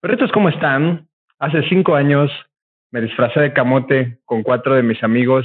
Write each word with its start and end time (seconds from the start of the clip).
Perritos, 0.00 0.30
¿cómo 0.30 0.48
están? 0.48 1.08
Hace 1.40 1.60
cinco 1.68 1.96
años 1.96 2.30
me 2.92 3.00
disfracé 3.00 3.40
de 3.40 3.52
camote 3.52 4.18
con 4.26 4.44
cuatro 4.44 4.76
de 4.76 4.84
mis 4.84 5.02
amigos, 5.02 5.44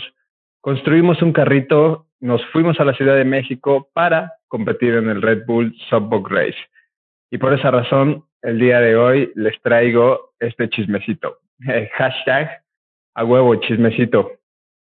construimos 0.61 1.23
un 1.23 1.33
carrito, 1.33 2.05
nos 2.19 2.45
fuimos 2.51 2.79
a 2.79 2.85
la 2.85 2.93
Ciudad 2.93 3.16
de 3.16 3.25
México 3.25 3.89
para 3.93 4.33
competir 4.47 4.93
en 4.93 5.09
el 5.09 5.24
Red 5.24 5.47
Bull 5.47 5.75
Subbook 5.89 6.29
Race. 6.29 6.58
Y 7.31 7.39
por 7.39 7.51
esa 7.51 7.71
razón, 7.71 8.25
el 8.43 8.59
día 8.59 8.79
de 8.79 8.95
hoy 8.95 9.31
les 9.34 9.59
traigo 9.63 10.36
este 10.39 10.70
chismecito. 10.70 11.40
hashtag 11.98 12.62
a 13.16 13.26
huevo 13.26 13.56
chismecito. 13.56 14.34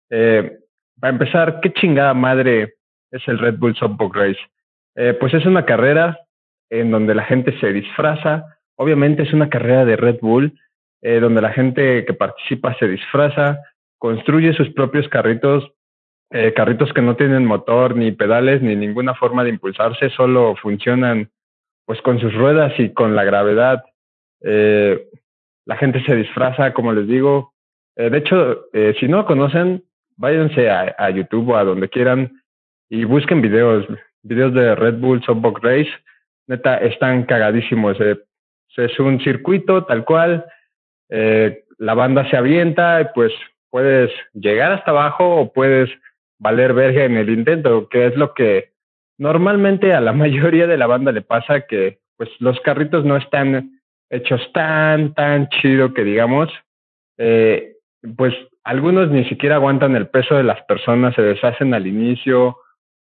Eh, 0.09 0.61
para 0.99 1.13
empezar, 1.13 1.61
¿qué 1.61 1.75
chingada 1.75 2.15
madre 2.15 2.77
es 3.11 3.29
el 3.29 3.39
Red 3.39 3.59
Bull 3.59 3.77
Subbook 3.77 4.17
Race? 4.17 4.41
Eh, 4.97 5.13
pues 5.21 5.35
es 5.35 5.45
una 5.45 5.67
carrera 5.67 6.19
en 6.71 6.91
donde 6.91 7.15
la 7.15 7.25
gente 7.25 7.55
se 7.61 7.71
disfraza 7.71 8.47
Obviamente 8.79 9.25
es 9.25 9.33
una 9.33 9.51
carrera 9.51 9.85
de 9.85 9.97
Red 9.97 10.19
Bull 10.21 10.59
eh, 11.03 11.21
donde 11.21 11.41
la 11.41 11.53
gente 11.53 12.05
que 12.05 12.15
participa 12.15 12.75
se 12.79 12.89
disfraza, 12.89 13.61
construye 13.99 14.53
sus 14.55 14.71
propios 14.71 15.09
carritos, 15.09 15.73
eh, 16.31 16.53
carritos 16.55 16.93
que 16.93 17.03
no 17.03 17.17
tienen 17.17 17.45
motor 17.45 17.97
ni 17.97 18.13
pedales 18.13 18.63
ni 18.63 18.77
ninguna 18.77 19.15
forma 19.15 19.45
de 19.45 19.51
impulsarse, 19.51 20.11
solo 20.11 20.57
funcionan 20.57 21.31
pues 21.87 22.03
con 22.03 22.21
sus 22.21 22.35
ruedas 22.35 22.73
y 22.79 22.93
con 22.93 23.17
la 23.17 23.25
gravedad. 23.25 23.83
Eh, 24.43 25.09
la 25.67 25.77
gente 25.77 26.03
se 26.05 26.17
disfraza, 26.17 26.73
como 26.73 26.93
les 26.93 27.07
digo. 27.07 27.53
de 27.97 28.17
hecho, 28.17 28.67
si 29.01 29.09
no 29.09 29.27
conocen, 29.27 29.83
váyanse 30.17 30.71
a, 30.71 31.11
YouTube 31.11 31.51
o 31.51 31.57
a 31.57 31.65
donde 31.65 31.89
quieran 31.89 32.43
y 32.89 33.05
busquen 33.05 33.41
videos, 33.41 33.87
videos 34.23 34.55
de 34.55 34.75
Red 34.77 34.99
Bull 34.99 35.23
Softbox 35.25 35.61
Race. 35.63 35.91
Neta, 36.47 36.79
están 36.79 37.25
cagadísimos 37.25 37.99
es 38.79 38.99
un 38.99 39.21
circuito 39.21 39.85
tal 39.85 40.05
cual, 40.05 40.45
eh, 41.11 41.65
la 41.79 41.95
banda 41.95 42.29
se 42.31 42.37
avienta 42.37 43.01
y 43.01 43.07
pues 43.15 43.33
puedes 43.71 44.11
llegar 44.33 44.73
hasta 44.73 44.91
abajo 44.91 45.37
o 45.37 45.53
puedes 45.53 45.91
valer 46.39 46.73
verga 46.73 47.05
en 47.05 47.17
el 47.17 47.31
intento, 47.31 47.89
que 47.89 48.07
es 48.07 48.17
lo 48.17 48.35
que 48.35 48.73
normalmente 49.19 49.93
a 49.93 50.01
la 50.01 50.13
mayoría 50.25 50.67
de 50.67 50.79
la 50.79 50.87
banda 50.87 51.13
le 51.13 51.23
pasa 51.23 51.63
que 51.63 51.99
pues 52.17 52.31
los 52.41 52.59
carritos 52.61 53.05
no 53.05 53.17
están 53.17 53.81
hechos 54.11 54.41
tan, 54.53 55.15
tan 55.15 55.49
chido 55.49 55.93
que 55.93 56.03
digamos, 56.03 56.51
eh, 57.19 57.75
pues 58.17 58.35
algunos 58.65 59.11
ni 59.11 59.25
siquiera 59.27 59.57
aguantan 59.57 59.97
el 59.97 60.09
peso 60.09 60.35
de 60.35 60.43
las 60.43 60.63
personas, 60.63 61.15
se 61.15 61.23
deshacen 61.23 61.75
al 61.75 61.87
inicio 61.87 62.59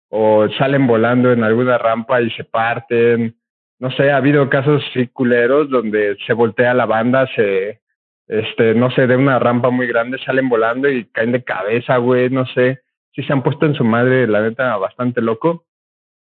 o 0.09 0.47
salen 0.57 0.87
volando 0.87 1.31
en 1.31 1.43
alguna 1.43 1.77
rampa 1.77 2.21
y 2.21 2.29
se 2.31 2.43
parten 2.43 3.36
no 3.79 3.91
sé, 3.91 4.11
ha 4.11 4.17
habido 4.17 4.49
casos 4.49 4.83
circuleros 4.93 5.69
donde 5.69 6.17
se 6.25 6.33
voltea 6.33 6.73
la 6.73 6.85
banda, 6.85 7.27
se, 7.35 7.81
este, 8.27 8.73
no 8.73 8.89
sé, 8.91 9.07
de 9.07 9.15
una 9.15 9.39
rampa 9.39 9.69
muy 9.69 9.87
grande 9.87 10.17
salen 10.25 10.49
volando 10.49 10.89
y 10.89 11.05
caen 11.05 11.31
de 11.31 11.43
cabeza, 11.43 11.97
güey, 11.97 12.29
no 12.29 12.45
sé, 12.47 12.81
si 13.13 13.23
se 13.23 13.33
han 13.33 13.43
puesto 13.43 13.65
en 13.65 13.75
su 13.75 13.83
madre, 13.83 14.27
la 14.27 14.41
neta, 14.41 14.75
bastante 14.77 15.21
loco. 15.21 15.65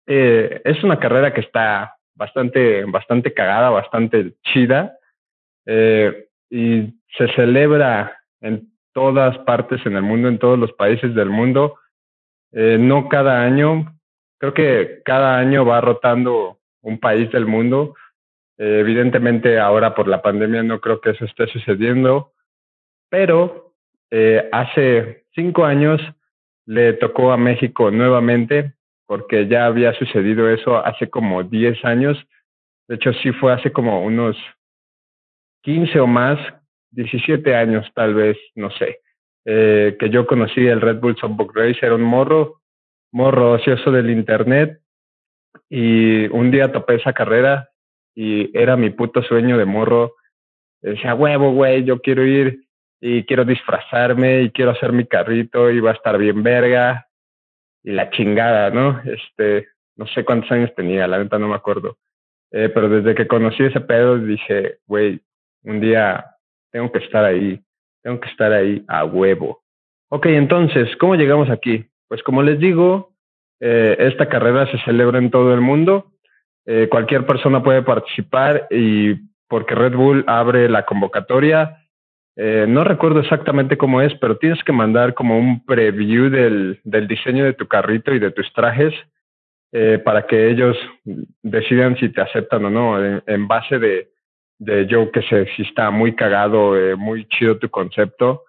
Eh, 0.06 0.62
es 0.64 0.84
una 0.84 1.00
carrera 1.00 1.34
que 1.34 1.42
está 1.42 1.96
bastante, 2.14 2.86
bastante 2.86 3.34
cagada, 3.34 3.70
bastante 3.70 4.34
chida, 4.44 4.98
eh, 5.66 6.28
y 6.50 6.94
se 7.18 7.28
celebra 7.36 8.18
en 8.42 8.70
todas 8.94 9.38
partes 9.40 9.86
en 9.86 9.96
el 9.96 10.04
mundo, 10.04 10.28
en 10.28 10.40
todos 10.40 10.60
los 10.60 10.72
países 10.74 11.16
del 11.16 11.30
mundo, 11.30 11.76
eh, 12.52 12.78
no 12.80 13.10
cada 13.10 13.44
año, 13.44 13.98
creo 14.38 14.54
que 14.54 15.02
cada 15.04 15.38
año 15.38 15.66
va 15.66 15.82
rotando 15.82 16.60
un 16.86 17.00
país 17.00 17.30
del 17.32 17.46
mundo. 17.46 17.96
Eh, 18.58 18.80
evidentemente 18.80 19.60
ahora 19.60 19.94
por 19.94 20.08
la 20.08 20.22
pandemia 20.22 20.64
no 20.64 20.80
creo 20.80 21.02
que 21.02 21.10
eso 21.10 21.26
esté 21.26 21.48
sucediendo, 21.48 22.32
pero 23.10 23.74
eh, 24.12 24.48
hace 24.52 25.26
cinco 25.34 25.66
años 25.66 26.02
le 26.66 26.94
tocó 26.94 27.32
a 27.32 27.38
México 27.38 27.92
nuevamente 27.92 28.74
porque 29.08 29.48
ya 29.48 29.66
había 29.66 29.94
sucedido 29.94 30.50
eso 30.50 30.78
hace 30.78 31.10
como 31.10 31.44
diez 31.44 31.84
años. 31.84 32.18
De 32.88 32.96
hecho, 32.96 33.14
sí 33.14 33.32
fue 33.34 33.54
hace 33.54 33.72
como 33.72 34.04
unos 34.04 34.38
quince 35.62 36.00
o 36.00 36.08
más, 36.08 36.40
diecisiete 36.92 37.56
años 37.56 37.88
tal 37.94 38.14
vez, 38.14 38.38
no 38.56 38.70
sé, 38.72 39.00
eh, 39.46 39.96
que 40.00 40.10
yo 40.10 40.26
conocí 40.26 40.66
el 40.66 40.82
Red 40.82 41.00
Bull 41.00 41.18
Softbox 41.18 41.54
Race, 41.54 41.80
era 41.82 41.96
un 41.96 42.04
morro, 42.04 42.62
morro 43.12 43.54
ocioso 43.54 43.92
del 43.92 44.10
internet, 44.10 44.80
y 45.70 46.28
un 46.28 46.52
día 46.52 46.72
topé 46.72 46.96
esa 46.96 47.14
carrera 47.14 47.70
y 48.16 48.58
era 48.58 48.78
mi 48.78 48.90
puto 48.92 49.22
sueño 49.24 49.58
de 49.58 49.66
morro. 49.66 50.16
Decía, 50.82 51.16
huevo, 51.16 51.52
güey, 51.52 51.84
yo 51.84 52.02
quiero 52.02 52.26
ir 52.26 52.66
y 53.02 53.24
quiero 53.26 53.46
disfrazarme 53.46 54.44
y 54.44 54.52
quiero 54.52 54.72
hacer 54.72 54.92
mi 54.92 55.06
carrito 55.06 55.70
y 55.70 55.80
va 55.80 55.92
a 55.92 55.96
estar 55.96 56.18
bien 56.18 56.44
verga. 56.44 57.08
Y 57.84 57.92
la 57.92 58.10
chingada, 58.10 58.70
¿no? 58.72 59.02
Este, 59.06 59.68
no 59.96 60.08
sé 60.08 60.24
cuántos 60.26 60.52
años 60.52 60.74
tenía, 60.76 61.08
la 61.08 61.20
neta 61.20 61.38
no 61.38 61.48
me 61.48 61.56
acuerdo. 61.56 61.98
Eh, 62.52 62.70
pero 62.70 62.90
desde 62.90 63.16
que 63.16 63.28
conocí 63.28 63.64
ese 63.64 63.82
pedo 63.82 64.18
dije, 64.18 64.80
güey, 64.88 65.20
un 65.64 65.82
día 65.82 66.26
tengo 66.72 66.92
que 66.92 67.00
estar 67.00 67.26
ahí, 67.26 67.60
tengo 68.02 68.20
que 68.20 68.30
estar 68.30 68.52
ahí 68.52 68.84
a 68.88 69.06
huevo. 69.06 69.64
Ok, 70.10 70.28
entonces, 70.28 70.96
¿cómo 70.98 71.16
llegamos 71.16 71.50
aquí? 71.50 71.86
Pues 72.08 72.22
como 72.24 72.44
les 72.44 72.60
digo, 72.60 73.15
eh, 73.60 73.96
esta 74.00 74.28
carrera 74.28 74.70
se 74.72 74.78
celebra 74.80 75.18
en 75.18 75.32
todo 75.32 75.54
el 75.54 75.62
mundo. 75.62 76.12
Eh, 76.66 76.88
cualquier 76.90 77.26
persona 77.26 77.64
puede 77.64 77.84
participar 77.84 78.68
y 78.70 79.16
porque 79.48 79.76
Red 79.76 79.94
Bull 79.96 80.24
abre 80.28 80.68
la 80.70 80.86
convocatoria. 80.86 81.86
Eh, 82.36 82.66
no 82.68 82.84
recuerdo 82.84 83.20
exactamente 83.20 83.78
cómo 83.78 84.02
es, 84.02 84.14
pero 84.16 84.38
tienes 84.38 84.62
que 84.64 84.74
mandar 84.74 85.14
como 85.14 85.38
un 85.38 85.64
preview 85.66 86.30
del, 86.30 86.80
del 86.84 87.08
diseño 87.08 87.46
de 87.46 87.54
tu 87.54 87.68
carrito 87.68 88.14
y 88.14 88.20
de 88.20 88.32
tus 88.32 88.52
trajes 88.54 88.94
para 90.06 90.26
que 90.26 90.50
ellos 90.50 90.78
decidan 91.44 91.98
si 91.98 92.08
te 92.08 92.22
aceptan 92.22 92.64
o 92.64 92.70
no, 92.70 92.98
en, 93.04 93.46
base 93.46 93.78
de, 93.78 94.10
de 94.58 94.88
yo 94.88 95.12
que 95.12 95.22
sé, 95.24 95.48
si 95.54 95.64
está 95.64 95.92
muy 95.92 96.16
cagado, 96.16 96.76
muy 96.96 97.28
chido 97.28 97.58
tu 97.58 97.70
concepto, 97.70 98.44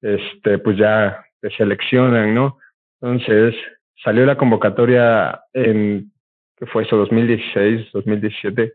este, 0.00 0.58
pues 0.58 0.76
ya 0.76 1.24
te 1.40 1.50
seleccionan, 1.50 2.32
¿no? 2.32 2.58
Entonces, 3.00 3.56
salió 4.02 4.26
la 4.26 4.36
convocatoria 4.36 5.42
en, 5.52 6.12
¿qué 6.56 6.66
fue 6.66 6.84
eso? 6.84 6.96
2016, 6.96 7.92
2017, 7.92 8.74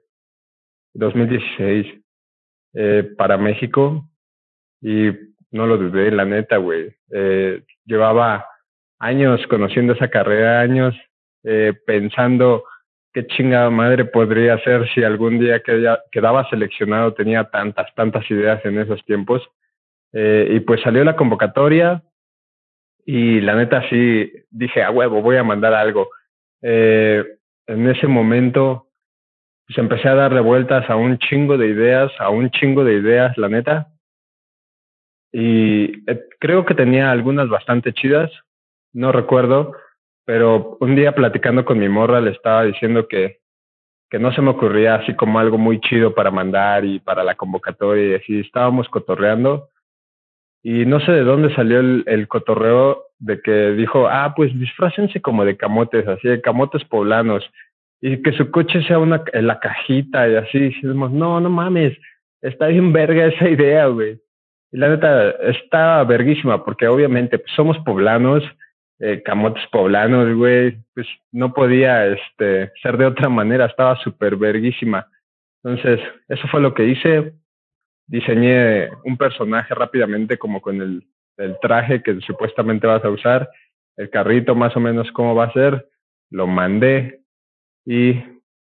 2016, 0.93 2.01
eh, 2.75 3.13
para 3.17 3.37
México 3.37 4.09
y 4.81 5.11
no 5.51 5.67
lo 5.67 5.77
dudé, 5.77 6.11
la 6.11 6.25
neta, 6.25 6.57
güey. 6.57 6.93
Eh, 7.11 7.63
llevaba 7.85 8.45
años 8.99 9.39
conociendo 9.47 9.93
esa 9.93 10.09
carrera, 10.09 10.61
años 10.61 10.95
eh, 11.43 11.73
pensando 11.85 12.63
qué 13.13 13.27
chingada 13.27 13.69
madre 13.69 14.05
podría 14.05 14.57
ser 14.63 14.89
si 14.93 15.03
algún 15.03 15.39
día 15.39 15.61
quedaba 16.11 16.49
seleccionado, 16.49 17.13
tenía 17.13 17.43
tantas, 17.45 17.93
tantas 17.95 18.29
ideas 18.31 18.65
en 18.65 18.79
esos 18.79 19.03
tiempos. 19.05 19.43
Eh, 20.13 20.47
y 20.55 20.59
pues 20.61 20.81
salió 20.81 21.03
la 21.03 21.15
convocatoria, 21.15 22.03
y 23.05 23.41
la 23.41 23.55
neta 23.55 23.87
sí 23.89 24.31
dije, 24.49 24.83
a 24.83 24.91
huevo, 24.91 25.21
voy 25.21 25.37
a 25.37 25.43
mandar 25.43 25.73
algo. 25.73 26.09
Eh, 26.61 27.23
en 27.67 27.89
ese 27.89 28.07
momento 28.07 28.87
pues 29.67 29.77
empecé 29.77 30.09
a 30.09 30.15
darle 30.15 30.41
vueltas 30.41 30.89
a 30.89 30.95
un 30.95 31.17
chingo 31.17 31.57
de 31.57 31.67
ideas, 31.67 32.11
a 32.19 32.29
un 32.29 32.49
chingo 32.51 32.83
de 32.83 32.95
ideas, 32.95 33.37
la 33.37 33.49
neta. 33.49 33.87
Y 35.31 36.03
eh, 36.09 36.25
creo 36.39 36.65
que 36.65 36.75
tenía 36.75 37.11
algunas 37.11 37.49
bastante 37.49 37.93
chidas, 37.93 38.29
no 38.93 39.11
recuerdo, 39.11 39.73
pero 40.25 40.77
un 40.79 40.95
día 40.95 41.13
platicando 41.13 41.65
con 41.65 41.79
mi 41.79 41.89
morra 41.89 42.21
le 42.21 42.31
estaba 42.31 42.63
diciendo 42.63 43.07
que, 43.07 43.39
que 44.09 44.19
no 44.19 44.33
se 44.33 44.41
me 44.41 44.51
ocurría 44.51 44.95
así 44.95 45.15
como 45.15 45.39
algo 45.39 45.57
muy 45.57 45.79
chido 45.79 46.13
para 46.13 46.29
mandar 46.29 46.85
y 46.85 46.99
para 46.99 47.23
la 47.23 47.35
convocatoria 47.35 48.21
y 48.27 48.41
estábamos 48.41 48.87
cotorreando 48.89 49.69
y 50.63 50.85
no 50.85 51.01
sé 51.01 51.11
de 51.11 51.23
dónde 51.23 51.53
salió 51.53 51.79
el, 51.81 52.27
cotorreo 52.29 53.03
de 53.19 53.41
que 53.41 53.71
dijo, 53.73 54.07
ah, 54.07 54.33
pues 54.33 54.57
disfrácense 54.57 55.21
como 55.21 55.43
de 55.43 55.57
camotes, 55.57 56.07
así 56.07 56.29
de 56.29 56.41
camotes 56.41 56.85
poblanos, 56.85 57.43
y 58.01 58.21
que 58.21 58.31
su 58.31 58.49
coche 58.49 58.81
sea 58.83 58.97
una 58.97 59.23
la 59.33 59.59
cajita 59.59 60.27
y 60.29 60.35
así. 60.35 60.57
Y 60.57 60.69
decimos, 60.71 61.11
no, 61.11 61.41
no 61.41 61.49
mames, 61.49 61.97
está 62.41 62.67
bien 62.67 62.93
verga 62.93 63.25
esa 63.25 63.49
idea, 63.49 63.87
güey. 63.87 64.19
Y 64.71 64.77
la 64.77 64.87
neta, 64.87 65.31
está 65.31 66.01
verguísima, 66.05 66.63
porque 66.63 66.87
obviamente 66.87 67.39
pues, 67.39 67.51
somos 67.55 67.77
poblanos, 67.79 68.43
eh, 68.99 69.21
camotes 69.23 69.63
poblanos, 69.69 70.33
güey, 70.33 70.77
pues 70.93 71.07
no 71.33 71.53
podía 71.53 72.07
este, 72.07 72.71
ser 72.81 72.97
de 72.97 73.05
otra 73.05 73.27
manera, 73.27 73.65
estaba 73.65 73.97
súper 73.97 74.37
verguísima. 74.37 75.07
Entonces, 75.61 75.99
eso 76.29 76.47
fue 76.47 76.61
lo 76.61 76.73
que 76.73 76.85
hice 76.85 77.33
diseñé 78.07 78.89
un 79.03 79.17
personaje 79.17 79.73
rápidamente 79.73 80.37
como 80.37 80.61
con 80.61 80.81
el, 80.81 81.07
traje 81.61 82.03
que 82.03 82.19
supuestamente 82.21 82.85
vas 82.85 83.03
a 83.03 83.09
usar, 83.09 83.49
el 83.97 84.11
carrito 84.11 84.53
más 84.53 84.75
o 84.77 84.79
menos 84.79 85.11
cómo 85.13 85.33
va 85.33 85.45
a 85.45 85.53
ser, 85.53 85.89
lo 86.29 86.45
mandé 86.45 87.21
y 87.85 88.21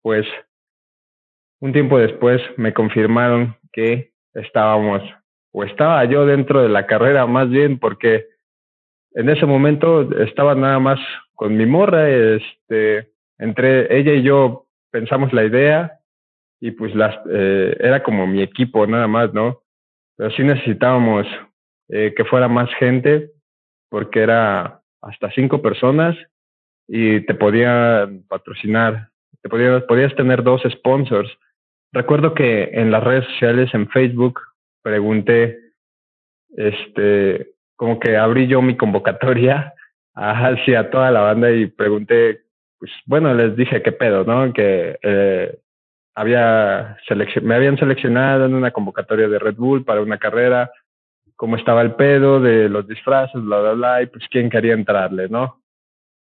pues 0.02 0.26
un 1.60 1.72
tiempo 1.72 1.98
después 1.98 2.42
me 2.56 2.74
confirmaron 2.74 3.56
que 3.72 4.12
estábamos, 4.34 5.02
o 5.52 5.62
estaba 5.62 6.04
yo 6.06 6.26
dentro 6.26 6.60
de 6.60 6.68
la 6.68 6.86
carrera 6.86 7.26
más 7.26 7.48
bien, 7.48 7.78
porque 7.78 8.26
en 9.12 9.28
ese 9.28 9.46
momento 9.46 10.10
estaba 10.20 10.56
nada 10.56 10.80
más 10.80 10.98
con 11.34 11.56
mi 11.56 11.64
morra, 11.64 12.08
este, 12.08 13.12
entre 13.38 13.96
ella 13.96 14.14
y 14.14 14.22
yo 14.22 14.66
pensamos 14.90 15.32
la 15.32 15.44
idea 15.44 15.97
y 16.60 16.72
pues 16.72 16.94
las, 16.94 17.14
eh, 17.30 17.76
era 17.80 18.02
como 18.02 18.26
mi 18.26 18.42
equipo 18.42 18.86
nada 18.86 19.06
más, 19.06 19.32
¿no? 19.32 19.62
Pero 20.16 20.30
sí 20.30 20.42
necesitábamos 20.42 21.26
eh, 21.88 22.12
que 22.16 22.24
fuera 22.24 22.48
más 22.48 22.68
gente 22.78 23.30
porque 23.88 24.20
era 24.20 24.82
hasta 25.00 25.30
cinco 25.32 25.62
personas 25.62 26.16
y 26.88 27.20
te 27.26 27.34
podían 27.34 28.24
patrocinar, 28.28 29.10
te 29.42 29.48
podías, 29.48 29.82
podías 29.84 30.14
tener 30.16 30.42
dos 30.42 30.62
sponsors. 30.68 31.30
Recuerdo 31.92 32.34
que 32.34 32.70
en 32.72 32.90
las 32.90 33.04
redes 33.04 33.24
sociales, 33.26 33.72
en 33.72 33.88
Facebook, 33.88 34.40
pregunté, 34.82 35.58
este, 36.56 37.52
como 37.76 38.00
que 38.00 38.16
abrí 38.16 38.46
yo 38.48 38.60
mi 38.60 38.76
convocatoria 38.76 39.74
hacia 40.14 40.90
toda 40.90 41.10
la 41.10 41.20
banda 41.20 41.50
y 41.52 41.66
pregunté, 41.66 42.42
pues 42.78 42.90
bueno, 43.06 43.32
les 43.34 43.56
dije 43.56 43.82
qué 43.82 43.92
pedo, 43.92 44.24
¿no? 44.24 44.52
Que 44.52 44.98
eh, 45.02 45.58
había 46.18 46.96
me 47.42 47.54
habían 47.54 47.78
seleccionado 47.78 48.46
en 48.46 48.54
una 48.54 48.72
convocatoria 48.72 49.28
de 49.28 49.38
Red 49.38 49.54
Bull 49.54 49.84
para 49.84 50.00
una 50.00 50.18
carrera, 50.18 50.70
cómo 51.36 51.56
estaba 51.56 51.80
el 51.82 51.94
pedo 51.94 52.40
de 52.40 52.68
los 52.68 52.88
disfraces, 52.88 53.40
bla, 53.40 53.60
bla, 53.60 53.72
bla, 53.72 54.02
y 54.02 54.06
pues 54.06 54.24
quién 54.28 54.50
quería 54.50 54.74
entrarle, 54.74 55.28
¿no? 55.28 55.62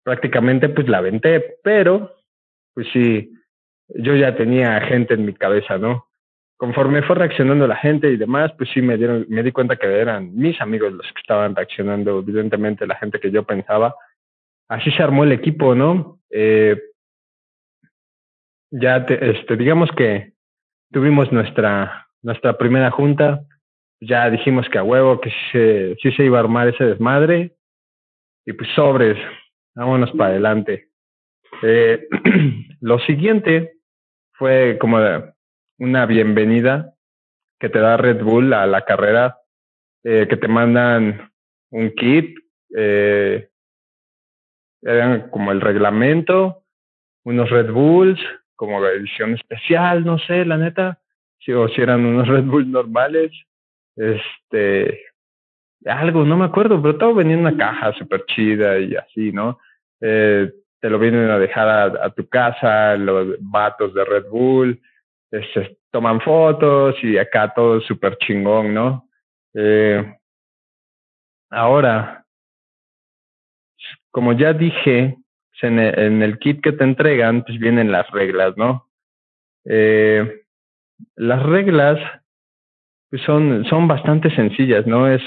Prácticamente 0.03 0.69
pues 0.69 0.89
la 0.89 0.99
aventé, 0.99 1.59
pero 1.63 2.13
pues 2.75 2.89
sí, 2.93 3.31
yo 3.89 4.17
ya 4.17 4.35
tenía 4.35 4.81
gente 4.81 5.15
en 5.15 5.27
mi 5.27 5.33
cabeza, 5.33 5.79
¿no? 5.79 6.09
Conforme 6.57 7.03
fue 7.03 7.15
reaccionando 7.15 7.69
la 7.69 7.77
gente 7.77 8.11
y 8.11 8.17
demás, 8.17 8.53
pues 8.59 8.71
sí 8.75 8.83
me 8.83 8.97
dieron, 8.97 9.27
me 9.29 9.45
di 9.45 9.53
cuenta 9.53 9.77
que 9.77 9.87
eran 9.87 10.35
mis 10.35 10.61
amigos 10.61 10.93
los 10.93 11.07
que 11.07 11.21
estaban 11.21 11.55
reaccionando, 11.55 12.19
evidentemente 12.19 12.85
la 12.85 12.97
gente 12.97 13.21
que 13.21 13.31
yo 13.31 13.45
pensaba. 13.45 13.95
Así 14.69 14.91
se 14.91 15.03
armó 15.05 15.23
el 15.23 15.33
equipo, 15.33 15.77
¿no? 15.77 16.19
Eh, 16.31 16.81
ya, 18.81 18.97
este, 19.09 19.57
digamos 19.57 19.91
que 19.97 20.33
tuvimos 20.91 21.31
nuestra, 21.31 22.09
nuestra 22.23 22.59
primera 22.59 22.91
junta, 22.91 23.45
ya 24.01 24.29
dijimos 24.31 24.69
que 24.69 24.79
a 24.79 24.83
huevo, 24.83 25.21
que 25.21 25.33
se, 25.53 25.97
sí 26.03 26.11
se 26.13 26.25
iba 26.25 26.39
a 26.39 26.41
armar 26.41 26.69
ese 26.69 26.85
desmadre, 26.85 27.55
y 28.45 28.53
pues 28.53 28.69
sobres, 28.75 29.17
vámonos 29.75 30.11
para 30.13 30.31
adelante. 30.31 30.89
Eh, 31.63 32.09
lo 32.81 32.99
siguiente 33.01 33.77
fue 34.33 34.77
como 34.81 34.99
una 35.79 36.07
bienvenida 36.07 36.95
que 37.61 37.69
te 37.69 37.79
da 37.79 37.97
Red 37.97 38.23
Bull 38.25 38.53
a 38.53 38.67
la 38.67 38.85
carrera, 38.85 39.39
eh, 40.03 40.27
que 40.29 40.37
te 40.37 40.49
mandan 40.49 41.33
un 41.71 41.91
kit, 41.93 42.37
eh, 42.77 43.49
eran 44.83 45.31
como 45.31 45.53
el 45.53 45.61
reglamento, 45.61 46.65
unos 47.25 47.49
Red 47.51 47.71
Bulls, 47.71 48.21
como 48.57 48.81
la 48.81 48.91
edición 48.91 49.35
especial, 49.35 50.05
no 50.05 50.19
sé, 50.19 50.45
la 50.45 50.57
neta, 50.57 51.01
si, 51.39 51.53
o 51.53 51.69
si 51.69 51.81
eran 51.81 52.05
unos 52.05 52.29
Red 52.29 52.45
Bull 52.45 52.71
normales, 52.71 53.33
este, 53.97 55.01
algo, 55.87 56.25
no 56.25 56.37
me 56.37 56.47
acuerdo, 56.47 56.81
pero 56.81 56.97
todo 56.97 57.15
venía 57.15 57.35
en 57.35 57.41
una 57.41 57.57
caja 57.57 57.93
súper 57.95 58.25
chida 58.27 58.79
y 58.79 58.95
así, 58.97 59.33
¿no? 59.33 59.59
Eh, 60.01 60.53
te 60.81 60.91
lo 60.91 60.99
vienen 60.99 61.31
a 61.31 61.39
dejar 61.39 61.97
a, 61.97 62.11
tu 62.11 62.29
casa, 62.29 62.97
los 62.97 63.37
vatos 63.41 63.95
de 63.95 64.05
Red 64.05 64.27
Bull, 64.29 64.81
este, 65.31 65.79
toman 65.91 66.21
fotos 66.21 66.97
y 67.03 67.17
acá 67.17 67.53
todo 67.55 67.81
súper 67.81 68.19
chingón, 68.19 68.75
¿no? 68.75 69.09
Eh, 69.55 70.15
ahora, 71.51 72.25
como 74.11 74.33
ya 74.33 74.53
dije, 74.53 75.17
en 75.63 75.79
el, 75.79 75.99
en 75.99 76.23
el, 76.23 76.39
kit 76.39 76.63
que 76.63 76.73
te 76.73 76.85
entregan, 76.85 77.45
pues 77.45 77.59
vienen 77.59 77.93
las 77.93 78.11
reglas, 78.11 78.57
¿no? 78.57 78.89
Eh, 79.65 80.43
las 81.17 81.43
reglas 81.45 81.99
pues 83.11 83.23
son, 83.23 83.65
son 83.67 83.87
bastante 83.87 84.35
sencillas, 84.35 84.87
¿no? 84.87 85.09
Es, 85.09 85.23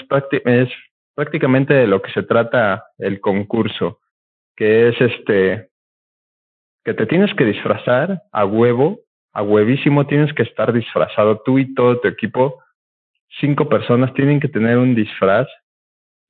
es 0.46 0.70
prácticamente 1.16 1.74
de 1.74 1.88
lo 1.88 2.02
que 2.02 2.12
se 2.12 2.24
trata 2.24 2.84
el 2.98 3.22
concurso, 3.22 4.02
que 4.56 4.90
es 4.90 5.02
este, 5.02 5.70
que 6.84 6.94
te 6.94 7.06
tienes 7.06 7.34
que 7.36 7.46
disfrazar 7.46 8.24
a 8.32 8.46
huevo, 8.46 9.00
a 9.34 9.42
huevísimo 9.42 10.08
tienes 10.08 10.34
que 10.34 10.44
estar 10.44 10.74
disfrazado 10.74 11.42
tú 11.46 11.60
y 11.60 11.74
todo 11.74 12.00
tu 12.00 12.08
equipo. 12.08 12.64
Cinco 13.40 13.68
personas 13.68 14.14
tienen 14.14 14.40
que 14.40 14.48
tener 14.48 14.78
un 14.78 14.96
disfraz 14.96 15.48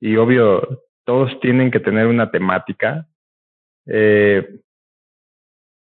y 0.00 0.16
obvio 0.16 0.82
todos 1.04 1.38
tienen 1.40 1.70
que 1.70 1.80
tener 1.80 2.06
una 2.06 2.30
temática. 2.30 3.06
Eh, 3.88 4.60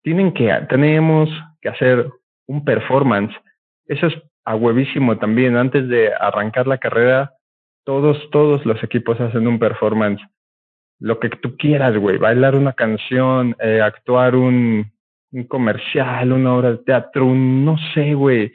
tienen 0.02 0.34
que, 0.34 0.52
tenemos 0.68 1.30
que 1.60 1.68
hacer 1.68 2.10
un 2.46 2.64
performance. 2.64 3.34
Eso 3.86 4.08
es 4.08 4.14
a 4.44 4.54
huevísimo 4.56 5.16
también. 5.18 5.56
Antes 5.56 5.88
de 5.88 6.12
arrancar 6.12 6.66
la 6.66 6.78
carrera, 6.78 7.32
todos, 7.84 8.18
todos 8.30 8.64
los 8.66 8.82
equipos 8.82 9.20
hacen 9.20 9.46
un 9.46 9.58
performance. 9.58 10.20
Lo 11.00 11.18
que 11.20 11.30
tú 11.30 11.56
quieras, 11.56 11.96
güey. 11.96 12.18
Bailar 12.18 12.54
una 12.54 12.72
canción, 12.72 13.56
eh, 13.60 13.80
actuar 13.80 14.36
un, 14.36 14.92
un 15.32 15.44
comercial, 15.44 16.32
una 16.32 16.54
obra 16.54 16.72
de 16.72 16.78
teatro, 16.78 17.26
un, 17.26 17.64
no 17.64 17.76
sé, 17.94 18.14
güey. 18.14 18.52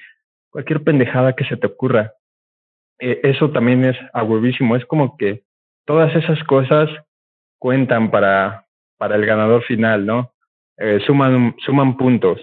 Cualquier 0.51 0.83
pendejada 0.83 1.33
que 1.33 1.45
se 1.45 1.57
te 1.57 1.67
ocurra. 1.67 2.13
Eh, 2.99 3.21
eso 3.23 3.51
también 3.51 3.85
es 3.85 3.97
a 4.13 4.23
huevísimo. 4.23 4.75
Es 4.75 4.85
como 4.85 5.17
que 5.17 5.43
todas 5.85 6.15
esas 6.15 6.43
cosas 6.43 6.89
cuentan 7.59 8.09
para, 8.11 8.65
para 8.99 9.15
el 9.15 9.25
ganador 9.25 9.63
final, 9.63 10.05
¿no? 10.05 10.33
Eh, 10.77 10.99
suman, 11.07 11.55
suman 11.65 11.97
puntos. 11.97 12.39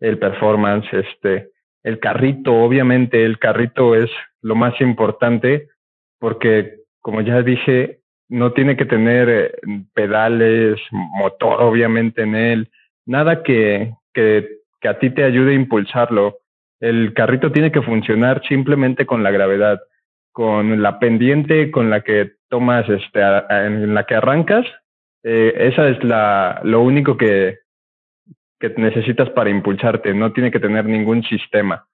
El 0.00 0.18
performance, 0.18 0.92
este, 0.92 1.50
el 1.84 2.00
carrito, 2.00 2.52
obviamente 2.54 3.24
el 3.24 3.38
carrito 3.38 3.94
es 3.94 4.10
lo 4.42 4.56
más 4.56 4.80
importante 4.80 5.68
porque, 6.18 6.78
como 7.00 7.20
ya 7.20 7.42
dije, 7.42 8.00
no 8.28 8.52
tiene 8.52 8.76
que 8.76 8.86
tener 8.86 9.28
eh, 9.28 9.52
pedales, 9.94 10.80
motor 10.90 11.62
obviamente 11.62 12.22
en 12.22 12.34
él, 12.34 12.70
nada 13.06 13.42
que, 13.42 13.92
que, 14.14 14.48
que 14.80 14.88
a 14.88 14.98
ti 14.98 15.10
te 15.10 15.22
ayude 15.22 15.52
a 15.52 15.56
impulsarlo. 15.56 16.38
El 16.80 17.12
carrito 17.14 17.52
tiene 17.52 17.70
que 17.70 17.82
funcionar 17.82 18.42
simplemente 18.48 19.06
con 19.06 19.22
la 19.22 19.30
gravedad, 19.30 19.80
con 20.32 20.82
la 20.82 20.98
pendiente 20.98 21.70
con 21.70 21.90
la 21.90 22.00
que 22.00 22.32
tomas, 22.48 22.88
este, 22.88 23.20
en 23.50 23.94
la 23.94 24.04
que 24.04 24.14
arrancas. 24.14 24.66
Eh, 25.24 25.54
esa 25.56 25.88
es 25.88 26.04
la, 26.04 26.60
lo 26.64 26.82
único 26.82 27.16
que, 27.16 27.58
que 28.60 28.68
necesitas 28.76 29.30
para 29.30 29.50
impulsarte, 29.50 30.12
no 30.12 30.32
tiene 30.32 30.50
que 30.50 30.60
tener 30.60 30.84
ningún 30.84 31.22
sistema. 31.24 31.86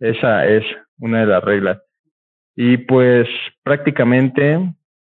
Esa 0.00 0.46
es 0.46 0.64
una 0.98 1.20
de 1.20 1.26
las 1.26 1.44
reglas. 1.44 1.80
Y 2.56 2.76
pues 2.78 3.28
prácticamente 3.62 4.58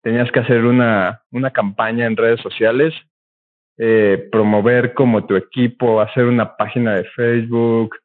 tenías 0.03 0.31
que 0.31 0.41
hacer 0.41 0.65
una, 0.65 1.23
una 1.33 1.51
campaña 1.51 2.07
en 2.07 2.17
redes 2.17 2.41
sociales, 2.41 2.95
eh, 3.79 4.29
promover 4.31 4.95
como 4.95 5.27
tu 5.27 5.35
equipo, 5.37 6.01
hacer 6.01 6.25
una 6.25 6.57
página 6.57 6.95
de 6.95 7.05
Facebook, 7.05 7.97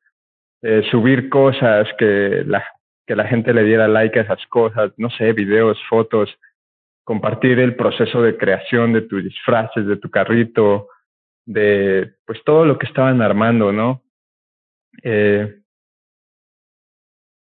eh, 0.63 0.83
subir 0.89 1.29
cosas 1.29 1.87
que 1.97 2.43
la, 2.45 2.63
que 3.07 3.15
la 3.15 3.25
gente 3.25 3.53
le 3.53 3.63
diera 3.63 3.87
like 3.87 4.19
a 4.19 4.23
esas 4.23 4.45
cosas, 4.47 4.91
no 4.97 5.09
sé, 5.11 5.33
videos, 5.33 5.79
fotos, 5.87 6.29
compartir 7.11 7.59
el 7.59 7.75
proceso 7.75 8.21
de 8.21 8.37
creación 8.37 8.93
de 8.93 9.01
tus 9.01 9.21
disfraces, 9.21 9.85
de 9.85 9.97
tu 9.97 10.09
carrito, 10.09 10.87
de 11.45 12.13
pues 12.25 12.41
todo 12.45 12.63
lo 12.63 12.79
que 12.79 12.85
estaban 12.85 13.21
armando, 13.21 13.73
¿no? 13.73 14.01
Eh, 15.03 15.59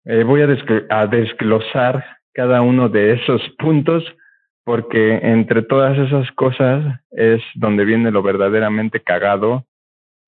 eh, 0.04 0.22
voy 0.22 0.42
a, 0.42 1.06
desglosar 1.08 2.04
cada 2.32 2.62
uno 2.62 2.88
de 2.88 3.14
esos 3.14 3.42
puntos 3.58 4.04
porque 4.62 5.16
entre 5.24 5.62
todas 5.62 5.98
esas 5.98 6.30
cosas 6.36 7.00
es 7.10 7.42
donde 7.56 7.84
viene 7.84 8.12
lo 8.12 8.22
verdaderamente 8.22 9.00
cagado 9.00 9.66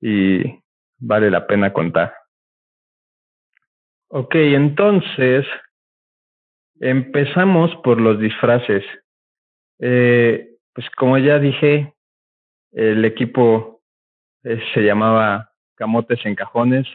y 0.01 0.43
vale 0.99 1.31
la 1.31 1.47
pena 1.47 1.73
contar. 1.73 2.15
Ok, 4.09 4.35
entonces 4.35 5.47
empezamos 6.81 7.77
por 7.85 8.01
los 8.01 8.19
disfraces. 8.19 8.83
Eh, 9.81 10.57
pues 10.73 10.89
como 10.91 11.19
ya 11.19 11.39
dije, 11.39 11.95
el 12.73 13.05
equipo 13.05 13.83
eh, 14.45 14.61
se 14.75 14.83
llamaba 14.83 15.53
Camotes 15.77 16.25
en 16.25 16.35
Cajones 16.35 16.87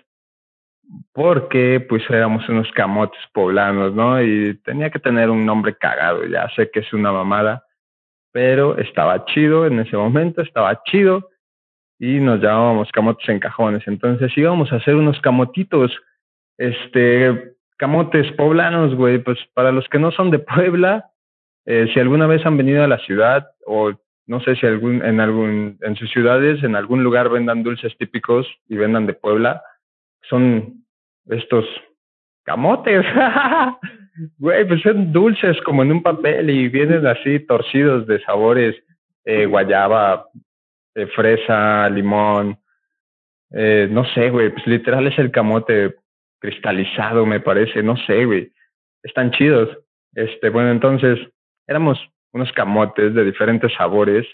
porque 1.13 1.85
pues 1.87 2.03
éramos 2.09 2.47
unos 2.49 2.71
camotes 2.73 3.19
poblanos, 3.33 3.93
¿no? 3.93 4.21
Y 4.21 4.55
tenía 4.63 4.89
que 4.89 4.99
tener 4.99 5.29
un 5.29 5.45
nombre 5.45 5.75
cagado, 5.75 6.25
ya 6.25 6.47
sé 6.55 6.69
que 6.71 6.81
es 6.81 6.93
una 6.93 7.11
mamada, 7.11 7.65
pero 8.31 8.77
estaba 8.77 9.25
chido 9.25 9.65
en 9.65 9.79
ese 9.79 9.97
momento, 9.97 10.41
estaba 10.41 10.83
chido 10.83 11.29
y 11.99 12.19
nos 12.19 12.41
llamábamos 12.41 12.91
camotes 12.91 13.27
en 13.29 13.39
cajones. 13.39 13.83
Entonces 13.87 14.31
íbamos 14.37 14.71
a 14.71 14.75
hacer 14.75 14.95
unos 14.95 15.19
camotitos, 15.21 15.91
este, 16.57 17.55
camotes 17.77 18.31
poblanos, 18.33 18.95
güey, 18.95 19.19
pues 19.19 19.39
para 19.53 19.71
los 19.71 19.87
que 19.89 19.99
no 19.99 20.11
son 20.11 20.31
de 20.31 20.39
Puebla, 20.39 21.11
eh, 21.65 21.87
si 21.93 21.99
alguna 21.99 22.27
vez 22.27 22.45
han 22.45 22.57
venido 22.57 22.83
a 22.83 22.87
la 22.87 22.99
ciudad 22.99 23.47
o 23.65 23.91
no 24.27 24.39
sé 24.41 24.55
si 24.55 24.65
algún, 24.65 25.03
en 25.05 25.19
algún, 25.19 25.77
en 25.81 25.95
sus 25.95 26.09
ciudades, 26.11 26.63
en 26.63 26.75
algún 26.75 27.03
lugar 27.03 27.29
vendan 27.29 27.63
dulces 27.63 27.95
típicos 27.97 28.47
y 28.67 28.75
vendan 28.75 29.05
de 29.05 29.13
Puebla, 29.13 29.61
son 30.29 30.85
estos 31.27 31.65
camotes. 32.43 33.05
Güey, 34.37 34.65
pues 34.65 34.81
son 34.81 35.11
dulces 35.11 35.57
como 35.65 35.83
en 35.83 35.91
un 35.91 36.01
papel 36.01 36.49
y 36.49 36.69
vienen 36.69 37.05
así 37.05 37.39
torcidos 37.41 38.07
de 38.07 38.21
sabores, 38.21 38.73
eh, 39.25 39.45
guayaba, 39.45 40.27
eh, 40.95 41.05
fresa, 41.07 41.89
limón, 41.89 42.57
eh, 43.51 43.89
no 43.91 44.05
sé, 44.05 44.29
güey, 44.29 44.51
pues 44.51 44.65
literal 44.67 45.05
es 45.07 45.19
el 45.19 45.31
camote 45.31 45.95
cristalizado, 46.39 47.25
me 47.25 47.41
parece, 47.41 47.83
no 47.83 47.97
sé, 47.97 48.23
güey, 48.23 48.53
están 49.03 49.31
chidos. 49.31 49.69
Este, 50.13 50.49
bueno, 50.49 50.71
entonces, 50.71 51.19
éramos 51.67 51.99
unos 52.33 52.51
camotes 52.53 53.13
de 53.13 53.23
diferentes 53.23 53.73
sabores. 53.73 54.25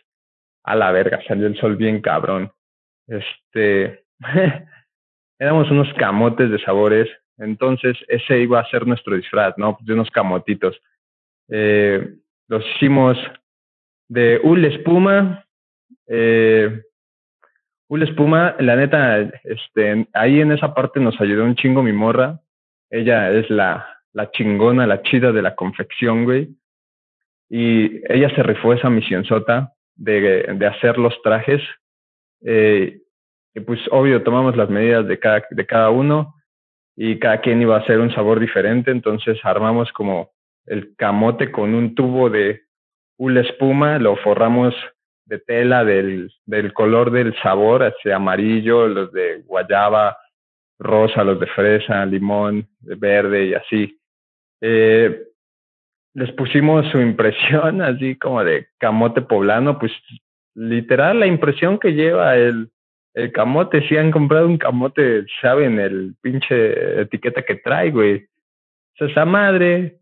A 0.63 0.75
la 0.75 0.91
verga, 0.91 1.19
salió 1.27 1.47
el 1.47 1.57
sol 1.57 1.75
bien 1.75 2.01
cabrón. 2.01 2.51
Este, 3.07 4.05
éramos 5.39 5.71
unos 5.71 5.91
camotes 5.95 6.51
de 6.51 6.59
sabores 6.59 7.09
entonces, 7.41 7.97
ese 8.07 8.39
iba 8.39 8.59
a 8.59 8.69
ser 8.69 8.85
nuestro 8.85 9.15
disfraz, 9.15 9.57
¿no? 9.57 9.77
De 9.81 9.93
unos 9.93 10.11
camotitos. 10.11 10.79
Eh, 11.49 12.15
los 12.47 12.63
hicimos 12.75 13.17
de 14.07 14.39
Ul 14.43 14.63
Espuma. 14.65 15.45
Eh, 16.07 16.83
Espuma, 17.89 18.55
la 18.59 18.75
neta, 18.75 19.19
este, 19.43 20.07
ahí 20.13 20.39
en 20.39 20.51
esa 20.51 20.73
parte 20.73 20.99
nos 20.99 21.19
ayudó 21.19 21.43
un 21.43 21.55
chingo 21.55 21.81
mi 21.81 21.91
morra. 21.91 22.39
Ella 22.89 23.31
es 23.31 23.49
la, 23.49 23.87
la 24.13 24.29
chingona, 24.31 24.85
la 24.85 25.01
chida 25.01 25.31
de 25.31 25.41
la 25.41 25.55
confección, 25.55 26.23
güey. 26.23 26.49
Y 27.53 28.01
ella 28.09 28.33
se 28.33 28.43
rifó 28.43 28.71
esa 28.71 28.89
misión 28.89 29.25
sota 29.25 29.73
de, 29.97 30.43
de 30.55 30.67
hacer 30.67 30.97
los 30.97 31.21
trajes. 31.21 31.61
Eh, 32.45 33.01
y 33.53 33.59
pues 33.59 33.81
obvio 33.91 34.23
tomamos 34.23 34.55
las 34.55 34.69
medidas 34.69 35.05
de 35.05 35.19
cada, 35.19 35.45
de 35.49 35.65
cada 35.65 35.89
uno 35.89 36.33
y 36.95 37.19
cada 37.19 37.41
quien 37.41 37.61
iba 37.61 37.75
a 37.75 37.79
hacer 37.81 37.99
un 37.99 38.13
sabor 38.13 38.39
diferente, 38.39 38.89
entonces 38.91 39.37
armamos 39.43 39.91
como 39.91 40.31
el 40.65 40.95
camote 40.95 41.51
con 41.51 41.73
un 41.73 41.93
tubo 41.93 42.29
de 42.29 42.61
una 43.17 43.41
espuma, 43.41 43.99
lo 43.99 44.15
forramos 44.15 44.73
de 45.25 45.39
tela 45.39 45.83
del, 45.83 46.31
del 46.45 46.71
color 46.71 47.11
del 47.11 47.35
sabor, 47.41 47.83
así 47.83 48.11
amarillo, 48.11 48.87
los 48.87 49.11
de 49.11 49.41
guayaba, 49.45 50.17
rosa, 50.79 51.25
los 51.25 51.37
de 51.39 51.47
fresa, 51.47 52.05
limón, 52.05 52.65
verde 52.79 53.47
y 53.47 53.53
así. 53.53 53.99
Eh, 54.61 55.30
les 56.13 56.31
pusimos 56.33 56.85
su 56.91 56.99
impresión 56.99 57.81
así 57.81 58.15
como 58.15 58.43
de 58.43 58.67
camote 58.77 59.21
poblano, 59.21 59.79
pues 59.79 59.91
literal 60.55 61.19
la 61.19 61.27
impresión 61.27 61.79
que 61.79 61.93
lleva 61.93 62.35
el, 62.35 62.69
el 63.13 63.31
camote, 63.31 63.87
si 63.87 63.97
han 63.97 64.11
comprado 64.11 64.47
un 64.47 64.57
camote, 64.57 65.25
saben 65.41 65.79
el 65.79 66.15
pinche 66.21 67.01
etiqueta 67.01 67.41
que 67.41 67.55
trae, 67.55 67.91
güey. 67.91 68.27
Es 68.95 69.09
esa 69.09 69.25
madre. 69.25 69.97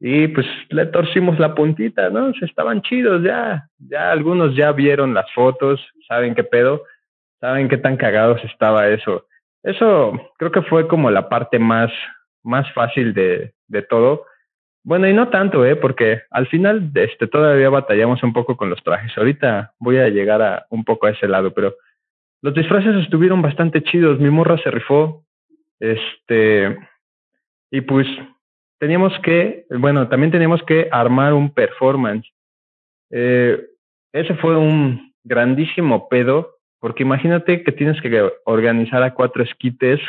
Y 0.00 0.26
pues 0.28 0.46
le 0.70 0.86
torcimos 0.86 1.38
la 1.38 1.54
puntita, 1.54 2.10
¿no? 2.10 2.32
Se 2.34 2.44
estaban 2.44 2.82
chidos 2.82 3.22
ya. 3.22 3.68
Ya 3.78 4.10
algunos 4.10 4.56
ya 4.56 4.72
vieron 4.72 5.14
las 5.14 5.30
fotos, 5.32 5.80
saben 6.08 6.34
qué 6.34 6.42
pedo, 6.42 6.82
saben 7.40 7.68
qué 7.68 7.76
tan 7.76 7.96
cagados 7.96 8.42
estaba 8.44 8.88
eso. 8.88 9.26
Eso 9.62 10.12
creo 10.38 10.50
que 10.50 10.62
fue 10.62 10.88
como 10.88 11.10
la 11.10 11.28
parte 11.28 11.58
más, 11.58 11.92
más 12.42 12.70
fácil 12.72 13.14
de, 13.14 13.52
de 13.68 13.82
todo. 13.82 14.26
Bueno, 14.84 15.08
y 15.08 15.12
no 15.12 15.28
tanto, 15.28 15.64
¿eh? 15.64 15.76
Porque 15.76 16.22
al 16.30 16.48
final 16.48 16.90
este, 16.94 17.28
todavía 17.28 17.70
batallamos 17.70 18.22
un 18.22 18.32
poco 18.32 18.56
con 18.56 18.68
los 18.68 18.82
trajes. 18.82 19.16
Ahorita 19.16 19.74
voy 19.78 19.98
a 19.98 20.08
llegar 20.08 20.42
a 20.42 20.66
un 20.70 20.84
poco 20.84 21.06
a 21.06 21.10
ese 21.10 21.28
lado, 21.28 21.52
pero 21.52 21.74
los 22.42 22.54
disfraces 22.54 22.96
estuvieron 22.96 23.42
bastante 23.42 23.82
chidos. 23.82 24.18
Mi 24.18 24.30
morra 24.30 24.58
se 24.58 24.70
rifó. 24.70 25.24
Este. 25.78 26.76
Y 27.70 27.80
pues 27.82 28.06
teníamos 28.78 29.16
que, 29.20 29.66
bueno, 29.70 30.08
también 30.08 30.32
teníamos 30.32 30.62
que 30.64 30.88
armar 30.90 31.32
un 31.32 31.54
performance. 31.54 32.28
Eh, 33.10 33.64
ese 34.12 34.34
fue 34.34 34.56
un 34.56 35.14
grandísimo 35.22 36.08
pedo, 36.08 36.56
porque 36.80 37.04
imagínate 37.04 37.62
que 37.62 37.70
tienes 37.70 38.00
que 38.02 38.30
organizar 38.44 39.02
a 39.04 39.14
cuatro 39.14 39.44
esquites 39.44 40.00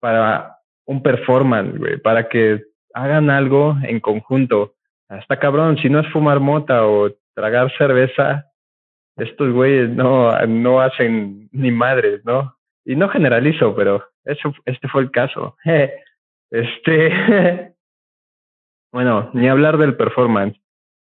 para 0.00 0.56
un 0.84 1.02
performance, 1.02 1.78
güey, 1.78 1.98
para 1.98 2.28
que 2.28 2.64
hagan 2.96 3.28
algo 3.28 3.76
en 3.82 4.00
conjunto. 4.00 4.74
Hasta 5.08 5.38
cabrón, 5.38 5.76
si 5.78 5.90
no 5.90 6.00
es 6.00 6.08
fumar 6.08 6.40
mota 6.40 6.86
o 6.86 7.10
tragar 7.34 7.70
cerveza, 7.76 8.50
estos 9.16 9.52
güeyes 9.52 9.90
no, 9.90 10.34
no 10.46 10.80
hacen 10.80 11.48
ni 11.52 11.70
madres, 11.70 12.24
¿no? 12.24 12.56
Y 12.86 12.96
no 12.96 13.08
generalizo, 13.10 13.74
pero 13.74 14.02
eso, 14.24 14.54
este 14.64 14.88
fue 14.88 15.02
el 15.02 15.10
caso. 15.10 15.56
Este, 16.48 17.10
bueno, 18.92 19.30
ni 19.34 19.48
hablar 19.48 19.78
del 19.78 19.96
performance. 19.96 20.56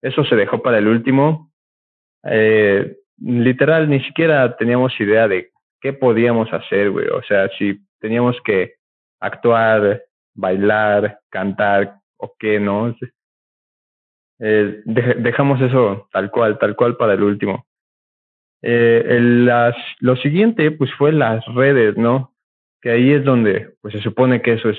Eso 0.03 0.23
se 0.25 0.37
dejó 0.37 0.61
para 0.61 0.77
el 0.77 0.87
último. 0.87 1.51
Eh, 2.25 2.99
literal, 3.17 3.89
ni 3.89 4.01
siquiera 4.05 4.55
teníamos 4.59 4.93
idea 5.01 5.29
de 5.29 5.51
qué 5.81 5.95
podíamos 5.95 6.53
hacer, 6.53 6.91
güey. 6.91 7.09
O 7.09 7.23
sea, 7.23 7.49
si 7.57 7.81
teníamos 8.01 8.37
que 8.45 8.75
actuar, 9.19 10.03
bailar, 10.35 11.21
cantar 11.31 11.97
o 12.17 12.35
qué, 12.39 12.61
¿no? 12.61 12.95
Eh, 14.39 14.83
dejamos 14.85 15.61
eso 15.61 16.09
tal 16.13 16.31
cual, 16.31 16.59
tal 16.59 16.75
cual 16.77 16.97
para 16.97 17.15
el 17.15 17.23
último. 17.23 17.67
Eh, 18.63 19.19
las, 19.21 19.77
lo 20.01 20.17
siguiente, 20.17 20.71
pues 20.71 20.93
fue 20.95 21.13
las 21.13 21.45
redes, 21.55 21.97
¿no? 21.97 22.35
Que 22.81 22.91
ahí 22.91 23.13
es 23.13 23.25
donde, 23.25 23.75
pues 23.81 23.95
se 23.95 24.01
supone 24.01 24.43
que 24.43 24.55
eso 24.55 24.71
es 24.71 24.79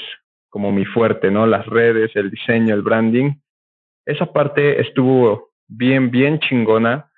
como 0.50 0.72
mi 0.72 0.86
fuerte, 0.86 1.32
¿no? 1.32 1.46
Las 1.46 1.66
redes, 1.66 2.12
el 2.16 2.30
diseño, 2.30 2.74
el 2.76 2.82
branding. 2.82 3.34
Esa 4.06 4.32
parte 4.34 4.82
estuvo 4.82 5.52
bien, 5.68 6.12
bien 6.12 6.40
chingona, 6.40 7.12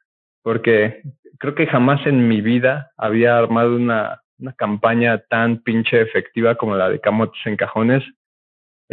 porque 0.43 1.01
creo 1.39 1.55
que 1.55 1.67
jamás 1.67 2.05
en 2.05 2.27
mi 2.27 2.41
vida 2.41 2.91
había 2.97 3.37
armado 3.37 3.75
una, 3.75 4.21
una 4.37 4.53
campaña 4.53 5.17
tan 5.29 5.63
pinche 5.63 6.01
efectiva 6.01 6.55
como 6.55 6.75
la 6.75 6.89
de 6.89 6.99
Camotes 6.99 7.41
en 7.45 7.55
Cajones. 7.55 8.03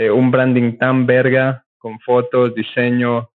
Eh, 0.00 0.10
un 0.10 0.30
branding 0.30 0.78
tan 0.78 1.04
verga, 1.04 1.62
con 1.76 2.00
fotos, 2.00 2.54
diseño, 2.54 3.28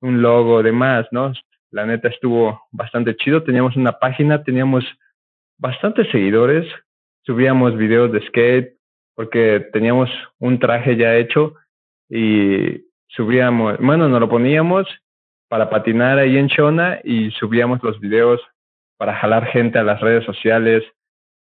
un 0.00 0.22
logo, 0.22 0.62
demás, 0.62 1.06
¿no? 1.10 1.30
La 1.70 1.84
neta 1.84 2.08
estuvo 2.08 2.62
bastante 2.72 3.14
chido. 3.16 3.42
Teníamos 3.42 3.76
una 3.76 3.98
página, 3.98 4.42
teníamos 4.42 4.82
bastantes 5.58 6.08
seguidores, 6.10 6.66
subíamos 7.26 7.76
videos 7.76 8.10
de 8.12 8.26
skate 8.28 8.78
porque 9.14 9.68
teníamos 9.74 10.08
un 10.38 10.58
traje 10.58 10.96
ya 10.96 11.16
hecho 11.16 11.54
y 12.08 12.86
subíamos, 13.08 13.76
bueno, 13.78 14.08
nos 14.08 14.20
lo 14.20 14.30
poníamos 14.30 14.86
para 15.48 15.68
patinar 15.68 16.18
ahí 16.18 16.38
en 16.38 16.46
Shona 16.46 16.98
y 17.04 17.30
subíamos 17.32 17.82
los 17.82 18.00
videos 18.00 18.40
para 18.96 19.14
jalar 19.16 19.48
gente 19.48 19.78
a 19.78 19.84
las 19.84 20.00
redes 20.00 20.24
sociales. 20.24 20.82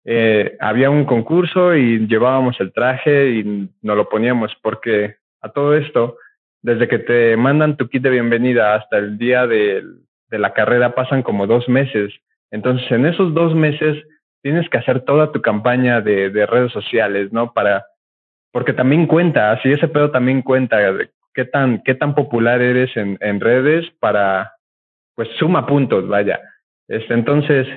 Eh, 0.06 0.56
había 0.60 0.90
un 0.90 1.06
concurso 1.06 1.76
y 1.76 2.08
llevábamos 2.08 2.60
el 2.60 2.72
traje 2.72 3.32
y 3.32 3.70
nos 3.82 3.98
lo 3.98 4.08
poníamos 4.08 4.56
porque 4.62 5.16
a 5.42 5.50
todo 5.50 5.76
esto, 5.76 6.18
desde 6.62 6.88
que 6.88 7.00
te 7.00 7.36
mandan 7.38 7.76
tu 7.76 7.90
kit 7.90 8.04
de 8.04 8.12
bienvenida 8.12 8.76
hasta 8.76 8.98
el 8.98 9.18
día 9.18 9.48
de 9.48 9.84
la 10.30 10.54
carrera 10.54 10.94
pasan 10.96 11.24
como 11.24 11.48
dos 11.48 11.68
meses. 11.70 12.14
Entonces, 12.52 12.90
en 12.92 13.06
esos 13.06 13.34
dos 13.34 13.56
meses 13.56 14.04
tienes 14.42 14.70
que 14.70 14.78
hacer 14.78 15.02
toda 15.02 15.32
tu 15.32 15.42
campaña 15.42 16.02
de, 16.02 16.30
de 16.30 16.46
redes 16.46 16.72
sociales, 16.72 17.34
¿no? 17.34 17.52
Para, 17.54 17.86
porque 18.52 18.74
también 18.74 19.08
cuenta, 19.08 19.52
así 19.52 19.72
ese 19.72 19.88
pedo 19.88 20.12
también 20.12 20.42
cuenta 20.42 20.78
de 20.78 21.10
qué 21.34 21.46
tan, 21.46 21.82
qué 21.84 21.96
tan 21.96 22.14
popular 22.16 22.62
eres 22.62 22.96
en, 22.96 23.18
en 23.22 23.40
redes 23.40 23.90
para, 24.00 24.54
pues 25.16 25.30
suma 25.40 25.66
puntos, 25.66 26.08
vaya. 26.08 26.40
Este, 26.88 27.14
entonces, 27.14 27.68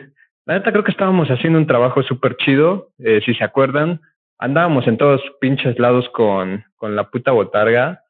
la 0.48 0.54
neta 0.54 0.72
creo 0.72 0.82
que 0.82 0.92
estábamos 0.92 1.28
haciendo 1.28 1.58
un 1.58 1.66
trabajo 1.66 2.02
súper 2.02 2.38
chido, 2.38 2.88
eh, 2.98 3.20
si 3.22 3.34
se 3.34 3.44
acuerdan, 3.44 4.00
andábamos 4.38 4.86
en 4.88 4.96
todos 4.96 5.20
pinches 5.42 5.78
lados 5.78 6.08
con, 6.08 6.64
con 6.76 6.96
la 6.96 7.10
puta 7.10 7.32
botarga, 7.32 8.02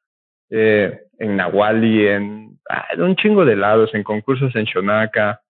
eh, 0.48 1.00
en 1.18 1.36
Nahuali, 1.36 2.06
en 2.06 2.58
ah, 2.70 2.86
un 2.98 3.16
chingo 3.16 3.44
de 3.44 3.56
lados, 3.56 3.92
en 3.92 4.04
concursos 4.04 4.54
en 4.54 4.66
Shonaka, 4.66 5.40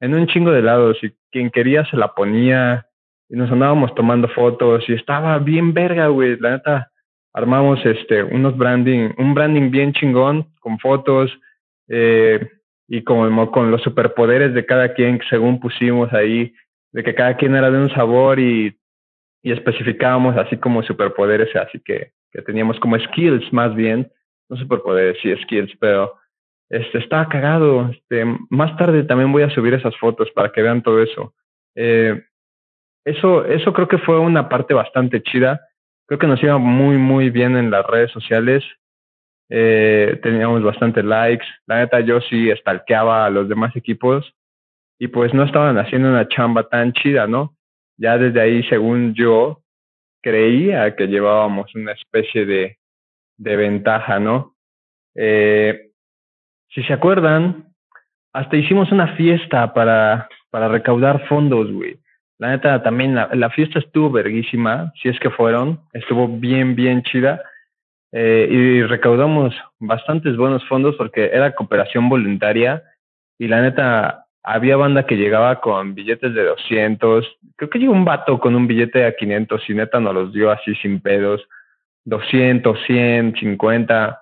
en 0.00 0.14
un 0.14 0.26
chingo 0.26 0.52
de 0.52 0.62
lados, 0.62 0.96
y 1.02 1.12
quien 1.30 1.50
quería 1.50 1.84
se 1.84 1.98
la 1.98 2.14
ponía, 2.14 2.86
y 3.28 3.36
nos 3.36 3.52
andábamos 3.52 3.94
tomando 3.94 4.26
fotos, 4.28 4.88
y 4.88 4.94
estaba 4.94 5.38
bien 5.38 5.74
verga, 5.74 6.06
güey, 6.06 6.38
la 6.38 6.52
neta, 6.52 6.90
armamos 7.34 7.84
este, 7.84 8.22
unos 8.22 8.56
branding, 8.56 9.10
un 9.18 9.34
branding 9.34 9.70
bien 9.70 9.92
chingón, 9.92 10.46
con 10.60 10.78
fotos, 10.78 11.30
eh, 11.88 12.40
y 12.92 13.02
como 13.04 13.50
con 13.50 13.70
los 13.70 13.80
superpoderes 13.82 14.52
de 14.52 14.66
cada 14.66 14.92
quien, 14.92 15.18
según 15.30 15.60
pusimos 15.60 16.12
ahí, 16.12 16.52
de 16.92 17.02
que 17.02 17.14
cada 17.14 17.36
quien 17.36 17.56
era 17.56 17.70
de 17.70 17.78
un 17.78 17.90
sabor 17.90 18.38
y, 18.38 18.76
y 19.42 19.52
especificábamos 19.52 20.36
así 20.36 20.58
como 20.58 20.82
superpoderes, 20.82 21.56
así 21.56 21.80
que 21.80 22.12
que 22.32 22.42
teníamos 22.42 22.80
como 22.80 22.98
skills 22.98 23.52
más 23.52 23.74
bien, 23.74 24.10
no 24.48 24.82
poder 24.82 25.14
decir 25.14 25.38
skills, 25.42 25.72
pero 25.78 26.14
este, 26.70 26.98
estaba 26.98 27.28
cagado. 27.28 27.90
Este, 27.90 28.24
más 28.50 28.76
tarde 28.76 29.04
también 29.04 29.32
voy 29.32 29.42
a 29.42 29.50
subir 29.50 29.74
esas 29.74 29.96
fotos 29.98 30.30
para 30.34 30.50
que 30.50 30.62
vean 30.62 30.82
todo 30.82 31.02
eso. 31.02 31.34
Eh, 31.74 32.22
eso, 33.04 33.44
eso 33.44 33.72
creo 33.72 33.88
que 33.88 33.98
fue 33.98 34.18
una 34.18 34.48
parte 34.48 34.74
bastante 34.74 35.22
chida. 35.22 35.60
Creo 36.06 36.18
que 36.18 36.26
nos 36.26 36.42
iba 36.42 36.58
muy, 36.58 36.96
muy 36.96 37.30
bien 37.30 37.56
en 37.56 37.70
las 37.70 37.86
redes 37.86 38.10
sociales. 38.10 38.64
Eh, 39.48 40.18
teníamos 40.22 40.62
bastante 40.62 41.02
likes. 41.02 41.46
La 41.66 41.78
neta, 41.78 42.00
yo 42.00 42.20
sí 42.20 42.50
estalqueaba 42.50 43.26
a 43.26 43.30
los 43.30 43.48
demás 43.48 43.74
equipos 43.76 44.34
y 44.98 45.08
pues 45.08 45.34
no 45.34 45.44
estaban 45.44 45.78
haciendo 45.78 46.08
una 46.08 46.28
chamba 46.28 46.68
tan 46.68 46.92
chida, 46.92 47.26
¿no? 47.26 47.56
Ya 47.96 48.18
desde 48.18 48.40
ahí, 48.40 48.62
según 48.64 49.14
yo, 49.14 49.62
creía 50.22 50.94
que 50.96 51.08
llevábamos 51.08 51.74
una 51.74 51.92
especie 51.92 52.46
de, 52.46 52.78
de 53.36 53.56
ventaja, 53.56 54.18
¿no? 54.20 54.54
Eh, 55.14 55.90
si 56.68 56.82
se 56.84 56.92
acuerdan, 56.92 57.72
hasta 58.32 58.56
hicimos 58.56 58.90
una 58.92 59.16
fiesta 59.16 59.74
para, 59.74 60.28
para 60.50 60.68
recaudar 60.68 61.26
fondos, 61.26 61.70
güey. 61.70 61.98
La 62.38 62.50
neta, 62.50 62.82
también 62.82 63.14
la, 63.14 63.28
la, 63.34 63.50
fiesta 63.50 63.78
estuvo 63.78 64.10
verguísima, 64.10 64.92
si 65.00 65.08
es 65.08 65.18
que 65.20 65.30
fueron, 65.30 65.80
estuvo 65.92 66.28
bien, 66.28 66.74
bien 66.74 67.02
chida. 67.02 67.42
Eh, 68.12 68.46
y 68.50 68.82
recaudamos 68.82 69.54
bastantes 69.80 70.36
buenos 70.36 70.62
fondos 70.68 70.94
porque 70.96 71.30
era 71.32 71.54
cooperación 71.54 72.10
voluntaria 72.10 72.82
y 73.38 73.48
la 73.48 73.62
neta, 73.62 74.26
había 74.42 74.76
banda 74.76 75.06
que 75.06 75.16
llegaba 75.16 75.60
con 75.60 75.94
billetes 75.94 76.34
de 76.34 76.44
200. 76.44 77.26
Creo 77.56 77.70
que 77.70 77.78
llegó 77.78 77.92
un 77.92 78.04
vato 78.04 78.38
con 78.38 78.54
un 78.54 78.66
billete 78.66 79.00
de 79.00 79.16
500 79.16 79.70
y 79.70 79.74
neta 79.74 80.00
nos 80.00 80.14
los 80.14 80.32
dio 80.32 80.50
así 80.50 80.74
sin 80.76 81.00
pedos. 81.00 81.42
200, 82.04 82.78
100, 82.86 83.34
50. 83.38 84.18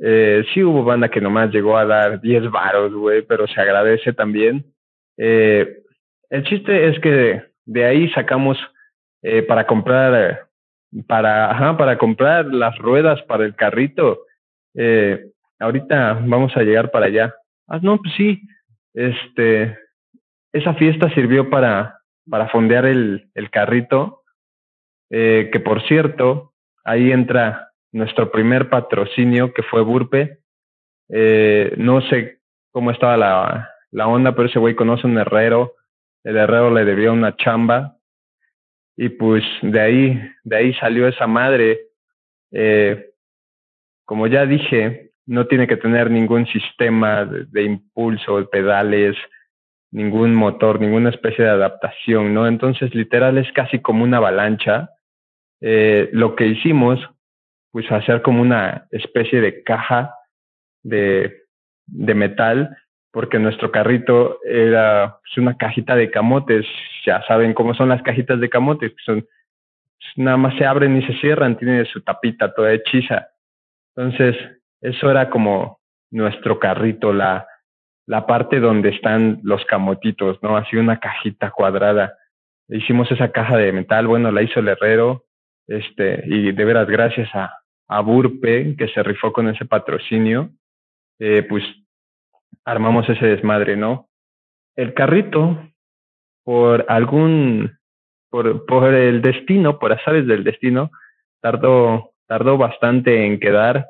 Eh, 0.00 0.44
sí 0.52 0.62
hubo 0.62 0.84
banda 0.84 1.08
que 1.08 1.20
nomás 1.20 1.50
llegó 1.50 1.76
a 1.76 1.84
dar 1.84 2.20
10 2.20 2.50
varos, 2.50 2.92
güey, 2.92 3.22
pero 3.22 3.46
se 3.48 3.60
agradece 3.60 4.12
también. 4.12 4.64
Eh, 5.16 5.82
el 6.30 6.44
chiste 6.44 6.88
es 6.88 7.00
que 7.00 7.42
de, 7.64 7.84
ahí 7.84 8.08
sacamos 8.10 8.58
eh, 9.22 9.42
para 9.42 9.66
comprar, 9.66 10.47
para, 11.06 11.50
ajá, 11.50 11.76
para 11.76 11.98
comprar 11.98 12.46
las 12.46 12.76
ruedas 12.78 13.20
para 13.22 13.44
el 13.44 13.54
carrito. 13.54 14.20
Eh, 14.74 15.30
ahorita 15.58 16.20
vamos 16.24 16.56
a 16.56 16.62
llegar 16.62 16.90
para 16.90 17.06
allá. 17.06 17.34
Ah, 17.66 17.78
no, 17.82 17.98
pues 17.98 18.14
sí, 18.16 18.40
este, 18.94 19.76
esa 20.52 20.74
fiesta 20.74 21.10
sirvió 21.10 21.50
para, 21.50 22.00
para 22.28 22.48
fondear 22.48 22.86
el, 22.86 23.30
el 23.34 23.50
carrito, 23.50 24.22
eh, 25.10 25.50
que 25.52 25.60
por 25.60 25.82
cierto, 25.86 26.54
ahí 26.84 27.12
entra 27.12 27.70
nuestro 27.92 28.30
primer 28.30 28.68
patrocinio 28.68 29.52
que 29.52 29.62
fue 29.62 29.82
Burpe. 29.82 30.38
Eh, 31.10 31.74
no 31.76 32.00
sé 32.02 32.40
cómo 32.70 32.90
estaba 32.90 33.16
la, 33.16 33.70
la 33.90 34.08
onda, 34.08 34.32
pero 34.34 34.48
ese 34.48 34.58
güey 34.58 34.74
conoce 34.74 35.06
un 35.06 35.18
herrero. 35.18 35.74
El 36.24 36.36
herrero 36.36 36.70
le 36.70 36.84
debió 36.84 37.12
una 37.12 37.36
chamba. 37.36 37.96
Y 39.00 39.10
pues 39.10 39.44
de 39.62 39.80
ahí, 39.80 40.20
de 40.42 40.56
ahí 40.56 40.74
salió 40.74 41.06
esa 41.06 41.28
madre. 41.28 41.78
Eh, 42.50 43.10
como 44.04 44.26
ya 44.26 44.44
dije, 44.44 45.12
no 45.24 45.46
tiene 45.46 45.68
que 45.68 45.76
tener 45.76 46.10
ningún 46.10 46.46
sistema 46.48 47.24
de, 47.24 47.44
de 47.44 47.62
impulso, 47.62 48.50
pedales, 48.50 49.16
ningún 49.92 50.34
motor, 50.34 50.80
ninguna 50.80 51.10
especie 51.10 51.44
de 51.44 51.50
adaptación, 51.50 52.34
¿no? 52.34 52.48
Entonces, 52.48 52.92
literal, 52.92 53.38
es 53.38 53.50
casi 53.52 53.78
como 53.78 54.02
una 54.02 54.16
avalancha. 54.16 54.90
Eh, 55.60 56.10
lo 56.12 56.34
que 56.34 56.46
hicimos 56.48 56.98
pues 57.70 57.90
hacer 57.92 58.22
como 58.22 58.42
una 58.42 58.88
especie 58.90 59.40
de 59.40 59.62
caja 59.62 60.12
de, 60.82 61.44
de 61.86 62.14
metal, 62.14 62.76
porque 63.18 63.40
nuestro 63.40 63.72
carrito 63.72 64.38
era 64.44 65.18
pues, 65.20 65.38
una 65.38 65.56
cajita 65.56 65.96
de 65.96 66.08
camotes, 66.08 66.64
ya 67.04 67.20
saben 67.26 67.52
cómo 67.52 67.74
son 67.74 67.88
las 67.88 68.00
cajitas 68.02 68.38
de 68.38 68.48
camotes, 68.48 68.92
que 68.92 69.02
son, 69.04 69.26
nada 70.14 70.36
más 70.36 70.56
se 70.56 70.64
abren 70.64 70.96
y 70.96 71.04
se 71.04 71.14
cierran, 71.14 71.58
tiene 71.58 71.84
su 71.86 72.00
tapita 72.02 72.54
toda 72.54 72.72
hechiza. 72.72 73.26
Entonces, 73.96 74.36
eso 74.80 75.10
era 75.10 75.30
como 75.30 75.80
nuestro 76.12 76.60
carrito, 76.60 77.12
la, 77.12 77.44
la 78.06 78.24
parte 78.24 78.60
donde 78.60 78.90
están 78.90 79.40
los 79.42 79.64
camotitos, 79.64 80.40
¿no? 80.40 80.56
Así 80.56 80.76
una 80.76 81.00
cajita 81.00 81.50
cuadrada. 81.50 82.14
Hicimos 82.68 83.10
esa 83.10 83.32
caja 83.32 83.56
de 83.56 83.72
metal, 83.72 84.06
bueno, 84.06 84.30
la 84.30 84.42
hizo 84.42 84.60
el 84.60 84.68
herrero, 84.68 85.24
este, 85.66 86.22
y 86.24 86.52
de 86.52 86.64
veras, 86.64 86.86
gracias 86.86 87.28
a, 87.34 87.52
a 87.88 88.00
Burpe, 88.00 88.76
que 88.76 88.86
se 88.86 89.02
rifó 89.02 89.32
con 89.32 89.48
ese 89.48 89.64
patrocinio, 89.64 90.50
eh, 91.18 91.42
pues 91.42 91.64
armamos 92.64 93.08
ese 93.08 93.26
desmadre, 93.26 93.76
¿no? 93.76 94.08
El 94.76 94.94
carrito, 94.94 95.58
por 96.44 96.84
algún, 96.88 97.78
por, 98.30 98.66
por 98.66 98.94
el 98.94 99.22
destino, 99.22 99.78
por 99.78 99.92
azares 99.92 100.26
del 100.26 100.44
destino, 100.44 100.90
tardó, 101.40 102.12
tardó 102.26 102.58
bastante 102.58 103.26
en 103.26 103.40
quedar. 103.40 103.88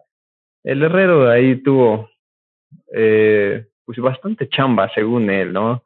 El 0.65 0.83
herrero 0.83 1.29
ahí 1.31 1.57
tuvo, 1.63 2.11
eh, 2.95 3.67
pues 3.85 3.99
bastante 3.99 4.49
chamba, 4.49 4.91
según 4.95 5.31
él, 5.31 5.53
¿no? 5.53 5.85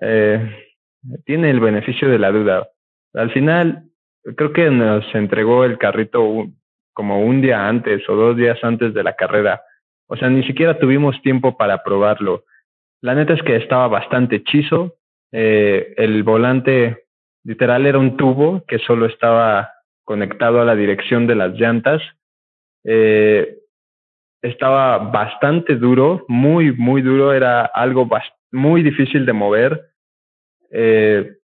Eh, 0.00 0.68
tiene 1.24 1.50
el 1.50 1.60
beneficio 1.60 2.08
de 2.08 2.18
la 2.18 2.30
duda. 2.30 2.68
Al 3.14 3.30
final, 3.32 3.84
creo 4.36 4.52
que 4.52 4.70
nos 4.70 5.04
entregó 5.14 5.64
el 5.64 5.78
carrito 5.78 6.46
como 6.92 7.24
un 7.24 7.40
día 7.40 7.68
antes 7.68 8.08
o 8.08 8.14
dos 8.14 8.36
días 8.36 8.58
antes 8.62 8.94
de 8.94 9.02
la 9.02 9.14
carrera. 9.14 9.62
O 10.12 10.16
sea, 10.16 10.28
ni 10.28 10.42
siquiera 10.42 10.78
tuvimos 10.78 11.22
tiempo 11.22 11.56
para 11.56 11.82
probarlo. 11.82 12.44
La 13.00 13.14
neta 13.14 13.32
es 13.32 13.42
que 13.42 13.56
estaba 13.56 13.88
bastante 13.88 14.36
hechizo. 14.36 14.96
Eh, 15.32 15.94
el 15.96 16.22
volante 16.22 17.06
literal 17.44 17.86
era 17.86 17.98
un 17.98 18.18
tubo 18.18 18.62
que 18.68 18.78
solo 18.80 19.06
estaba 19.06 19.72
conectado 20.04 20.60
a 20.60 20.66
la 20.66 20.76
dirección 20.76 21.26
de 21.26 21.34
las 21.34 21.54
llantas. 21.54 22.02
Eh, 22.84 23.56
estaba 24.42 24.98
bastante 24.98 25.76
duro, 25.76 26.26
muy, 26.28 26.72
muy 26.72 27.00
duro. 27.00 27.32
Era 27.32 27.64
algo 27.64 28.06
muy 28.50 28.82
difícil 28.82 29.24
de 29.24 29.32
mover. 29.32 29.92
Eh, 30.70 31.38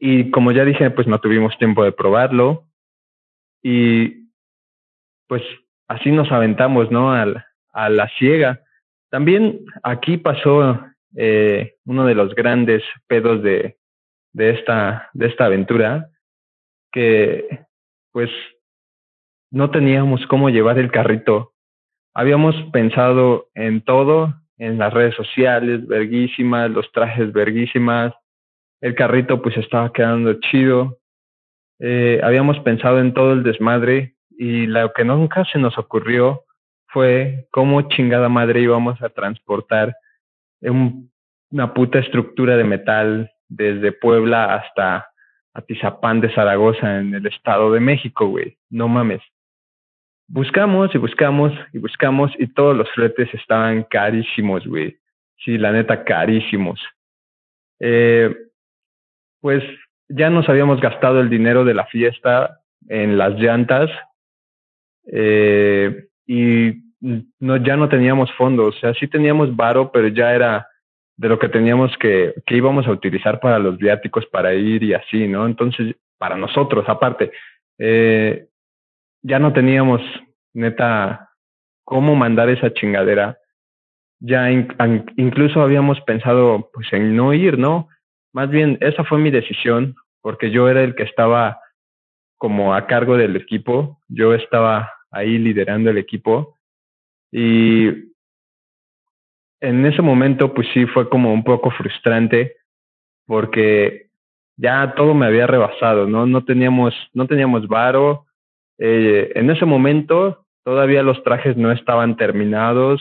y 0.00 0.32
como 0.32 0.50
ya 0.50 0.64
dije, 0.64 0.90
pues 0.90 1.06
no 1.06 1.20
tuvimos 1.20 1.56
tiempo 1.58 1.84
de 1.84 1.92
probarlo. 1.92 2.64
Y 3.62 4.32
pues 5.28 5.44
así 5.86 6.10
nos 6.10 6.32
aventamos, 6.32 6.90
¿no? 6.90 7.14
A 7.72 7.88
la 7.88 8.08
ciega. 8.18 8.60
También 9.10 9.60
aquí 9.82 10.16
pasó 10.16 10.80
eh, 11.16 11.74
uno 11.86 12.04
de 12.06 12.14
los 12.14 12.34
grandes 12.34 12.82
pedos 13.06 13.42
de, 13.42 13.76
de, 14.32 14.50
esta, 14.50 15.10
de 15.14 15.26
esta 15.26 15.46
aventura, 15.46 16.10
que 16.92 17.66
pues 18.12 18.30
no 19.50 19.70
teníamos 19.70 20.26
cómo 20.26 20.50
llevar 20.50 20.78
el 20.78 20.90
carrito. 20.90 21.52
Habíamos 22.14 22.54
pensado 22.72 23.48
en 23.54 23.80
todo, 23.82 24.34
en 24.58 24.78
las 24.78 24.92
redes 24.92 25.14
sociales, 25.14 25.86
verguísimas, 25.86 26.70
los 26.70 26.90
trajes 26.92 27.32
verguísimas, 27.32 28.12
el 28.80 28.94
carrito 28.94 29.40
pues 29.40 29.56
estaba 29.56 29.92
quedando 29.92 30.34
chido. 30.34 30.98
Eh, 31.80 32.20
habíamos 32.22 32.58
pensado 32.60 33.00
en 33.00 33.14
todo 33.14 33.32
el 33.32 33.42
desmadre 33.42 34.16
y 34.30 34.66
lo 34.66 34.92
que 34.92 35.04
nunca 35.04 35.44
se 35.44 35.58
nos 35.58 35.78
ocurrió 35.78 36.44
fue 36.88 37.46
cómo 37.50 37.82
chingada 37.88 38.28
madre 38.28 38.60
íbamos 38.60 39.00
a 39.02 39.08
transportar 39.08 39.96
un, 40.60 41.10
una 41.50 41.72
puta 41.72 41.98
estructura 41.98 42.56
de 42.56 42.64
metal 42.64 43.30
desde 43.48 43.92
Puebla 43.92 44.54
hasta 44.54 45.08
Atizapán 45.54 46.20
de 46.20 46.32
Zaragoza 46.34 46.98
en 46.98 47.14
el 47.14 47.26
Estado 47.26 47.72
de 47.72 47.80
México, 47.80 48.26
güey. 48.28 48.56
No 48.70 48.88
mames. 48.88 49.22
Buscamos 50.28 50.94
y 50.94 50.98
buscamos 50.98 51.52
y 51.72 51.78
buscamos 51.78 52.32
y 52.38 52.48
todos 52.48 52.76
los 52.76 52.90
fletes 52.92 53.32
estaban 53.32 53.84
carísimos, 53.84 54.66
güey. 54.66 54.98
Sí, 55.44 55.56
la 55.56 55.72
neta, 55.72 56.04
carísimos. 56.04 56.80
Eh, 57.80 58.34
pues 59.40 59.62
ya 60.08 60.30
nos 60.30 60.48
habíamos 60.48 60.80
gastado 60.80 61.20
el 61.20 61.30
dinero 61.30 61.64
de 61.64 61.74
la 61.74 61.86
fiesta 61.86 62.60
en 62.88 63.16
las 63.18 63.34
llantas 63.38 63.90
eh, 65.10 66.07
y 66.28 66.74
no, 67.40 67.56
ya 67.56 67.76
no 67.76 67.88
teníamos 67.88 68.30
fondos, 68.34 68.76
o 68.76 68.78
sea, 68.78 68.94
sí 68.94 69.08
teníamos 69.08 69.56
varo, 69.56 69.90
pero 69.90 70.08
ya 70.08 70.34
era 70.34 70.68
de 71.16 71.28
lo 71.28 71.38
que 71.38 71.48
teníamos 71.48 71.96
que, 71.98 72.34
que 72.46 72.56
íbamos 72.56 72.86
a 72.86 72.92
utilizar 72.92 73.40
para 73.40 73.58
los 73.58 73.78
viáticos 73.78 74.26
para 74.26 74.54
ir 74.54 74.82
y 74.84 74.94
así, 74.94 75.26
¿no? 75.26 75.46
Entonces, 75.46 75.96
para 76.18 76.36
nosotros, 76.36 76.84
aparte, 76.88 77.32
eh, 77.78 78.46
ya 79.22 79.38
no 79.38 79.52
teníamos 79.52 80.02
neta 80.52 81.30
cómo 81.84 82.14
mandar 82.14 82.50
esa 82.50 82.72
chingadera. 82.72 83.38
Ya 84.20 84.50
in, 84.50 84.68
incluso 85.16 85.62
habíamos 85.62 86.00
pensado 86.02 86.70
pues 86.72 86.92
en 86.92 87.16
no 87.16 87.32
ir, 87.32 87.58
¿no? 87.58 87.88
Más 88.32 88.50
bien, 88.50 88.76
esa 88.80 89.04
fue 89.04 89.18
mi 89.18 89.30
decisión, 89.30 89.94
porque 90.20 90.50
yo 90.50 90.68
era 90.68 90.82
el 90.82 90.94
que 90.94 91.04
estaba 91.04 91.60
como 92.36 92.74
a 92.74 92.86
cargo 92.86 93.16
del 93.16 93.36
equipo. 93.36 94.00
Yo 94.08 94.34
estaba 94.34 94.92
ahí 95.10 95.38
liderando 95.38 95.90
el 95.90 95.98
equipo 95.98 96.56
y 97.30 97.88
en 99.60 99.86
ese 99.86 100.02
momento 100.02 100.54
pues 100.54 100.68
sí 100.72 100.86
fue 100.86 101.08
como 101.08 101.32
un 101.32 101.44
poco 101.44 101.70
frustrante 101.70 102.56
porque 103.26 104.08
ya 104.56 104.94
todo 104.96 105.14
me 105.14 105.26
había 105.26 105.46
rebasado, 105.46 106.06
¿no? 106.06 106.26
No 106.26 106.44
teníamos, 106.44 106.94
no 107.12 107.26
teníamos 107.26 107.68
varo. 107.68 108.26
Eh, 108.78 109.30
en 109.34 109.50
ese 109.50 109.64
momento 109.64 110.46
todavía 110.64 111.02
los 111.02 111.22
trajes 111.22 111.56
no 111.56 111.70
estaban 111.70 112.16
terminados. 112.16 113.00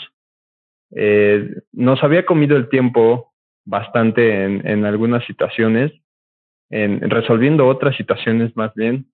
Eh, 0.95 1.55
nos 1.71 2.03
había 2.03 2.25
comido 2.25 2.55
el 2.57 2.69
tiempo 2.69 3.33
bastante 3.65 4.43
en, 4.43 4.67
en 4.67 4.85
algunas 4.85 5.25
situaciones, 5.25 5.91
en, 6.69 7.09
resolviendo 7.09 7.67
otras 7.67 7.95
situaciones 7.97 8.55
más 8.55 8.73
bien, 8.75 9.07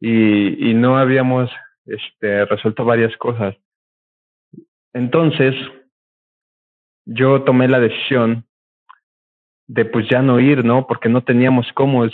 y, 0.00 0.70
y 0.70 0.74
no 0.74 0.98
habíamos 0.98 1.50
este, 1.86 2.44
resuelto 2.44 2.84
varias 2.84 3.16
cosas. 3.16 3.56
Entonces, 4.92 5.54
yo 7.04 7.42
tomé 7.42 7.68
la 7.68 7.80
decisión 7.80 8.44
de 9.66 9.84
pues 9.84 10.08
ya 10.08 10.20
no 10.20 10.40
ir, 10.40 10.64
¿no? 10.64 10.86
Porque 10.86 11.08
no 11.08 11.22
teníamos 11.22 11.66
cómo, 11.74 12.04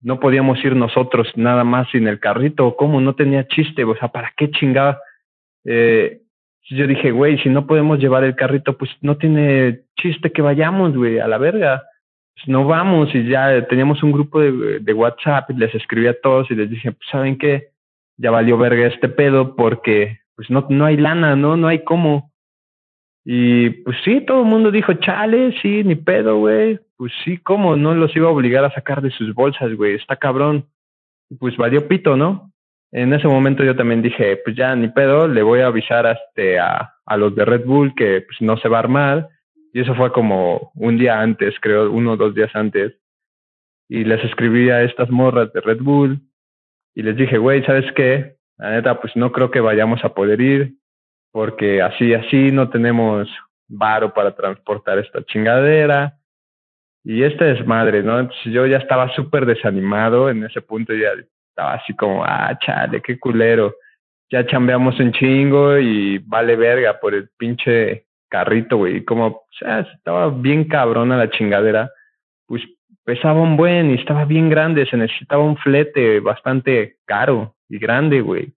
no 0.00 0.20
podíamos 0.20 0.64
ir 0.64 0.76
nosotros 0.76 1.28
nada 1.34 1.64
más 1.64 1.88
sin 1.90 2.06
el 2.06 2.20
carrito, 2.20 2.76
¿cómo? 2.76 3.00
No 3.00 3.14
tenía 3.14 3.48
chiste, 3.48 3.84
o 3.84 3.96
sea, 3.96 4.08
¿para 4.08 4.32
qué 4.36 4.50
chingada? 4.50 5.00
Eh, 5.64 6.20
yo 6.70 6.86
dije, 6.86 7.10
güey, 7.10 7.38
si 7.38 7.48
no 7.48 7.66
podemos 7.66 7.98
llevar 7.98 8.24
el 8.24 8.36
carrito, 8.36 8.78
pues 8.78 8.90
no 9.00 9.16
tiene 9.16 9.82
chiste 10.00 10.30
que 10.30 10.40
vayamos, 10.40 10.96
güey, 10.96 11.18
a 11.18 11.26
la 11.26 11.38
verga. 11.38 11.82
Pues 12.34 12.48
no 12.48 12.64
vamos 12.64 13.14
y 13.14 13.28
ya 13.28 13.66
teníamos 13.66 14.02
un 14.02 14.12
grupo 14.12 14.40
de, 14.40 14.80
de 14.80 14.92
WhatsApp 14.92 15.50
y 15.50 15.54
les 15.54 15.74
escribí 15.74 16.06
a 16.06 16.20
todos 16.20 16.50
y 16.50 16.54
les 16.54 16.70
dije, 16.70 16.92
pues 16.92 17.08
saben 17.10 17.38
qué, 17.38 17.73
ya 18.16 18.30
valió 18.30 18.58
verga 18.58 18.86
este 18.86 19.08
pedo 19.08 19.56
porque 19.56 20.18
pues 20.36 20.50
no, 20.50 20.66
no 20.68 20.84
hay 20.84 20.96
lana, 20.96 21.36
¿no? 21.36 21.56
No 21.56 21.68
hay 21.68 21.84
cómo. 21.84 22.32
Y 23.24 23.70
pues 23.70 23.96
sí, 24.04 24.20
todo 24.20 24.40
el 24.42 24.48
mundo 24.48 24.70
dijo, 24.70 24.92
chale, 24.94 25.54
sí, 25.62 25.82
ni 25.84 25.94
pedo, 25.94 26.38
güey. 26.38 26.78
Pues 26.96 27.12
sí, 27.24 27.38
¿cómo? 27.38 27.76
No 27.76 27.94
los 27.94 28.14
iba 28.14 28.28
a 28.28 28.32
obligar 28.32 28.64
a 28.64 28.74
sacar 28.74 29.00
de 29.00 29.10
sus 29.10 29.34
bolsas, 29.34 29.74
güey. 29.74 29.94
Está 29.94 30.16
cabrón. 30.16 30.66
Pues 31.38 31.56
valió 31.56 31.88
pito, 31.88 32.16
¿no? 32.16 32.52
En 32.92 33.12
ese 33.12 33.26
momento 33.26 33.64
yo 33.64 33.74
también 33.74 34.02
dije, 34.02 34.36
pues 34.44 34.54
ya, 34.54 34.76
ni 34.76 34.88
pedo, 34.88 35.26
le 35.26 35.42
voy 35.42 35.60
a 35.60 35.66
avisar 35.66 36.06
este, 36.06 36.60
a, 36.60 36.94
a 37.06 37.16
los 37.16 37.34
de 37.34 37.44
Red 37.44 37.64
Bull 37.64 37.94
que 37.96 38.20
pues 38.20 38.40
no 38.40 38.56
se 38.58 38.68
va 38.68 38.76
a 38.76 38.80
armar. 38.80 39.28
Y 39.72 39.80
eso 39.80 39.94
fue 39.94 40.12
como 40.12 40.70
un 40.76 40.98
día 40.98 41.20
antes, 41.20 41.54
creo, 41.60 41.90
uno 41.90 42.12
o 42.12 42.16
dos 42.16 42.34
días 42.34 42.54
antes. 42.54 42.94
Y 43.88 44.04
les 44.04 44.22
escribí 44.24 44.70
a 44.70 44.82
estas 44.82 45.10
morras 45.10 45.52
de 45.52 45.60
Red 45.60 45.80
Bull 45.80 46.20
y 46.94 47.02
les 47.02 47.16
dije, 47.16 47.38
güey, 47.38 47.64
¿sabes 47.64 47.90
qué? 47.94 48.36
La 48.56 48.70
neta, 48.70 49.00
pues 49.00 49.14
no 49.16 49.32
creo 49.32 49.50
que 49.50 49.60
vayamos 49.60 50.04
a 50.04 50.14
poder 50.14 50.40
ir 50.40 50.74
porque 51.34 51.82
así, 51.82 52.14
así 52.14 52.52
no 52.52 52.70
tenemos 52.70 53.28
varo 53.66 54.14
para 54.14 54.36
transportar 54.36 54.98
esta 55.00 55.24
chingadera. 55.24 56.16
Y 57.02 57.24
este 57.24 57.44
desmadre, 57.44 58.04
¿no? 58.04 58.20
Entonces 58.20 58.52
yo 58.52 58.64
ya 58.66 58.78
estaba 58.78 59.12
súper 59.14 59.44
desanimado 59.44 60.30
en 60.30 60.44
ese 60.44 60.62
punto, 60.62 60.94
ya 60.94 61.08
estaba 61.48 61.74
así 61.74 61.94
como, 61.96 62.24
ah, 62.24 62.56
chale, 62.64 63.02
qué 63.02 63.18
culero. 63.18 63.74
Ya 64.30 64.46
chambeamos 64.46 64.98
un 65.00 65.12
chingo 65.12 65.76
y 65.76 66.18
vale 66.18 66.54
verga 66.54 67.00
por 67.00 67.14
el 67.14 67.28
pinche 67.36 68.06
carrito, 68.28 68.76
güey. 68.76 69.04
Como, 69.04 69.26
o 69.26 69.46
sea, 69.58 69.80
estaba 69.80 70.30
bien 70.30 70.68
cabrona 70.68 71.16
la 71.16 71.30
chingadera. 71.30 71.90
Pues 72.46 72.62
pesaba 73.04 73.40
un 73.40 73.56
buen 73.56 73.90
y 73.90 73.94
estaba 73.94 74.24
bien 74.24 74.48
grande, 74.48 74.86
se 74.86 74.96
necesitaba 74.96 75.44
un 75.44 75.56
flete 75.56 76.20
bastante 76.20 76.96
caro 77.04 77.54
y 77.68 77.78
grande, 77.78 78.20
güey. 78.20 78.52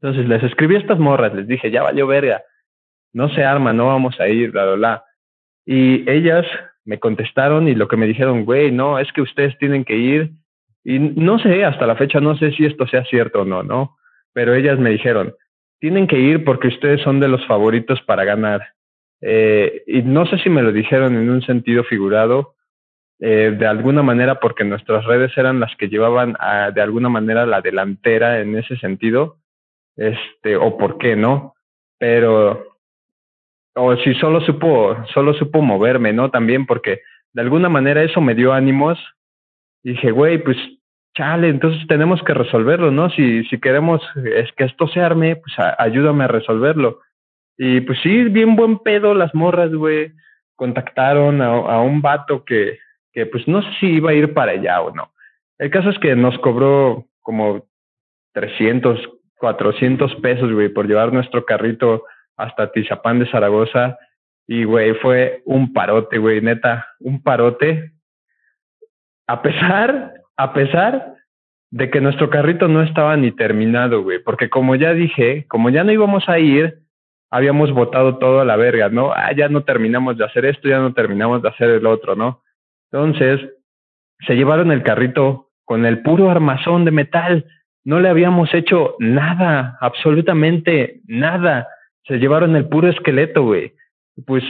Entonces 0.00 0.28
les 0.28 0.42
escribí 0.42 0.76
a 0.76 0.78
estas 0.78 0.98
morras, 0.98 1.34
les 1.34 1.46
dije, 1.46 1.70
ya 1.70 1.82
valió 1.82 2.06
verga, 2.06 2.42
no 3.12 3.28
se 3.30 3.44
arma, 3.44 3.72
no 3.72 3.86
vamos 3.86 4.18
a 4.20 4.28
ir, 4.28 4.50
bla, 4.50 4.64
bla, 4.64 4.74
bla. 4.74 5.04
Y 5.64 6.08
ellas 6.10 6.46
me 6.84 6.98
contestaron 6.98 7.68
y 7.68 7.74
lo 7.74 7.88
que 7.88 7.96
me 7.96 8.06
dijeron, 8.06 8.44
güey, 8.44 8.70
no, 8.70 8.98
es 8.98 9.12
que 9.12 9.22
ustedes 9.22 9.56
tienen 9.58 9.84
que 9.84 9.96
ir. 9.96 10.30
Y 10.84 10.98
no 10.98 11.38
sé, 11.38 11.64
hasta 11.64 11.86
la 11.86 11.96
fecha 11.96 12.20
no 12.20 12.36
sé 12.36 12.52
si 12.52 12.64
esto 12.64 12.86
sea 12.86 13.04
cierto 13.04 13.42
o 13.42 13.44
no, 13.44 13.62
¿no? 13.62 13.96
Pero 14.32 14.54
ellas 14.54 14.78
me 14.78 14.90
dijeron, 14.90 15.34
tienen 15.80 16.06
que 16.06 16.18
ir 16.18 16.44
porque 16.44 16.68
ustedes 16.68 17.00
son 17.02 17.20
de 17.20 17.28
los 17.28 17.44
favoritos 17.46 18.00
para 18.02 18.24
ganar. 18.24 18.62
Eh, 19.20 19.82
y 19.86 20.02
no 20.02 20.26
sé 20.26 20.38
si 20.38 20.50
me 20.50 20.62
lo 20.62 20.72
dijeron 20.72 21.16
en 21.16 21.28
un 21.30 21.42
sentido 21.42 21.84
figurado, 21.84 22.55
eh, 23.18 23.56
de 23.58 23.66
alguna 23.66 24.02
manera 24.02 24.40
porque 24.40 24.64
nuestras 24.64 25.04
redes 25.06 25.36
eran 25.38 25.58
las 25.58 25.74
que 25.76 25.88
llevaban 25.88 26.36
a, 26.38 26.70
de 26.70 26.82
alguna 26.82 27.08
manera 27.08 27.46
la 27.46 27.62
delantera 27.62 28.40
en 28.40 28.56
ese 28.58 28.76
sentido 28.76 29.38
este, 29.96 30.56
o 30.56 30.76
por 30.76 30.98
qué 30.98 31.16
no, 31.16 31.54
pero, 31.98 32.76
o 33.74 33.96
si 33.96 34.14
solo 34.14 34.40
supo, 34.42 34.96
solo 35.14 35.32
supo 35.34 35.62
moverme, 35.62 36.12
¿no? 36.12 36.30
También 36.30 36.66
porque 36.66 37.00
de 37.32 37.42
alguna 37.42 37.70
manera 37.70 38.02
eso 38.02 38.20
me 38.20 38.34
dio 38.34 38.52
ánimos 38.52 38.98
y 39.82 39.92
dije, 39.92 40.10
güey, 40.10 40.36
pues 40.38 40.58
chale, 41.16 41.48
entonces 41.48 41.86
tenemos 41.88 42.22
que 42.22 42.34
resolverlo, 42.34 42.90
¿no? 42.90 43.08
Si, 43.10 43.44
si 43.44 43.58
queremos 43.58 44.02
es 44.16 44.52
que 44.52 44.64
esto 44.64 44.86
se 44.88 45.00
arme, 45.00 45.36
pues 45.36 45.54
ayúdame 45.78 46.24
a 46.24 46.28
resolverlo. 46.28 47.00
Y 47.56 47.80
pues 47.80 47.98
sí, 48.02 48.24
bien 48.24 48.54
buen 48.54 48.78
pedo 48.80 49.14
las 49.14 49.34
morras, 49.34 49.72
güey. 49.72 50.12
Contactaron 50.56 51.40
a, 51.40 51.46
a 51.46 51.80
un 51.80 52.02
vato 52.02 52.44
que, 52.44 52.78
que 53.16 53.24
pues 53.24 53.48
no 53.48 53.62
sé 53.62 53.68
si 53.80 53.86
iba 53.86 54.10
a 54.10 54.14
ir 54.14 54.34
para 54.34 54.52
allá 54.52 54.82
o 54.82 54.94
no. 54.94 55.10
El 55.56 55.70
caso 55.70 55.88
es 55.88 55.98
que 56.00 56.14
nos 56.14 56.38
cobró 56.40 57.06
como 57.22 57.66
300, 58.34 59.08
400 59.38 60.16
pesos, 60.16 60.52
güey, 60.52 60.68
por 60.68 60.86
llevar 60.86 61.14
nuestro 61.14 61.46
carrito 61.46 62.04
hasta 62.36 62.70
Tizapán 62.72 63.18
de 63.18 63.30
Zaragoza. 63.30 63.98
Y, 64.46 64.64
güey, 64.64 64.92
fue 64.96 65.40
un 65.46 65.72
parote, 65.72 66.18
güey, 66.18 66.42
neta, 66.42 66.88
un 67.00 67.22
parote. 67.22 67.92
A 69.26 69.40
pesar, 69.40 70.12
a 70.36 70.52
pesar 70.52 71.14
de 71.70 71.88
que 71.88 72.02
nuestro 72.02 72.28
carrito 72.28 72.68
no 72.68 72.82
estaba 72.82 73.16
ni 73.16 73.32
terminado, 73.32 74.02
güey, 74.02 74.18
porque 74.18 74.50
como 74.50 74.74
ya 74.74 74.92
dije, 74.92 75.46
como 75.48 75.70
ya 75.70 75.84
no 75.84 75.92
íbamos 75.92 76.28
a 76.28 76.38
ir, 76.38 76.80
habíamos 77.30 77.72
botado 77.72 78.18
todo 78.18 78.40
a 78.40 78.44
la 78.44 78.56
verga, 78.56 78.90
¿no? 78.90 79.10
Ah, 79.10 79.32
ya 79.34 79.48
no 79.48 79.64
terminamos 79.64 80.18
de 80.18 80.26
hacer 80.26 80.44
esto, 80.44 80.68
ya 80.68 80.80
no 80.80 80.92
terminamos 80.92 81.40
de 81.40 81.48
hacer 81.48 81.70
el 81.70 81.86
otro, 81.86 82.14
¿no? 82.14 82.42
Entonces, 82.90 83.40
se 84.26 84.34
llevaron 84.34 84.72
el 84.72 84.82
carrito 84.82 85.50
con 85.64 85.84
el 85.84 86.02
puro 86.02 86.30
armazón 86.30 86.84
de 86.84 86.90
metal 86.90 87.46
no 87.86 88.00
le 88.00 88.08
habíamos 88.08 88.52
hecho 88.52 88.96
nada, 88.98 89.78
absolutamente 89.80 91.02
nada. 91.06 91.68
Se 92.02 92.18
llevaron 92.18 92.56
el 92.56 92.68
puro 92.68 92.88
esqueleto, 92.88 93.44
güey. 93.44 93.74
Pues 94.26 94.42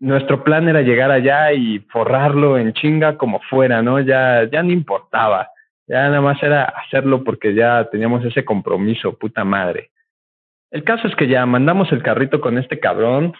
nuestro 0.00 0.42
plan 0.42 0.66
era 0.70 0.80
llegar 0.80 1.10
allá 1.10 1.52
y 1.52 1.80
forrarlo 1.90 2.56
en 2.56 2.72
chinga 2.72 3.18
como 3.18 3.40
fuera, 3.40 3.82
¿no? 3.82 4.00
Ya, 4.00 4.48
ya 4.50 4.62
no 4.62 4.72
importaba. 4.72 5.50
Ya 5.86 6.08
nada 6.08 6.22
más 6.22 6.42
era 6.42 6.64
hacerlo 6.64 7.24
porque 7.24 7.52
ya 7.52 7.90
teníamos 7.90 8.24
ese 8.24 8.42
compromiso, 8.42 9.18
puta 9.18 9.44
madre. 9.44 9.90
El 10.70 10.82
caso 10.82 11.08
es 11.08 11.14
que 11.14 11.28
ya 11.28 11.44
mandamos 11.44 11.92
el 11.92 12.02
carrito 12.02 12.40
con 12.40 12.56
este 12.56 12.80
cabrón. 12.80 13.34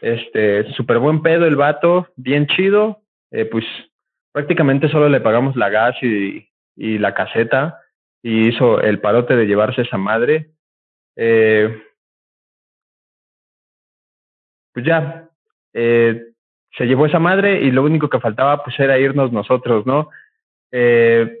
Este, 0.00 0.72
súper 0.72 1.00
buen 1.00 1.20
pedo 1.20 1.44
el 1.44 1.56
vato, 1.56 2.08
bien 2.16 2.46
chido. 2.46 3.02
Eh, 3.30 3.44
pues 3.46 3.64
prácticamente 4.32 4.88
solo 4.88 5.08
le 5.08 5.20
pagamos 5.20 5.56
la 5.56 5.68
gas 5.68 5.96
y, 6.02 6.48
y 6.76 6.98
la 6.98 7.14
caseta 7.14 7.80
y 8.22 8.48
hizo 8.48 8.80
el 8.80 9.00
parote 9.00 9.36
de 9.36 9.46
llevarse 9.46 9.82
esa 9.82 9.98
madre. 9.98 10.50
Eh, 11.16 11.82
pues 14.72 14.84
ya, 14.84 15.30
eh, 15.72 16.32
se 16.76 16.86
llevó 16.86 17.06
esa 17.06 17.18
madre 17.18 17.62
y 17.62 17.70
lo 17.70 17.82
único 17.84 18.10
que 18.10 18.20
faltaba 18.20 18.62
pues 18.62 18.78
era 18.78 18.98
irnos 18.98 19.32
nosotros, 19.32 19.86
¿no? 19.86 20.10
Eh, 20.72 21.40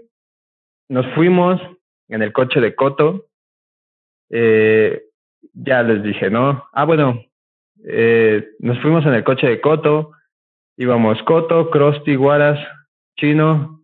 nos 0.88 1.06
fuimos 1.14 1.60
en 2.08 2.22
el 2.22 2.32
coche 2.32 2.60
de 2.60 2.74
Coto, 2.74 3.26
ya 4.30 5.82
les 5.82 6.02
dije, 6.02 6.30
¿no? 6.30 6.68
Ah, 6.72 6.84
bueno, 6.84 7.24
nos 8.60 8.80
fuimos 8.80 9.04
en 9.04 9.14
el 9.14 9.24
coche 9.24 9.48
de 9.48 9.60
Coto, 9.60 10.12
íbamos 10.76 11.22
Coto, 11.22 11.70
Krusty, 11.70 12.14
Guaras, 12.16 12.58
Chino 13.18 13.80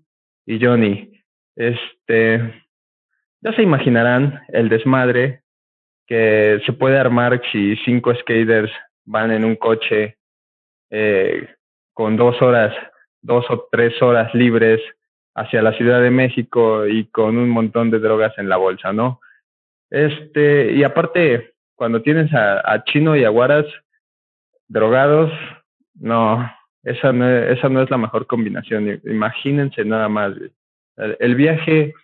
y 0.47 0.65
Johnny. 0.65 1.11
Este, 1.57 2.63
ya 3.41 3.53
se 3.53 3.63
imaginarán 3.63 4.41
el 4.49 4.69
desmadre 4.69 5.43
que 6.07 6.61
se 6.67 6.73
puede 6.73 6.99
armar 6.99 7.41
si 7.51 7.77
cinco 7.85 8.15
skaters 8.15 8.71
van 9.05 9.31
en 9.31 9.45
un 9.45 9.57
coche 9.57 10.19
eh, 10.91 11.49
con 11.95 12.17
dos 12.17 12.41
horas, 12.43 12.75
dos 13.21 13.45
o 13.51 13.69
tres 13.71 14.01
horas 14.03 14.35
libres 14.35 14.81
hacia 15.35 15.63
la 15.63 15.73
Ciudad 15.73 16.03
de 16.03 16.11
México 16.11 16.87
y 16.87 17.07
con 17.07 17.39
un 17.39 17.49
montón 17.49 17.91
de 17.91 17.99
drogas 17.99 18.37
en 18.39 18.49
la 18.49 18.57
bolsa, 18.57 18.93
¿no? 18.93 19.21
Este, 19.91 20.73
y 20.73 20.85
aparte, 20.85 21.55
cuando 21.75 22.03
tienes 22.03 22.33
a, 22.35 22.61
a 22.71 22.85
Chino 22.85 23.17
y 23.17 23.25
Aguaras 23.25 23.67
drogados, 24.69 25.33
no, 25.95 26.51
esa 26.85 27.13
no, 27.13 27.29
esa 27.29 27.69
no 27.69 27.83
es 27.83 27.91
la 27.91 27.99
mejor 27.99 28.27
combinación. 28.27 29.01
Imagínense 29.05 29.85
nada 29.85 30.09
más. 30.09 30.35
El, 30.97 31.35
viaje 31.35 31.95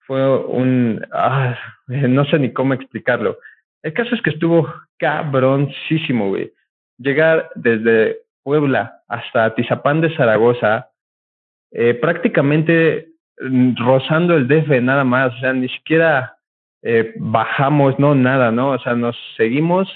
fue 0.00 0.38
un, 0.38 1.06
ah, 1.12 1.56
no 1.86 2.24
sé 2.24 2.38
ni 2.38 2.52
cómo 2.52 2.74
explicarlo. 2.74 3.38
El 3.82 3.92
caso 3.92 4.14
es 4.14 4.22
que 4.22 4.30
estuvo 4.30 4.72
cabroncísimo, 4.98 6.28
güey. 6.28 6.52
Llegar 6.98 7.50
desde 7.54 8.18
Puebla 8.42 9.02
hasta 9.08 9.54
Tizapán 9.54 10.00
de 10.00 10.14
Zaragoza, 10.16 10.90
eh, 11.72 11.94
prácticamente 11.94 13.08
mm, 13.40 13.74
rozando 13.76 14.34
el 14.34 14.48
DF 14.48 14.80
nada 14.80 15.04
más, 15.04 15.34
o 15.34 15.38
sea, 15.40 15.52
ni 15.52 15.68
siquiera 15.68 16.36
eh, 16.82 17.14
bajamos, 17.16 17.98
no, 17.98 18.14
nada, 18.14 18.52
¿no? 18.52 18.70
O 18.70 18.78
sea, 18.78 18.94
nos 18.94 19.16
seguimos 19.36 19.88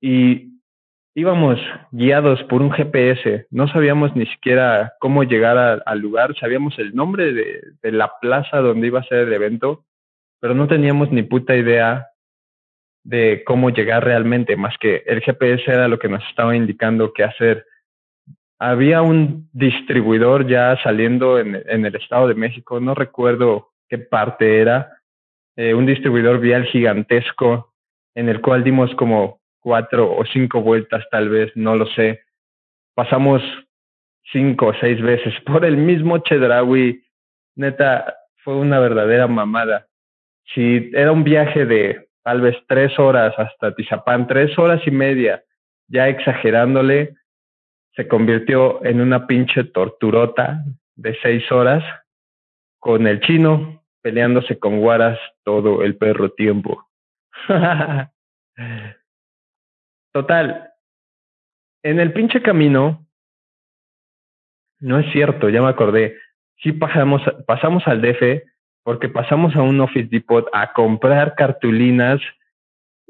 y 0.00 0.49
íbamos 1.14 1.58
guiados 1.90 2.42
por 2.44 2.62
un 2.62 2.70
GPS, 2.70 3.46
no 3.50 3.68
sabíamos 3.68 4.14
ni 4.14 4.26
siquiera 4.26 4.94
cómo 5.00 5.24
llegar 5.24 5.82
al 5.84 5.98
lugar, 5.98 6.34
sabíamos 6.38 6.78
el 6.78 6.94
nombre 6.94 7.32
de, 7.32 7.62
de 7.82 7.92
la 7.92 8.12
plaza 8.20 8.58
donde 8.58 8.86
iba 8.86 9.00
a 9.00 9.04
ser 9.04 9.28
el 9.28 9.32
evento, 9.32 9.84
pero 10.40 10.54
no 10.54 10.68
teníamos 10.68 11.10
ni 11.10 11.22
puta 11.22 11.56
idea 11.56 12.06
de 13.02 13.42
cómo 13.46 13.70
llegar 13.70 14.04
realmente, 14.04 14.56
más 14.56 14.76
que 14.78 15.02
el 15.06 15.20
GPS 15.20 15.70
era 15.70 15.88
lo 15.88 15.98
que 15.98 16.08
nos 16.08 16.22
estaba 16.28 16.54
indicando 16.54 17.12
qué 17.12 17.24
hacer. 17.24 17.66
Había 18.58 19.02
un 19.02 19.48
distribuidor 19.52 20.46
ya 20.46 20.78
saliendo 20.82 21.38
en, 21.38 21.62
en 21.66 21.86
el 21.86 21.96
Estado 21.96 22.28
de 22.28 22.34
México, 22.34 22.78
no 22.78 22.94
recuerdo 22.94 23.70
qué 23.88 23.98
parte 23.98 24.60
era, 24.60 25.00
eh, 25.56 25.74
un 25.74 25.86
distribuidor 25.86 26.40
vial 26.40 26.64
gigantesco 26.64 27.74
en 28.14 28.28
el 28.28 28.40
cual 28.40 28.64
dimos 28.64 28.94
como 28.94 29.39
cuatro 29.60 30.10
o 30.10 30.24
cinco 30.24 30.62
vueltas 30.62 31.04
tal 31.10 31.28
vez, 31.28 31.52
no 31.54 31.76
lo 31.76 31.86
sé. 31.86 32.22
Pasamos 32.94 33.42
cinco 34.32 34.66
o 34.66 34.74
seis 34.74 35.00
veces 35.00 35.34
por 35.46 35.64
el 35.64 35.76
mismo 35.76 36.18
Chedraui. 36.18 37.02
Neta, 37.56 38.14
fue 38.42 38.56
una 38.56 38.78
verdadera 38.78 39.26
mamada. 39.26 39.86
Si 40.54 40.90
era 40.94 41.12
un 41.12 41.24
viaje 41.24 41.66
de 41.66 42.08
tal 42.22 42.40
vez 42.40 42.56
tres 42.66 42.98
horas 42.98 43.34
hasta 43.38 43.74
Tizapán, 43.74 44.26
tres 44.26 44.58
horas 44.58 44.80
y 44.86 44.90
media, 44.90 45.42
ya 45.88 46.08
exagerándole, 46.08 47.14
se 47.94 48.08
convirtió 48.08 48.84
en 48.84 49.00
una 49.00 49.26
pinche 49.26 49.64
torturota 49.64 50.64
de 50.96 51.16
seis 51.22 51.50
horas 51.50 51.84
con 52.78 53.06
el 53.06 53.20
chino 53.20 53.80
peleándose 54.02 54.58
con 54.58 54.80
guaras 54.80 55.18
todo 55.44 55.82
el 55.82 55.96
perro 55.96 56.30
tiempo. 56.32 56.88
Total, 60.12 60.72
en 61.82 62.00
el 62.00 62.12
pinche 62.12 62.42
camino, 62.42 63.06
no 64.80 64.98
es 64.98 65.10
cierto, 65.12 65.48
ya 65.48 65.62
me 65.62 65.68
acordé, 65.68 66.16
sí 66.56 66.72
pasamos, 66.72 67.22
pasamos 67.46 67.86
al 67.86 68.00
DF 68.02 68.42
porque 68.82 69.08
pasamos 69.08 69.54
a 69.56 69.62
un 69.62 69.80
Office 69.80 70.08
Depot 70.10 70.46
a 70.52 70.72
comprar 70.72 71.34
cartulinas 71.34 72.20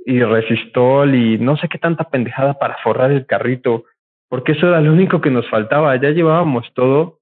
y 0.04 0.22
resistol 0.22 1.14
y 1.14 1.38
no 1.38 1.56
sé 1.56 1.68
qué 1.68 1.78
tanta 1.78 2.04
pendejada 2.10 2.58
para 2.58 2.76
forrar 2.82 3.12
el 3.12 3.26
carrito, 3.26 3.84
porque 4.28 4.52
eso 4.52 4.68
era 4.68 4.80
lo 4.80 4.92
único 4.92 5.20
que 5.20 5.30
nos 5.30 5.48
faltaba, 5.48 5.96
ya 5.96 6.10
llevábamos 6.10 6.72
todo 6.74 7.20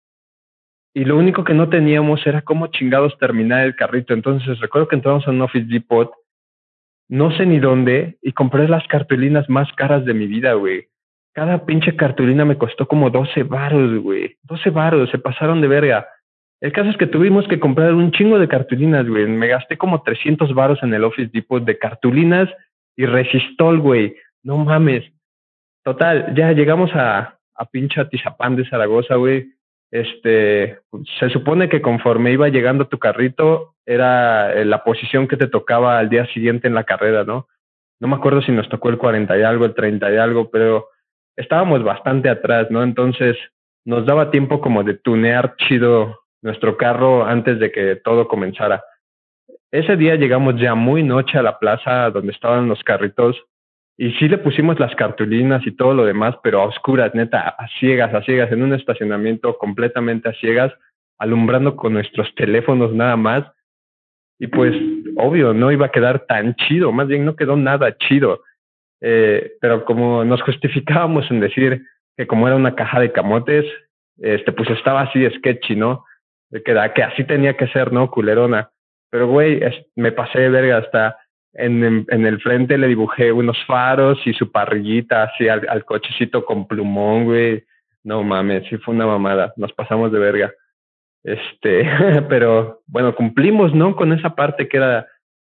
y 0.95 1.05
lo 1.05 1.17
único 1.17 1.45
que 1.45 1.55
no 1.55 1.69
teníamos 1.69 2.27
era 2.27 2.43
cómo 2.43 2.69
chingados 2.69 3.17
terminar 3.19 3.64
el 3.64 3.77
carrito. 3.77 4.14
Entonces 4.14 4.59
recuerdo 4.59 4.88
que 4.88 4.97
entramos 4.97 5.27
a 5.27 5.31
un 5.31 5.43
Office 5.43 5.67
Depot, 5.69 6.12
no 7.09 7.31
sé 7.37 7.47
ni 7.47 7.59
dónde, 7.59 8.18
y 8.23 8.33
compré 8.33 8.68
las 8.68 8.87
cartulinas 8.87 9.49
más 9.49 9.73
caras 9.73 10.05
de 10.05 10.14
mi 10.14 10.27
vida, 10.27 10.53
güey. 10.55 10.88
Cada 11.33 11.64
pinche 11.64 11.97
cartulina 11.97 12.44
me 12.44 12.59
costó 12.59 12.87
como 12.87 13.11
12 13.11 13.44
varos, 13.44 14.03
güey. 14.03 14.37
12 14.42 14.71
varos, 14.71 15.11
se 15.11 15.18
pasaron 15.18 15.61
de 15.61 15.68
verga. 15.68 16.07
El 16.61 16.73
caso 16.73 16.90
es 16.90 16.97
que 16.97 17.07
tuvimos 17.07 17.47
que 17.47 17.61
comprar 17.61 17.94
un 17.94 18.11
chingo 18.11 18.38
de 18.38 18.49
cartulinas, 18.49 19.09
güey. 19.09 19.27
Me 19.27 19.47
gasté 19.47 19.79
como 19.79 20.03
300 20.03 20.53
varos 20.55 20.83
en 20.83 20.92
el 20.92 21.05
Office 21.05 21.31
Depot 21.33 21.64
de 21.64 21.79
cartulinas 21.79 22.49
y 22.97 23.07
resistol, 23.07 23.79
güey. 23.79 24.16
No 24.42 24.59
mames. 24.59 25.05
Total, 25.85 26.35
ya 26.35 26.53
llegamos 26.53 26.90
a, 26.94 27.38
a 27.55 27.64
pinche 27.66 28.01
Atizapán 28.01 28.57
de 28.57 28.68
Zaragoza, 28.68 29.14
güey. 29.14 29.47
Este, 29.90 30.81
se 31.18 31.31
supone 31.31 31.68
que 31.68 31.81
conforme 31.81 32.33
iba 32.33 32.48
llegando 32.48 32.88
tu 32.88 32.98
carrito, 32.98 33.74
era 33.87 34.53
eh, 34.53 34.64
la 34.64 34.85
posición 34.85 35.27
que 35.27 35.37
te 35.37 35.48
tocaba 35.48 35.98
al 35.98 36.11
día 36.11 36.27
siguiente 36.27 36.68
en 36.68 36.74
la 36.74 36.85
carrera, 36.85 37.24
¿no? 37.24 37.48
No 38.01 38.09
me 38.09 38.16
acuerdo 38.16 38.42
si 38.42 38.53
nos 38.53 38.68
tocó 38.68 38.90
el 38.90 38.98
40 38.98 39.38
y 39.38 39.42
algo, 39.42 39.64
el 39.64 39.74
30 39.74 40.12
y 40.12 40.16
algo, 40.16 40.51
pero 40.51 40.88
estábamos 41.37 41.83
bastante 41.83 42.29
atrás, 42.29 42.70
¿no? 42.70 42.83
Entonces 42.83 43.37
nos 43.85 44.05
daba 44.05 44.31
tiempo 44.31 44.61
como 44.61 44.85
de 44.85 44.94
tunear 44.94 45.57
chido 45.57 46.20
nuestro 46.42 46.77
carro 46.77 47.24
antes 47.24 47.59
de 47.59 47.72
que 47.72 47.96
todo 47.96 48.29
comenzara. 48.29 48.85
Ese 49.70 49.96
día 49.96 50.16
llegamos 50.16 50.57
ya 50.61 50.74
muy 50.74 51.03
noche 51.03 51.38
a 51.38 51.42
la 51.42 51.59
plaza 51.59 52.11
donde 52.11 52.33
estaban 52.33 52.68
los 52.68 52.83
carritos 52.85 53.37
y 54.00 54.12
sí 54.12 54.28
le 54.28 54.38
pusimos 54.38 54.78
las 54.78 54.94
cartulinas 54.94 55.66
y 55.66 55.72
todo 55.72 55.92
lo 55.92 56.04
demás, 56.04 56.37
pero 56.40 56.61
a 56.61 56.66
oscuras, 56.66 57.12
neta, 57.14 57.48
a 57.48 57.66
ciegas, 57.80 58.14
a 58.14 58.22
ciegas, 58.22 58.50
en 58.52 58.62
un 58.62 58.72
estacionamiento 58.72 59.58
completamente 59.58 60.28
a 60.28 60.34
ciegas, 60.34 60.72
alumbrando 61.18 61.74
con 61.74 61.94
nuestros 61.94 62.32
teléfonos 62.37 62.94
nada 62.94 63.16
más. 63.16 63.44
Y 64.38 64.46
pues, 64.46 64.72
obvio, 65.16 65.52
no 65.52 65.72
iba 65.72 65.87
a 65.87 65.90
quedar 65.90 66.26
tan 66.26 66.54
chido, 66.54 66.92
más 66.92 67.08
bien 67.08 67.24
no 67.24 67.34
quedó 67.34 67.56
nada 67.56 67.96
chido. 67.98 68.44
Eh, 69.00 69.54
pero 69.61 69.84
como 69.84 70.24
nos 70.24 70.42
justificábamos 70.42 71.28
en 71.32 71.40
decir 71.40 71.82
que 72.16 72.28
como 72.28 72.46
era 72.46 72.56
una 72.56 72.76
caja 72.76 73.00
de 73.00 73.11
camotes, 73.11 73.66
este, 74.18 74.52
pues 74.52 74.70
estaba 74.70 75.02
así 75.02 75.28
sketchy, 75.28 75.74
¿no? 75.74 76.04
que, 76.52 76.62
que 76.94 77.02
así 77.02 77.24
tenía 77.24 77.56
que 77.56 77.66
ser, 77.68 77.92
¿no? 77.92 78.12
Culerona. 78.12 78.70
Pero, 79.11 79.26
güey, 79.26 79.61
me 79.96 80.12
pasé 80.12 80.38
de 80.38 80.50
verga 80.50 80.78
hasta 80.78 81.16
en, 81.59 82.07
en, 82.09 82.27
el 82.27 82.40
frente 82.40 82.79
le 82.79 82.87
dibujé 82.87 83.33
unos 83.33 83.59
faros 83.66 84.18
y 84.25 84.33
su 84.33 84.51
parrillita 84.53 85.25
así 85.25 85.49
al, 85.49 85.85
cochecito 85.85 86.44
con 86.44 86.68
plumón, 86.68 87.25
güey. 87.25 87.64
No 88.05 88.23
mames, 88.23 88.68
sí 88.68 88.79
fue 88.79 88.94
una 88.94 89.07
mamada. 89.07 89.53
Nos 89.57 89.73
pasamos 89.73 90.12
de 90.12 90.18
verga. 90.21 90.53
Este, 91.25 91.83
pero 92.29 92.83
bueno, 92.87 93.14
cumplimos, 93.14 93.75
¿no? 93.75 93.97
Con 93.97 94.12
esa 94.12 94.37
parte 94.37 94.68
que 94.68 94.77
era 94.77 95.09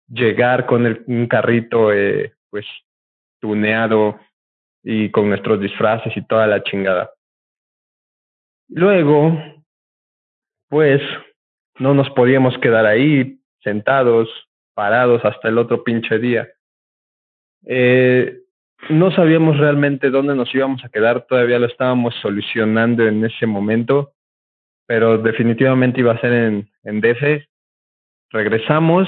llegar 0.10 0.66
con 0.66 0.86
el, 0.86 1.04
un 1.08 1.28
carrito, 1.28 1.94
eh, 1.94 2.34
pues, 2.50 2.66
tuneado 3.39 4.20
y 4.84 5.10
con 5.10 5.30
nuestros 5.30 5.62
disfraces 5.62 6.16
y 6.18 6.22
toda 6.28 6.48
la 6.48 6.63
chingada. 6.63 7.12
Luego, 8.68 9.42
pues 10.70 11.02
no 11.80 11.94
nos 11.94 12.10
podíamos 12.10 12.58
quedar 12.58 12.86
ahí 12.86 13.39
sentados, 13.62 14.30
parados 14.74 15.24
hasta 15.26 15.50
el 15.50 15.58
otro 15.58 15.84
pinche 15.84 16.20
día. 16.20 16.50
Eh, 17.66 18.40
no 18.90 19.12
sabíamos 19.12 19.58
realmente 19.58 20.10
dónde 20.10 20.36
nos 20.36 20.54
íbamos 20.54 20.84
a 20.84 20.90
quedar, 20.90 21.26
todavía 21.28 21.60
lo 21.60 21.68
estábamos 21.68 22.14
solucionando 22.22 23.08
en 23.08 23.24
ese 23.24 23.46
momento, 23.46 24.14
pero 24.86 25.18
definitivamente 25.18 26.02
iba 26.02 26.14
a 26.14 26.22
ser 26.22 26.34
en, 26.34 26.70
en 26.84 27.02
DF. 27.02 27.46
Regresamos. 28.32 29.08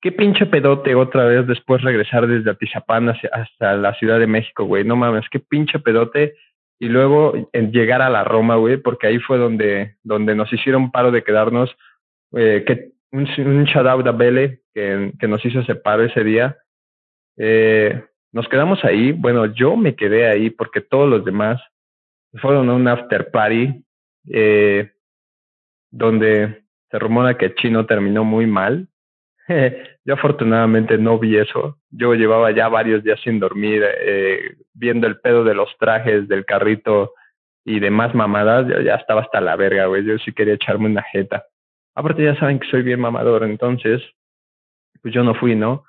Qué 0.00 0.10
pinche 0.10 0.46
pedote 0.46 0.96
otra 0.96 1.26
vez 1.26 1.46
después 1.46 1.80
regresar 1.82 2.26
desde 2.26 2.50
Atizapán 2.50 3.08
hasta 3.08 3.76
la 3.76 3.94
Ciudad 3.94 4.18
de 4.18 4.26
México, 4.26 4.64
güey. 4.64 4.82
No 4.82 4.96
mames, 4.96 5.28
qué 5.30 5.38
pinche 5.38 5.78
pedote 5.78 6.34
y 6.82 6.88
luego 6.88 7.48
en 7.52 7.70
llegar 7.70 8.02
a 8.02 8.10
la 8.10 8.24
Roma, 8.24 8.56
güey, 8.56 8.76
porque 8.76 9.06
ahí 9.06 9.20
fue 9.20 9.38
donde, 9.38 9.94
donde 10.02 10.34
nos 10.34 10.52
hicieron 10.52 10.90
paro 10.90 11.12
de 11.12 11.22
quedarnos, 11.22 11.70
eh, 12.32 12.64
que 12.66 12.90
un, 13.12 13.28
un 13.46 13.64
shout 13.64 13.86
out 13.86 14.06
a 14.06 14.18
que, 14.18 15.12
que 15.18 15.28
nos 15.28 15.44
hizo 15.44 15.60
ese 15.60 15.80
ese 16.04 16.24
día. 16.24 16.56
Eh, 17.36 18.02
nos 18.32 18.48
quedamos 18.48 18.82
ahí, 18.84 19.12
bueno, 19.12 19.46
yo 19.46 19.76
me 19.76 19.94
quedé 19.94 20.26
ahí 20.26 20.50
porque 20.50 20.80
todos 20.80 21.08
los 21.08 21.24
demás 21.24 21.60
fueron 22.40 22.70
a 22.70 22.74
un 22.74 22.88
after 22.88 23.30
party 23.30 23.84
eh, 24.30 24.90
donde 25.90 26.64
se 26.90 26.98
rumora 26.98 27.36
que 27.36 27.54
Chino 27.54 27.86
terminó 27.86 28.24
muy 28.24 28.46
mal. 28.46 28.88
Yo 30.04 30.14
afortunadamente 30.14 30.98
no 30.98 31.18
vi 31.18 31.36
eso. 31.36 31.78
Yo 31.90 32.14
llevaba 32.14 32.50
ya 32.50 32.68
varios 32.68 33.04
días 33.04 33.20
sin 33.22 33.38
dormir, 33.38 33.84
eh, 33.84 34.56
viendo 34.72 35.06
el 35.06 35.20
pedo 35.20 35.44
de 35.44 35.54
los 35.54 35.68
trajes, 35.78 36.26
del 36.28 36.44
carrito 36.44 37.12
y 37.64 37.78
demás 37.80 38.14
mamadas. 38.14 38.66
Ya, 38.84 38.94
estaba 38.94 39.22
hasta 39.22 39.40
la 39.40 39.56
verga, 39.56 39.86
güey. 39.86 40.04
Yo 40.04 40.18
sí 40.18 40.32
quería 40.32 40.54
echarme 40.54 40.86
una 40.86 41.02
jeta. 41.02 41.44
Aparte 41.94 42.24
ya 42.24 42.38
saben 42.38 42.58
que 42.58 42.68
soy 42.68 42.82
bien 42.82 43.00
mamador, 43.00 43.44
entonces, 43.44 44.02
pues 45.02 45.12
yo 45.12 45.22
no 45.22 45.34
fui, 45.34 45.54
¿no? 45.54 45.84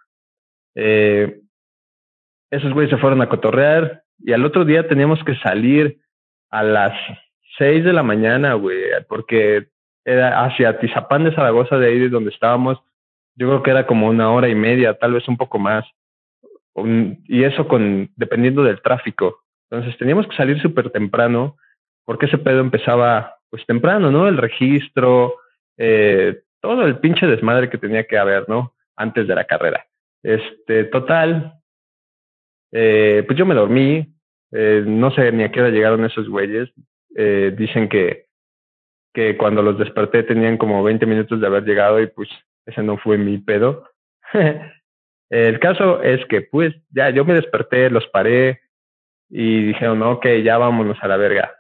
Eh, 0.75 1.39
esos 2.51 2.73
güeyes 2.73 2.91
se 2.91 2.97
fueron 2.97 3.21
a 3.21 3.29
cotorrear 3.29 4.03
y 4.19 4.33
al 4.33 4.45
otro 4.45 4.65
día 4.65 4.87
teníamos 4.87 5.23
que 5.23 5.35
salir 5.37 5.99
a 6.49 6.63
las 6.63 6.93
seis 7.57 7.83
de 7.83 7.93
la 7.93 8.03
mañana, 8.03 8.53
güey, 8.53 8.83
porque 9.07 9.67
era 10.05 10.43
hacia 10.45 10.79
Tizapán 10.79 11.23
de 11.23 11.33
Zaragoza, 11.33 11.77
de 11.77 11.87
ahí 11.87 11.99
de 11.99 12.09
donde 12.09 12.31
estábamos, 12.31 12.79
yo 13.35 13.47
creo 13.47 13.63
que 13.63 13.71
era 13.71 13.87
como 13.87 14.07
una 14.07 14.31
hora 14.31 14.49
y 14.49 14.55
media, 14.55 14.97
tal 14.97 15.13
vez 15.13 15.27
un 15.27 15.37
poco 15.37 15.59
más. 15.59 15.85
y 16.75 17.43
eso 17.43 17.67
con, 17.67 18.09
dependiendo 18.15 18.63
del 18.63 18.81
tráfico. 18.81 19.43
Entonces 19.69 19.97
teníamos 19.97 20.27
que 20.27 20.35
salir 20.35 20.61
súper 20.61 20.89
temprano, 20.91 21.57
porque 22.05 22.25
ese 22.25 22.37
pedo 22.37 22.59
empezaba 22.59 23.37
pues 23.49 23.65
temprano, 23.65 24.11
¿no? 24.11 24.27
El 24.27 24.37
registro, 24.37 25.35
eh, 25.77 26.41
todo 26.61 26.85
el 26.85 26.99
pinche 26.99 27.27
desmadre 27.27 27.69
que 27.69 27.77
tenía 27.77 28.05
que 28.05 28.17
haber, 28.17 28.47
¿no? 28.47 28.73
Antes 28.95 29.27
de 29.27 29.35
la 29.35 29.45
carrera. 29.45 29.85
Este, 30.23 30.85
total, 30.85 31.59
eh, 32.71 33.23
pues 33.27 33.37
yo 33.37 33.45
me 33.45 33.53
dormí, 33.53 34.15
eh, 34.51 34.83
no 34.85 35.11
sé 35.11 35.31
ni 35.31 35.43
a 35.43 35.51
qué 35.51 35.61
hora 35.61 35.69
llegaron 35.69 36.05
esos 36.05 36.29
güeyes, 36.29 36.69
eh, 37.15 37.53
dicen 37.57 37.89
que, 37.89 38.27
que 39.13 39.37
cuando 39.37 39.61
los 39.61 39.77
desperté 39.77 40.23
tenían 40.23 40.57
como 40.57 40.83
20 40.83 41.05
minutos 41.05 41.39
de 41.39 41.47
haber 41.47 41.63
llegado 41.65 42.01
y 42.01 42.07
pues 42.07 42.29
ese 42.65 42.81
no 42.81 42.97
fue 42.97 43.17
mi 43.17 43.37
pedo. 43.37 43.89
El 45.29 45.59
caso 45.59 46.01
es 46.01 46.25
que 46.27 46.41
pues 46.41 46.73
ya 46.89 47.09
yo 47.09 47.25
me 47.25 47.33
desperté, 47.33 47.89
los 47.89 48.07
paré 48.07 48.61
y 49.29 49.65
dijeron, 49.65 50.01
ok, 50.03 50.25
ya 50.43 50.57
vámonos 50.57 50.97
a 51.01 51.07
la 51.07 51.17
verga. 51.17 51.55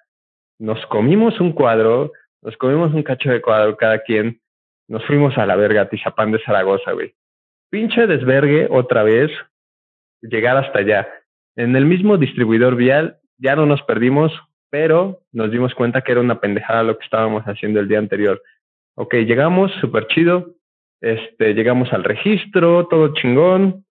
Nos 0.59 0.85
comimos 0.87 1.39
un 1.39 1.53
cuadro, 1.53 2.11
nos 2.43 2.57
comimos 2.57 2.93
un 2.93 3.03
cacho 3.03 3.29
de 3.29 3.41
cuadro 3.41 3.77
cada 3.77 3.99
quien, 4.03 4.41
nos 4.87 5.05
fuimos 5.05 5.37
a 5.37 5.45
la 5.45 5.55
verga 5.55 5.89
Tizapán 5.89 6.31
de 6.31 6.39
Zaragoza, 6.39 6.91
güey. 6.91 7.13
Pinche 7.69 8.05
desvergue 8.05 8.67
otra 8.69 9.03
vez, 9.03 9.31
llegar 10.21 10.57
hasta 10.57 10.79
allá. 10.79 11.07
En 11.55 11.75
el 11.75 11.85
mismo 11.85 12.17
distribuidor 12.17 12.75
vial 12.75 13.19
ya 13.37 13.55
no 13.55 13.65
nos 13.65 13.81
perdimos, 13.83 14.31
pero 14.69 15.21
nos 15.31 15.51
dimos 15.51 15.73
cuenta 15.73 16.01
que 16.01 16.11
era 16.11 16.21
una 16.21 16.39
pendejada 16.39 16.83
lo 16.83 16.97
que 16.97 17.05
estábamos 17.05 17.43
haciendo 17.43 17.79
el 17.79 17.87
día 17.87 17.99
anterior. 17.99 18.41
Ok, 18.95 19.15
llegamos, 19.15 19.71
súper 19.79 20.07
chido, 20.07 20.55
este, 21.01 21.53
llegamos 21.53 21.91
al 21.93 22.03
registro, 22.03 22.87
todo 22.87 23.13
chingón. 23.13 23.85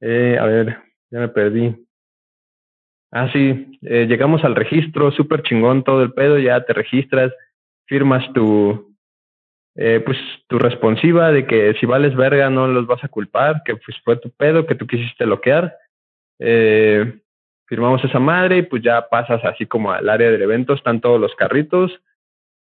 Eh, 0.00 0.38
a 0.40 0.44
ver, 0.46 0.78
ya 1.10 1.20
me 1.20 1.28
perdí. 1.28 1.87
Ah, 3.10 3.30
sí, 3.32 3.78
eh, 3.82 4.06
llegamos 4.06 4.44
al 4.44 4.54
registro, 4.54 5.10
súper 5.10 5.42
chingón 5.42 5.82
todo 5.82 6.02
el 6.02 6.12
pedo, 6.12 6.38
ya 6.38 6.64
te 6.64 6.74
registras, 6.74 7.32
firmas 7.86 8.30
tu, 8.34 8.94
eh, 9.76 10.00
pues 10.04 10.18
tu 10.46 10.58
responsiva 10.58 11.32
de 11.32 11.46
que 11.46 11.74
si 11.80 11.86
vales 11.86 12.14
verga 12.14 12.50
no 12.50 12.66
los 12.66 12.86
vas 12.86 13.02
a 13.04 13.08
culpar, 13.08 13.62
que 13.64 13.76
pues 13.76 13.96
fue 14.04 14.16
tu 14.16 14.30
pedo, 14.30 14.66
que 14.66 14.74
tú 14.74 14.86
quisiste 14.86 15.24
bloquear. 15.24 15.74
Eh, 16.38 17.20
firmamos 17.66 18.04
esa 18.04 18.18
madre 18.18 18.58
y 18.58 18.62
pues 18.62 18.82
ya 18.82 19.08
pasas 19.08 19.44
así 19.44 19.66
como 19.66 19.92
al 19.92 20.08
área 20.08 20.30
del 20.30 20.42
evento, 20.42 20.74
están 20.74 21.00
todos 21.00 21.20
los 21.20 21.34
carritos 21.34 21.92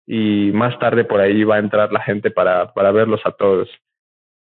y 0.06 0.50
más 0.52 0.78
tarde 0.78 1.04
por 1.04 1.20
ahí 1.20 1.42
va 1.42 1.56
a 1.56 1.60
entrar 1.60 1.92
la 1.92 2.02
gente 2.02 2.30
para, 2.30 2.72
para 2.72 2.92
verlos 2.92 3.20
a 3.24 3.32
todos. 3.32 3.68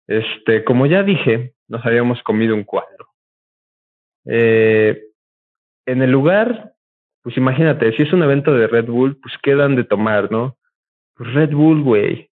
Este, 0.06 0.64
como 0.64 0.86
ya 0.86 1.02
dije, 1.02 1.54
nos 1.68 1.84
habíamos 1.84 2.22
comido 2.22 2.54
un 2.54 2.64
cuadro. 2.64 3.08
Eh, 4.26 5.11
en 5.86 6.02
el 6.02 6.10
lugar, 6.10 6.72
pues 7.22 7.36
imagínate, 7.36 7.92
si 7.92 8.02
es 8.02 8.12
un 8.12 8.22
evento 8.22 8.52
de 8.54 8.66
Red 8.66 8.86
Bull, 8.86 9.16
pues 9.20 9.34
quedan 9.42 9.76
de 9.76 9.84
tomar, 9.84 10.30
¿no? 10.30 10.56
Pues 11.16 11.32
Red 11.32 11.50
Bull, 11.52 11.82
güey. 11.82 12.30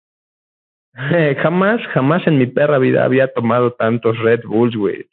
jamás, 1.42 1.80
jamás 1.88 2.26
en 2.26 2.38
mi 2.38 2.46
perra 2.46 2.78
vida 2.78 3.04
había 3.04 3.32
tomado 3.32 3.72
tantos 3.72 4.18
Red 4.18 4.42
Bulls, 4.44 4.76
güey. 4.76 5.08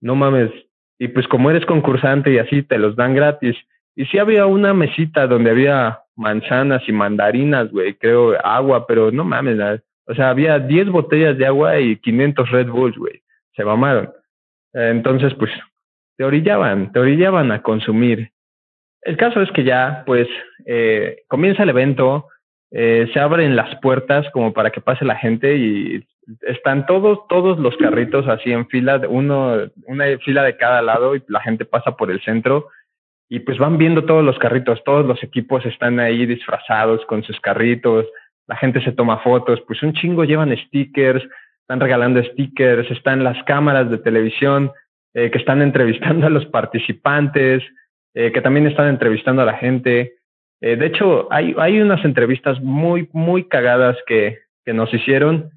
No 0.00 0.14
mames. 0.14 0.50
Y 0.98 1.08
pues 1.08 1.28
como 1.28 1.50
eres 1.50 1.66
concursante 1.66 2.32
y 2.32 2.38
así 2.38 2.62
te 2.62 2.78
los 2.78 2.96
dan 2.96 3.14
gratis. 3.14 3.56
Y 3.94 4.06
sí 4.06 4.18
había 4.18 4.46
una 4.46 4.74
mesita 4.74 5.26
donde 5.26 5.50
había 5.50 6.00
manzanas 6.16 6.82
y 6.88 6.92
mandarinas, 6.92 7.70
güey, 7.70 7.94
creo, 7.94 8.34
agua, 8.44 8.86
pero 8.86 9.10
no 9.10 9.24
mames, 9.24 9.58
o 10.06 10.14
sea, 10.14 10.30
había 10.30 10.58
10 10.58 10.90
botellas 10.90 11.36
de 11.36 11.46
agua 11.46 11.78
y 11.78 11.96
500 11.96 12.50
Red 12.50 12.68
Bulls, 12.68 12.96
güey, 12.96 13.22
se 13.54 13.64
mamaron. 13.64 14.12
Entonces, 14.72 15.34
pues, 15.34 15.50
te 16.16 16.24
orillaban, 16.24 16.92
te 16.92 16.98
orillaban 16.98 17.52
a 17.52 17.62
consumir. 17.62 18.30
El 19.02 19.16
caso 19.16 19.40
es 19.40 19.50
que 19.52 19.64
ya, 19.64 20.02
pues, 20.06 20.28
eh, 20.64 21.22
comienza 21.28 21.62
el 21.62 21.68
evento, 21.68 22.28
eh, 22.70 23.08
se 23.12 23.20
abren 23.20 23.54
las 23.54 23.76
puertas 23.80 24.26
como 24.32 24.52
para 24.52 24.70
que 24.70 24.80
pase 24.80 25.04
la 25.04 25.16
gente 25.16 25.56
y 25.56 26.04
están 26.42 26.86
todos, 26.86 27.20
todos 27.28 27.58
los 27.58 27.76
carritos 27.76 28.26
así 28.26 28.50
en 28.50 28.66
fila, 28.66 29.00
uno, 29.08 29.58
una 29.86 30.06
fila 30.24 30.42
de 30.42 30.56
cada 30.56 30.82
lado 30.82 31.14
y 31.14 31.22
la 31.28 31.40
gente 31.40 31.64
pasa 31.64 31.96
por 31.96 32.10
el 32.10 32.20
centro 32.22 32.68
y 33.28 33.40
pues 33.40 33.58
van 33.58 33.78
viendo 33.78 34.04
todos 34.04 34.24
los 34.24 34.38
carritos, 34.38 34.82
todos 34.84 35.06
los 35.06 35.22
equipos 35.22 35.64
están 35.66 36.00
ahí 36.00 36.26
disfrazados 36.26 37.04
con 37.06 37.22
sus 37.22 37.40
carritos, 37.40 38.06
la 38.46 38.56
gente 38.56 38.80
se 38.82 38.92
toma 38.92 39.18
fotos, 39.18 39.60
pues 39.66 39.82
un 39.82 39.92
chingo 39.92 40.24
llevan 40.24 40.56
stickers, 40.56 41.24
están 41.60 41.80
regalando 41.80 42.22
stickers, 42.22 42.90
están 42.90 43.24
las 43.24 43.42
cámaras 43.44 43.90
de 43.90 43.98
televisión 43.98 44.72
eh, 45.16 45.30
que 45.30 45.38
están 45.38 45.62
entrevistando 45.68 46.26
a 46.26 46.30
los 46.30 46.46
participantes, 46.46 47.64
eh, 48.14 48.30
que 48.32 48.40
también 48.40 48.66
están 48.66 48.88
entrevistando 48.88 49.42
a 49.42 49.46
la 49.46 49.54
gente. 49.54 50.14
Eh, 50.60 50.76
de 50.76 50.86
hecho, 50.86 51.26
hay, 51.32 51.54
hay 51.58 51.80
unas 51.80 52.04
entrevistas 52.04 52.60
muy, 52.60 53.08
muy 53.12 53.48
cagadas 53.48 53.96
que, 54.06 54.38
que 54.64 54.72
nos 54.72 54.92
hicieron. 54.94 55.50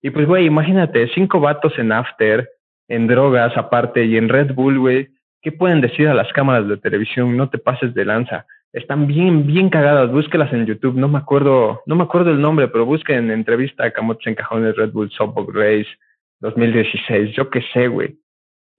Y 0.00 0.10
pues, 0.10 0.26
güey, 0.26 0.46
imagínate, 0.46 1.08
cinco 1.14 1.40
vatos 1.40 1.78
en 1.78 1.92
after, 1.92 2.48
en 2.88 3.06
drogas 3.06 3.56
aparte 3.56 4.04
y 4.04 4.16
en 4.16 4.28
Red 4.28 4.54
Bull, 4.54 4.78
güey 4.78 5.08
¿Qué 5.42 5.52
pueden 5.52 5.80
decir 5.80 6.06
a 6.08 6.14
las 6.14 6.30
cámaras 6.34 6.68
de 6.68 6.76
televisión? 6.76 7.34
No 7.34 7.48
te 7.48 7.56
pases 7.56 7.94
de 7.94 8.04
lanza. 8.04 8.44
Están 8.74 9.06
bien, 9.06 9.46
bien 9.46 9.70
cagadas. 9.70 10.10
Búsquelas 10.10 10.52
en 10.52 10.66
YouTube. 10.66 10.96
No 10.96 11.08
me 11.08 11.16
acuerdo, 11.18 11.82
no 11.86 11.96
me 11.96 12.02
acuerdo 12.02 12.30
el 12.30 12.40
nombre, 12.40 12.68
pero 12.68 12.84
busquen 12.84 13.30
entrevista 13.30 13.84
a 13.84 13.90
Camotes 13.90 14.26
en 14.26 14.34
Cajones 14.34 14.76
Red 14.76 14.92
Bull 14.92 15.10
Softball 15.10 15.46
Race 15.54 15.88
2016. 16.40 17.34
Yo 17.34 17.48
qué 17.48 17.62
sé, 17.72 17.88
güey. 17.88 18.18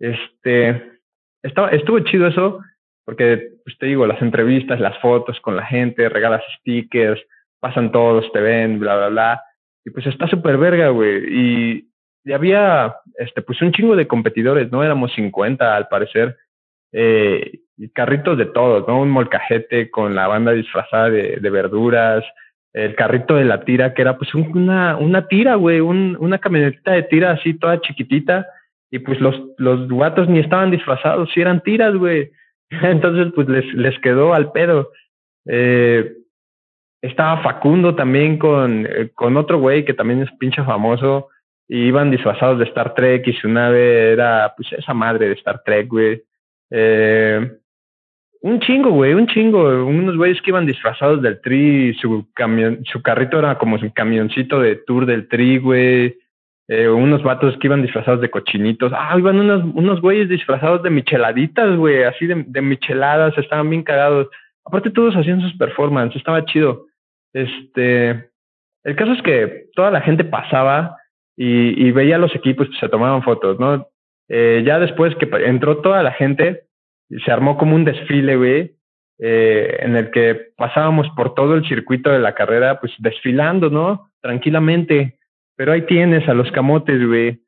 Este, 0.02 1.00
estaba, 1.44 1.70
estuvo 1.70 2.00
chido 2.00 2.28
eso, 2.28 2.60
porque, 3.06 3.52
pues 3.64 3.78
te 3.78 3.86
digo, 3.86 4.08
las 4.08 4.22
entrevistas, 4.22 4.80
las 4.80 4.98
fotos 5.00 5.40
con 5.42 5.56
la 5.56 5.66
gente, 5.66 6.10
regalas 6.10 6.44
stickers, 6.60 7.22
pasan 7.60 7.92
todos, 7.92 8.32
te 8.34 8.42
ven, 8.42 8.80
bla, 8.80 8.98
bla, 8.98 9.10
bla. 9.10 9.44
Y 9.86 9.92
pues 9.92 10.08
está 10.08 10.28
súper 10.28 10.58
verga, 10.58 10.90
güey. 10.90 11.24
Y, 11.28 11.88
y 12.24 12.34
había, 12.34 12.96
este, 13.18 13.44
pues 13.44 13.62
un 13.62 13.72
chingo 13.72 13.96
de 13.96 14.08
competidores, 14.08 14.72
¿no? 14.72 14.84
Éramos 14.84 15.14
50 15.14 15.76
al 15.76 15.88
parecer 15.88 16.36
eh, 16.92 17.60
carritos 17.94 18.38
de 18.38 18.48
todos, 18.48 18.88
¿no? 18.88 19.00
Un 19.00 19.10
molcajete 19.10 19.92
con 19.92 20.16
la 20.16 20.28
banda 20.28 20.52
disfrazada 20.52 21.10
de, 21.10 21.38
de, 21.38 21.50
verduras, 21.50 22.24
el 22.74 22.96
carrito 22.96 23.36
de 23.36 23.46
la 23.46 23.64
tira, 23.64 23.94
que 23.94 24.02
era 24.02 24.18
pues 24.18 24.34
una, 24.34 24.98
una 24.98 25.28
tira, 25.28 25.56
güey, 25.56 25.80
un, 25.80 26.18
una 26.20 26.40
camionetita 26.40 26.92
de 26.92 27.04
tira 27.04 27.32
así 27.32 27.54
toda 27.56 27.82
chiquitita, 27.82 28.48
y 28.92 29.00
pues 29.00 29.20
los, 29.22 29.36
los 29.58 29.90
guatos 29.90 30.28
ni 30.30 30.40
estaban 30.40 30.70
disfrazados, 30.70 31.30
si 31.34 31.42
eran 31.42 31.64
tiras, 31.64 31.96
güey. 31.96 32.32
Entonces, 32.70 33.32
pues 33.34 33.48
les, 33.48 33.66
les 33.74 33.98
quedó 34.00 34.34
al 34.34 34.52
pedo. 34.52 34.92
Eh, 35.48 36.14
estaba 37.02 37.42
Facundo 37.42 37.96
también 37.96 38.38
con, 38.38 38.86
eh, 38.86 39.10
con 39.16 39.38
otro 39.38 39.60
güey 39.60 39.86
que 39.86 39.94
también 39.94 40.22
es 40.22 40.32
pinche 40.38 40.64
famoso, 40.64 41.30
y 41.68 41.86
iban 41.86 42.12
disfrazados 42.12 42.60
de 42.60 42.66
Star 42.66 42.94
Trek, 42.94 43.26
y 43.28 43.34
su 43.34 43.48
nave 43.48 44.12
era 44.12 44.54
pues 44.56 44.72
esa 44.74 44.94
madre 44.94 45.30
de 45.30 45.34
Star 45.36 45.64
Trek, 45.64 45.88
güey. 45.88 46.22
Eh, 46.70 47.50
un 48.42 48.60
chingo, 48.60 48.90
güey, 48.92 49.14
un 49.14 49.28
chingo. 49.28 49.86
Unos 49.86 50.18
güeyes 50.18 50.42
que 50.42 50.50
iban 50.50 50.66
disfrazados 50.66 51.22
del 51.22 51.40
tri, 51.42 51.94
su 51.96 52.28
camión, 52.34 52.84
su 52.92 53.02
carrito 53.02 53.40
era 53.40 53.58
como 53.58 53.78
su 53.78 53.92
camioncito 53.94 54.60
de 54.60 54.76
tour 54.76 55.06
del 55.06 55.28
tri, 55.28 55.60
güey. 55.60 56.18
Eh, 56.68 56.88
unos 56.88 57.24
vatos 57.24 57.58
que 57.58 57.68
iban 57.68 57.82
disfrazados 57.82 58.22
de 58.22 58.30
cochinitos. 58.30 58.94
Ah, 58.96 59.16
iban 59.18 59.40
unos, 59.40 59.64
unos 59.74 60.00
güeyes 60.02 60.30
disfrazados 60.30 60.84
de 60.84 60.90
micheladitas, 60.90 61.76
güey, 61.76 62.04
así 62.04 62.28
de, 62.28 62.46
de 62.48 62.62
micheladas, 62.62 63.38
estaban 63.38 63.70
bien 63.70 63.84
cagados. 63.84 64.28
Aparte 64.64 64.92
todos 64.92 65.16
hacían 65.16 65.42
sus 65.42 65.56
performances, 65.58 66.18
estaba 66.18 66.46
chido. 66.46 66.86
Este, 67.34 68.30
el 68.84 68.96
caso 68.96 69.14
es 69.14 69.22
que 69.22 69.66
toda 69.76 69.92
la 69.92 70.02
gente 70.02 70.24
pasaba 70.24 70.98
y, 71.36 71.88
y 71.88 71.92
veía 71.92 72.18
los 72.18 72.34
equipos, 72.36 72.68
pues 72.68 72.80
se 72.80 72.90
tomaban 72.90 73.24
fotos, 73.24 73.60
¿no? 73.60 73.88
Eh, 74.30 74.64
ya 74.66 74.80
después 74.80 75.14
que 75.16 75.30
entró 75.46 75.78
toda 75.78 76.04
la 76.04 76.14
gente, 76.14 76.64
se 77.26 77.32
armó 77.32 77.58
como 77.58 77.76
un 77.76 77.84
desfile, 77.84 78.38
güey, 78.38 78.76
eh, 79.20 79.78
en 79.82 79.96
el 79.96 80.10
que 80.10 80.54
pasábamos 80.56 81.08
por 81.16 81.36
todo 81.36 81.56
el 81.56 81.68
circuito 81.68 82.10
de 82.10 82.20
la 82.20 82.34
carrera, 82.34 82.80
pues 82.80 82.94
desfilando, 83.00 83.70
¿no? 83.70 84.10
Tranquilamente. 84.22 85.18
Pero 85.56 85.74
ahí 85.74 85.84
tienes 85.84 86.28
a 86.28 86.34
los 86.34 86.52
camotes, 86.52 87.06
güey. 87.06 87.42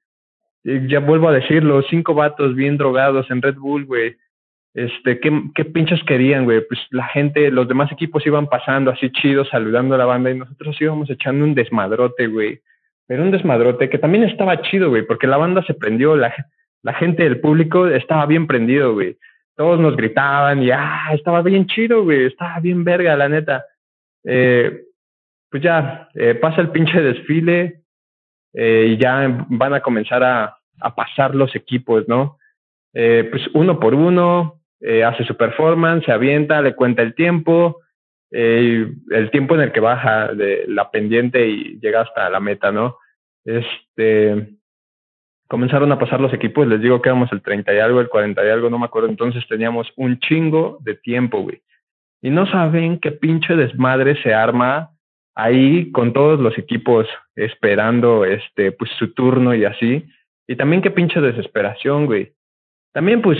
Ya 0.63 0.99
vuelvo 0.99 1.29
a 1.29 1.33
decirlo, 1.33 1.81
cinco 1.83 2.13
vatos 2.13 2.55
bien 2.55 2.77
drogados 2.77 3.29
en 3.29 3.41
Red 3.41 3.55
Bull, 3.55 3.85
güey. 3.85 4.15
Este, 4.73 5.19
¿qué, 5.19 5.31
qué 5.53 5.65
pinches 5.65 6.01
querían, 6.03 6.45
güey? 6.45 6.61
Pues 6.67 6.79
la 6.91 7.05
gente, 7.07 7.51
los 7.51 7.67
demás 7.67 7.91
equipos 7.91 8.25
iban 8.25 8.47
pasando 8.47 8.91
así 8.91 9.11
chidos, 9.11 9.49
saludando 9.49 9.95
a 9.95 9.97
la 9.97 10.05
banda 10.05 10.31
y 10.31 10.37
nosotros 10.37 10.79
íbamos 10.81 11.09
echando 11.09 11.45
un 11.45 11.53
desmadrote, 11.53 12.27
güey. 12.27 12.61
Pero 13.05 13.23
un 13.23 13.31
desmadrote 13.31 13.89
que 13.89 13.99
también 13.99 14.23
estaba 14.23 14.61
chido, 14.61 14.89
güey, 14.89 15.03
porque 15.05 15.27
la 15.27 15.37
banda 15.37 15.63
se 15.63 15.73
prendió, 15.73 16.15
la, 16.15 16.33
la 16.81 16.93
gente 16.93 17.23
del 17.23 17.39
público 17.39 17.87
estaba 17.87 18.25
bien 18.25 18.47
prendido, 18.47 18.93
güey. 18.93 19.17
Todos 19.55 19.79
nos 19.79 19.95
gritaban 19.95 20.63
y, 20.63 20.71
ah, 20.71 21.09
estaba 21.13 21.43
bien 21.43 21.67
chido, 21.67 22.03
güey, 22.03 22.25
estaba 22.25 22.59
bien 22.59 22.83
verga, 22.83 23.15
la 23.15 23.29
neta. 23.29 23.65
Eh, 24.23 24.85
pues 25.51 25.61
ya, 25.61 26.09
eh, 26.15 26.33
pasa 26.35 26.61
el 26.61 26.69
pinche 26.69 26.99
desfile 26.99 27.82
eh, 28.53 28.97
ya 28.99 29.45
van 29.49 29.73
a 29.73 29.81
comenzar 29.81 30.23
a, 30.23 30.57
a 30.79 30.95
pasar 30.95 31.35
los 31.35 31.55
equipos, 31.55 32.07
¿no? 32.07 32.37
Eh, 32.93 33.27
pues 33.31 33.43
uno 33.53 33.79
por 33.79 33.95
uno, 33.95 34.61
eh, 34.79 35.03
hace 35.03 35.23
su 35.23 35.35
performance, 35.35 36.05
se 36.05 36.11
avienta, 36.11 36.61
le 36.61 36.75
cuenta 36.75 37.01
el 37.01 37.15
tiempo, 37.15 37.79
eh, 38.31 38.91
el 39.11 39.31
tiempo 39.31 39.55
en 39.55 39.61
el 39.61 39.71
que 39.71 39.79
baja 39.79 40.33
de 40.33 40.65
la 40.67 40.91
pendiente 40.91 41.47
y 41.47 41.79
llega 41.79 42.01
hasta 42.01 42.29
la 42.29 42.39
meta, 42.39 42.71
¿no? 42.71 42.97
Este, 43.45 44.49
comenzaron 45.47 45.91
a 45.91 45.99
pasar 45.99 46.19
los 46.19 46.33
equipos, 46.33 46.67
les 46.67 46.81
digo 46.81 47.01
que 47.01 47.09
éramos 47.09 47.31
el 47.31 47.41
30 47.41 47.73
y 47.73 47.79
algo, 47.79 47.99
el 48.01 48.09
40 48.09 48.45
y 48.45 48.49
algo, 48.49 48.69
no 48.69 48.79
me 48.79 48.85
acuerdo, 48.85 49.09
entonces 49.09 49.47
teníamos 49.47 49.91
un 49.95 50.19
chingo 50.19 50.77
de 50.81 50.95
tiempo, 50.95 51.41
güey. 51.41 51.61
Y 52.21 52.29
no 52.29 52.45
saben 52.47 52.99
qué 52.99 53.11
pinche 53.11 53.55
desmadre 53.55 54.21
se 54.23 54.33
arma 54.33 54.92
ahí 55.35 55.91
con 55.91 56.13
todos 56.13 56.39
los 56.39 56.57
equipos 56.57 57.07
esperando 57.35 58.25
este 58.25 58.71
pues 58.71 58.91
su 58.97 59.13
turno 59.13 59.53
y 59.53 59.65
así. 59.65 60.05
Y 60.47 60.55
también 60.55 60.81
qué 60.81 60.91
pinche 60.91 61.21
desesperación, 61.21 62.05
güey. 62.05 62.33
También 62.93 63.21
pues 63.21 63.39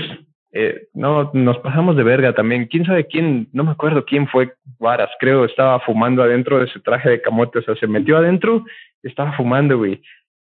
eh, 0.52 0.88
no 0.94 1.32
nos 1.34 1.58
pasamos 1.60 1.96
de 1.96 2.04
verga 2.04 2.34
también. 2.34 2.68
¿Quién 2.68 2.86
sabe 2.86 3.08
quién? 3.08 3.48
No 3.54 3.64
me 3.64 3.72
acuerdo 3.72 4.06
quién 4.06 4.28
fue 4.28 4.54
Varas, 4.80 5.10
creo, 5.20 5.46
estaba 5.46 5.80
fumando 5.80 6.22
adentro 6.22 6.60
de 6.60 6.68
su 6.68 6.80
traje 6.82 7.10
de 7.10 7.22
camote, 7.22 7.60
o 7.60 7.62
sea, 7.64 7.76
se 7.76 7.88
metió 7.88 8.18
adentro, 8.18 8.64
estaba 9.02 9.34
fumando, 9.34 9.78
güey. 9.78 10.02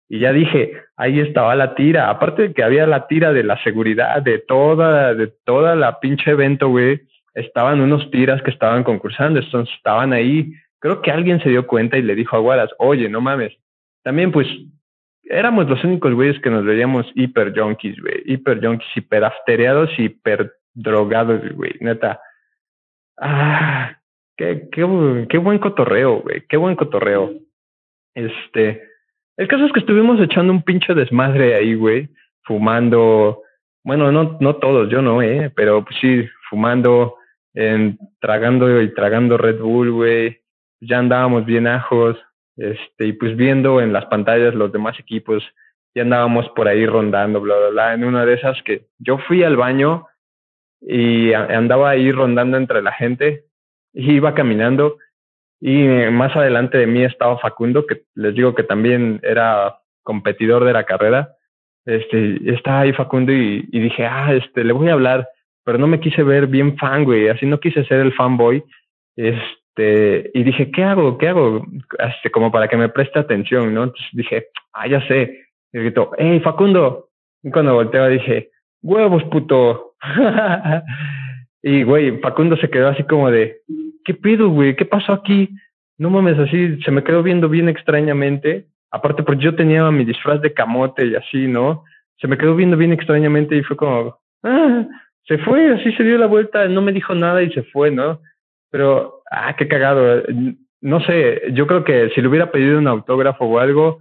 Y 0.09 0.18
ya 0.18 0.32
dije, 0.32 0.82
ahí 0.96 1.20
estaba 1.20 1.55
la 1.55 1.76
tira. 1.76 2.11
Aparte 2.11 2.48
de 2.48 2.53
que 2.53 2.64
había 2.64 2.84
la 2.86 3.07
tira 3.07 3.32
de 3.32 3.44
la 3.44 3.62
seguridad, 3.62 4.20
de 4.22 4.40
toda, 4.40 5.14
de 5.14 5.28
toda 5.44 5.76
la 5.76 6.01
pinche 6.01 6.32
evento, 6.32 6.68
güey, 6.68 7.03
estaban 7.34 7.80
unos 7.80 8.11
tiras 8.11 8.42
que 8.42 8.51
estaban 8.51 8.82
concursando, 8.82 9.38
estaban 9.38 10.12
ahí 10.12 10.53
creo 10.80 11.02
que 11.02 11.10
alguien 11.10 11.40
se 11.40 11.50
dio 11.50 11.66
cuenta 11.66 11.96
y 11.96 12.02
le 12.02 12.14
dijo 12.14 12.36
a 12.36 12.40
Wallace, 12.40 12.74
oye, 12.78 13.08
no 13.08 13.20
mames. 13.20 13.56
También, 14.02 14.32
pues, 14.32 14.48
éramos 15.24 15.68
los 15.68 15.82
únicos 15.84 16.12
güeyes 16.14 16.40
que 16.40 16.50
nos 16.50 16.64
veíamos 16.64 17.06
hiper 17.14 17.56
junkies, 17.56 18.00
güey. 18.00 18.22
Hiper 18.24 18.64
junkies, 18.64 18.96
hiper 18.96 19.24
aftereados, 19.24 19.90
hiper 19.98 20.52
drogados, 20.74 21.40
güey. 21.52 21.74
Neta. 21.80 22.20
Ah, 23.18 23.96
qué, 24.36 24.68
qué, 24.72 25.26
qué 25.28 25.38
buen 25.38 25.58
cotorreo, 25.58 26.20
güey. 26.22 26.42
Qué 26.48 26.56
buen 26.56 26.74
cotorreo. 26.74 27.32
Este. 28.14 28.82
El 29.36 29.48
caso 29.48 29.66
es 29.66 29.72
que 29.72 29.80
estuvimos 29.80 30.20
echando 30.20 30.52
un 30.52 30.62
pinche 30.62 30.94
desmadre 30.94 31.54
ahí, 31.54 31.74
güey. 31.74 32.08
Fumando. 32.42 33.42
Bueno, 33.84 34.10
no, 34.10 34.38
no 34.40 34.56
todos, 34.56 34.90
yo 34.90 35.02
no, 35.02 35.22
eh. 35.22 35.52
Pero 35.54 35.84
pues 35.84 35.96
sí, 36.00 36.26
fumando, 36.48 37.16
tragando 38.20 38.80
y 38.80 38.94
tragando 38.94 39.36
Red 39.36 39.60
Bull, 39.60 39.92
güey 39.92 40.39
ya 40.80 40.98
andábamos 40.98 41.44
bien 41.44 41.66
ajos, 41.66 42.16
este, 42.56 43.06
y 43.06 43.12
pues 43.12 43.36
viendo 43.36 43.80
en 43.80 43.92
las 43.92 44.06
pantallas 44.06 44.54
los 44.54 44.72
demás 44.72 44.98
equipos, 44.98 45.42
ya 45.94 46.02
andábamos 46.02 46.48
por 46.50 46.68
ahí 46.68 46.86
rondando, 46.86 47.40
bla, 47.40 47.56
bla, 47.56 47.68
bla. 47.68 47.94
En 47.94 48.04
una 48.04 48.24
de 48.24 48.34
esas 48.34 48.62
que 48.62 48.86
yo 48.98 49.18
fui 49.18 49.42
al 49.42 49.56
baño 49.56 50.06
y 50.80 51.32
andaba 51.32 51.90
ahí 51.90 52.12
rondando 52.12 52.56
entre 52.56 52.82
la 52.82 52.92
gente 52.92 53.44
y 53.92 54.12
iba 54.12 54.34
caminando 54.34 54.98
y 55.60 55.86
más 56.10 56.34
adelante 56.34 56.78
de 56.78 56.86
mí 56.86 57.04
estaba 57.04 57.38
Facundo, 57.38 57.86
que 57.86 58.02
les 58.14 58.34
digo 58.34 58.54
que 58.54 58.62
también 58.62 59.20
era 59.22 59.78
competidor 60.02 60.64
de 60.64 60.72
la 60.72 60.84
carrera. 60.84 61.34
Este, 61.84 62.38
estaba 62.50 62.80
ahí 62.80 62.92
Facundo 62.92 63.32
y, 63.32 63.68
y 63.70 63.80
dije, 63.80 64.06
ah, 64.06 64.32
este, 64.32 64.64
le 64.64 64.72
voy 64.72 64.88
a 64.88 64.94
hablar, 64.94 65.28
pero 65.64 65.76
no 65.76 65.86
me 65.86 66.00
quise 66.00 66.22
ver 66.22 66.46
bien 66.46 66.78
fan, 66.78 67.04
güey, 67.04 67.28
así 67.28 67.44
no 67.44 67.60
quise 67.60 67.84
ser 67.84 68.00
el 68.00 68.14
fanboy. 68.14 68.64
Este, 69.16 69.59
este, 69.70 70.30
y 70.34 70.42
dije, 70.42 70.70
¿qué 70.70 70.84
hago? 70.84 71.18
¿Qué 71.18 71.28
hago? 71.28 71.66
Este, 71.98 72.30
como 72.30 72.50
para 72.50 72.68
que 72.68 72.76
me 72.76 72.88
preste 72.88 73.18
atención, 73.18 73.72
¿no? 73.74 73.84
Entonces 73.84 74.08
dije, 74.12 74.48
ah, 74.72 74.86
ya 74.86 75.06
sé. 75.06 75.44
Y 75.72 75.78
grito, 75.78 76.10
hey, 76.18 76.40
Facundo. 76.40 77.08
Y 77.42 77.50
cuando 77.50 77.74
volteaba 77.74 78.08
dije, 78.08 78.50
huevos, 78.82 79.22
puto. 79.24 79.94
y, 81.62 81.82
güey, 81.84 82.18
Facundo 82.18 82.56
se 82.56 82.68
quedó 82.68 82.88
así 82.88 83.04
como 83.04 83.30
de, 83.30 83.60
¿qué 84.04 84.14
pido, 84.14 84.48
güey? 84.48 84.76
¿Qué 84.76 84.84
pasó 84.84 85.12
aquí? 85.12 85.48
No 85.98 86.10
mames, 86.10 86.38
así 86.38 86.80
se 86.82 86.90
me 86.90 87.04
quedó 87.04 87.22
viendo 87.22 87.48
bien 87.48 87.68
extrañamente. 87.68 88.66
Aparte, 88.90 89.22
porque 89.22 89.44
yo 89.44 89.54
tenía 89.54 89.88
mi 89.90 90.04
disfraz 90.04 90.40
de 90.40 90.52
camote 90.52 91.06
y 91.06 91.14
así, 91.14 91.46
¿no? 91.46 91.84
Se 92.20 92.26
me 92.26 92.36
quedó 92.36 92.56
viendo 92.56 92.76
bien 92.76 92.92
extrañamente 92.92 93.56
y 93.56 93.62
fue 93.62 93.76
como, 93.76 94.18
ah, 94.42 94.86
se 95.26 95.38
fue, 95.38 95.72
así 95.74 95.92
se 95.92 96.02
dio 96.02 96.18
la 96.18 96.26
vuelta, 96.26 96.66
no 96.66 96.82
me 96.82 96.92
dijo 96.92 97.14
nada 97.14 97.42
y 97.42 97.52
se 97.52 97.62
fue, 97.62 97.90
¿no? 97.90 98.20
Pero, 98.70 99.22
ah, 99.30 99.54
qué 99.56 99.68
cagado. 99.68 100.22
No 100.80 101.00
sé, 101.00 101.42
yo 101.52 101.66
creo 101.66 101.84
que 101.84 102.10
si 102.10 102.20
le 102.20 102.28
hubiera 102.28 102.50
pedido 102.50 102.78
un 102.78 102.88
autógrafo 102.88 103.44
o 103.44 103.58
algo, 103.58 104.00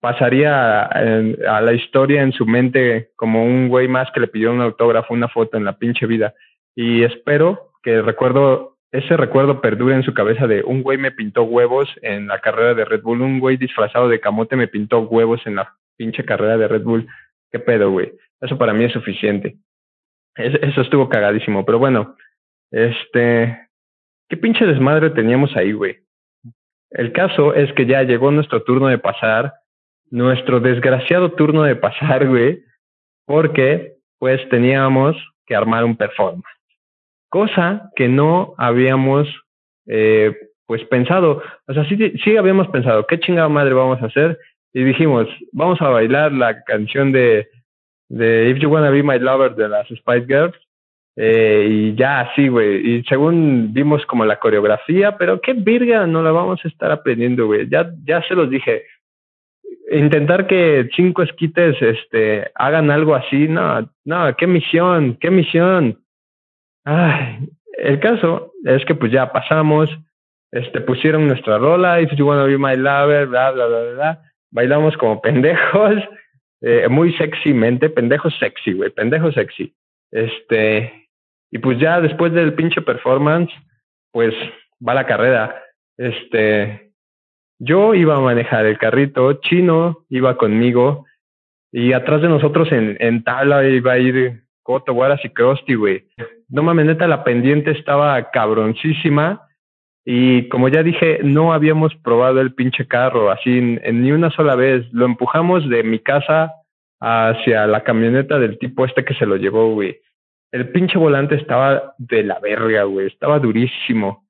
pasaría 0.00 0.82
a 0.82 1.60
la 1.60 1.72
historia 1.72 2.22
en 2.22 2.32
su 2.32 2.46
mente 2.46 3.10
como 3.16 3.44
un 3.44 3.68
güey 3.68 3.88
más 3.88 4.10
que 4.12 4.20
le 4.20 4.28
pidió 4.28 4.52
un 4.52 4.60
autógrafo, 4.60 5.14
una 5.14 5.28
foto 5.28 5.56
en 5.56 5.64
la 5.64 5.78
pinche 5.78 6.06
vida. 6.06 6.34
Y 6.74 7.02
espero 7.04 7.72
que 7.82 8.00
recuerdo, 8.00 8.78
ese 8.92 9.16
recuerdo 9.16 9.60
perdure 9.60 9.94
en 9.94 10.02
su 10.02 10.14
cabeza 10.14 10.46
de 10.46 10.62
un 10.62 10.82
güey 10.82 10.98
me 10.98 11.12
pintó 11.12 11.42
huevos 11.42 11.88
en 12.02 12.28
la 12.28 12.40
carrera 12.40 12.74
de 12.74 12.84
Red 12.84 13.02
Bull, 13.02 13.20
un 13.20 13.40
güey 13.40 13.56
disfrazado 13.56 14.08
de 14.08 14.20
camote 14.20 14.56
me 14.56 14.68
pintó 14.68 15.00
huevos 15.00 15.46
en 15.46 15.56
la 15.56 15.74
pinche 15.96 16.24
carrera 16.24 16.56
de 16.56 16.68
Red 16.68 16.82
Bull. 16.82 17.06
¿Qué 17.50 17.58
pedo, 17.58 17.90
güey? 17.90 18.12
Eso 18.40 18.56
para 18.56 18.72
mí 18.72 18.84
es 18.84 18.92
suficiente. 18.92 19.56
eso 20.36 20.80
estuvo 20.80 21.08
cagadísimo, 21.08 21.66
pero 21.66 21.78
bueno, 21.78 22.16
este, 22.70 23.68
¿Qué 24.30 24.36
pinche 24.36 24.64
desmadre 24.64 25.10
teníamos 25.10 25.56
ahí, 25.56 25.72
güey? 25.72 25.98
El 26.90 27.12
caso 27.12 27.52
es 27.52 27.72
que 27.72 27.84
ya 27.84 28.04
llegó 28.04 28.30
nuestro 28.30 28.62
turno 28.62 28.86
de 28.86 28.96
pasar, 28.96 29.54
nuestro 30.08 30.60
desgraciado 30.60 31.32
turno 31.32 31.64
de 31.64 31.74
pasar, 31.74 32.28
güey, 32.28 32.62
porque 33.26 33.94
pues 34.20 34.40
teníamos 34.48 35.16
que 35.46 35.56
armar 35.56 35.84
un 35.84 35.96
performance. 35.96 36.46
Cosa 37.28 37.90
que 37.96 38.08
no 38.08 38.54
habíamos 38.56 39.26
eh, 39.86 40.32
pues 40.64 40.84
pensado, 40.84 41.42
o 41.66 41.74
sea, 41.74 41.84
sí, 41.88 41.96
sí 42.22 42.36
habíamos 42.36 42.68
pensado, 42.68 43.04
¿qué 43.08 43.18
chingada 43.18 43.48
madre 43.48 43.74
vamos 43.74 44.00
a 44.00 44.06
hacer? 44.06 44.38
Y 44.72 44.84
dijimos, 44.84 45.26
vamos 45.52 45.82
a 45.82 45.88
bailar 45.88 46.30
la 46.30 46.62
canción 46.62 47.10
de, 47.10 47.48
de 48.08 48.48
If 48.50 48.58
You 48.58 48.70
Wanna 48.70 48.90
Be 48.90 49.02
My 49.02 49.18
Lover 49.18 49.56
de 49.56 49.68
las 49.68 49.88
Spice 49.88 50.26
Girls 50.26 50.69
eh, 51.16 51.66
y 51.68 51.94
ya 51.94 52.20
así, 52.20 52.48
güey. 52.48 52.96
Y 52.96 53.02
según 53.04 53.72
vimos 53.72 54.04
como 54.06 54.24
la 54.24 54.38
coreografía, 54.38 55.16
pero 55.18 55.40
qué 55.40 55.52
virga 55.52 56.06
no 56.06 56.22
la 56.22 56.30
vamos 56.30 56.60
a 56.64 56.68
estar 56.68 56.90
aprendiendo, 56.90 57.46
güey. 57.46 57.68
Ya, 57.68 57.90
ya 58.04 58.22
se 58.22 58.34
los 58.34 58.48
dije. 58.50 58.84
Intentar 59.90 60.46
que 60.46 60.88
cinco 60.94 61.22
esquites 61.22 61.76
este, 61.80 62.50
hagan 62.54 62.90
algo 62.90 63.14
así, 63.14 63.48
no, 63.48 63.90
no, 64.04 64.36
qué 64.36 64.46
misión, 64.46 65.16
qué 65.20 65.30
misión. 65.30 65.98
Ay, 66.84 67.48
el 67.76 67.98
caso 67.98 68.52
es 68.64 68.84
que 68.84 68.94
pues 68.94 69.10
ya 69.10 69.32
pasamos, 69.32 69.90
este, 70.52 70.80
pusieron 70.80 71.26
nuestra 71.26 71.58
rola, 71.58 72.00
If 72.00 72.12
You 72.14 72.28
Wanna 72.28 72.44
Be 72.44 72.56
My 72.56 72.76
Lover, 72.76 73.26
bla, 73.26 73.50
bla, 73.50 73.66
bla, 73.66 73.92
bla. 73.94 74.22
Bailamos 74.52 74.96
como 74.96 75.20
pendejos, 75.20 75.96
eh, 76.60 76.86
muy 76.88 77.12
sexymente, 77.14 77.90
pendejos 77.90 78.36
sexy, 78.38 78.72
güey, 78.72 78.90
pendejos 78.90 79.34
sexy. 79.34 79.74
Este, 80.12 80.99
y 81.50 81.58
pues 81.58 81.78
ya 81.78 82.00
después 82.00 82.32
del 82.32 82.54
pinche 82.54 82.82
performance, 82.82 83.52
pues 84.12 84.34
va 84.86 84.94
la 84.94 85.06
carrera. 85.06 85.62
Este, 85.96 86.92
yo 87.58 87.94
iba 87.94 88.16
a 88.16 88.20
manejar 88.20 88.66
el 88.66 88.78
carrito, 88.78 89.34
Chino 89.34 90.04
iba 90.08 90.36
conmigo 90.36 91.06
y 91.72 91.92
atrás 91.92 92.22
de 92.22 92.28
nosotros 92.28 92.70
en, 92.72 92.96
en 93.00 93.22
tabla 93.22 93.64
iba 93.66 93.92
a 93.92 93.98
ir 93.98 94.42
Coto, 94.62 94.92
Guaras 94.92 95.24
y 95.24 95.30
Krusty, 95.30 95.74
güey. 95.74 96.06
No 96.48 96.62
mames, 96.62 96.86
neta, 96.86 97.06
la 97.06 97.24
pendiente 97.24 97.72
estaba 97.72 98.30
cabroncísima 98.30 99.42
y 100.04 100.48
como 100.48 100.68
ya 100.68 100.82
dije, 100.82 101.20
no 101.22 101.52
habíamos 101.52 101.94
probado 101.96 102.40
el 102.40 102.54
pinche 102.54 102.86
carro 102.86 103.30
así 103.30 103.60
ni 103.60 104.12
una 104.12 104.30
sola 104.30 104.54
vez. 104.54 104.86
Lo 104.92 105.04
empujamos 105.04 105.68
de 105.68 105.82
mi 105.82 105.98
casa 105.98 106.54
hacia 107.00 107.66
la 107.66 107.82
camioneta 107.82 108.38
del 108.38 108.58
tipo 108.58 108.84
este 108.84 109.04
que 109.04 109.14
se 109.14 109.26
lo 109.26 109.36
llevó, 109.36 109.72
güey. 109.72 110.00
El 110.52 110.70
pinche 110.70 110.98
volante 110.98 111.36
estaba 111.36 111.94
de 111.98 112.24
la 112.24 112.38
verga, 112.40 112.84
güey. 112.84 113.06
Estaba 113.06 113.38
durísimo. 113.38 114.26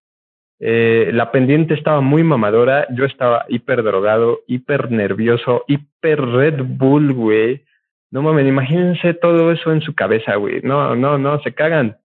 Eh, 0.59 1.11
la 1.15 1.33
pendiente 1.33 1.75
estaba 1.75 2.01
muy 2.03 2.23
mamadora. 2.23 2.87
Yo 2.91 3.05
estaba 3.05 3.47
hiper 3.49 3.83
drogado, 3.83 4.41
hiper 4.47 4.91
nervioso, 4.91 5.65
hiper 5.67 6.21
Red 6.21 6.63
Bull, 6.63 7.15
güey. 7.15 7.65
No 8.11 8.23
mames, 8.23 8.47
imagínense 8.47 9.15
todo 9.15 9.53
eso 9.53 9.73
en 9.73 9.81
su 9.81 9.95
cabeza, 9.95 10.35
güey. 10.35 10.61
No, 10.63 10.95
no, 10.95 11.17
no, 11.17 11.41
se 11.43 11.55
cagan. 11.55 11.97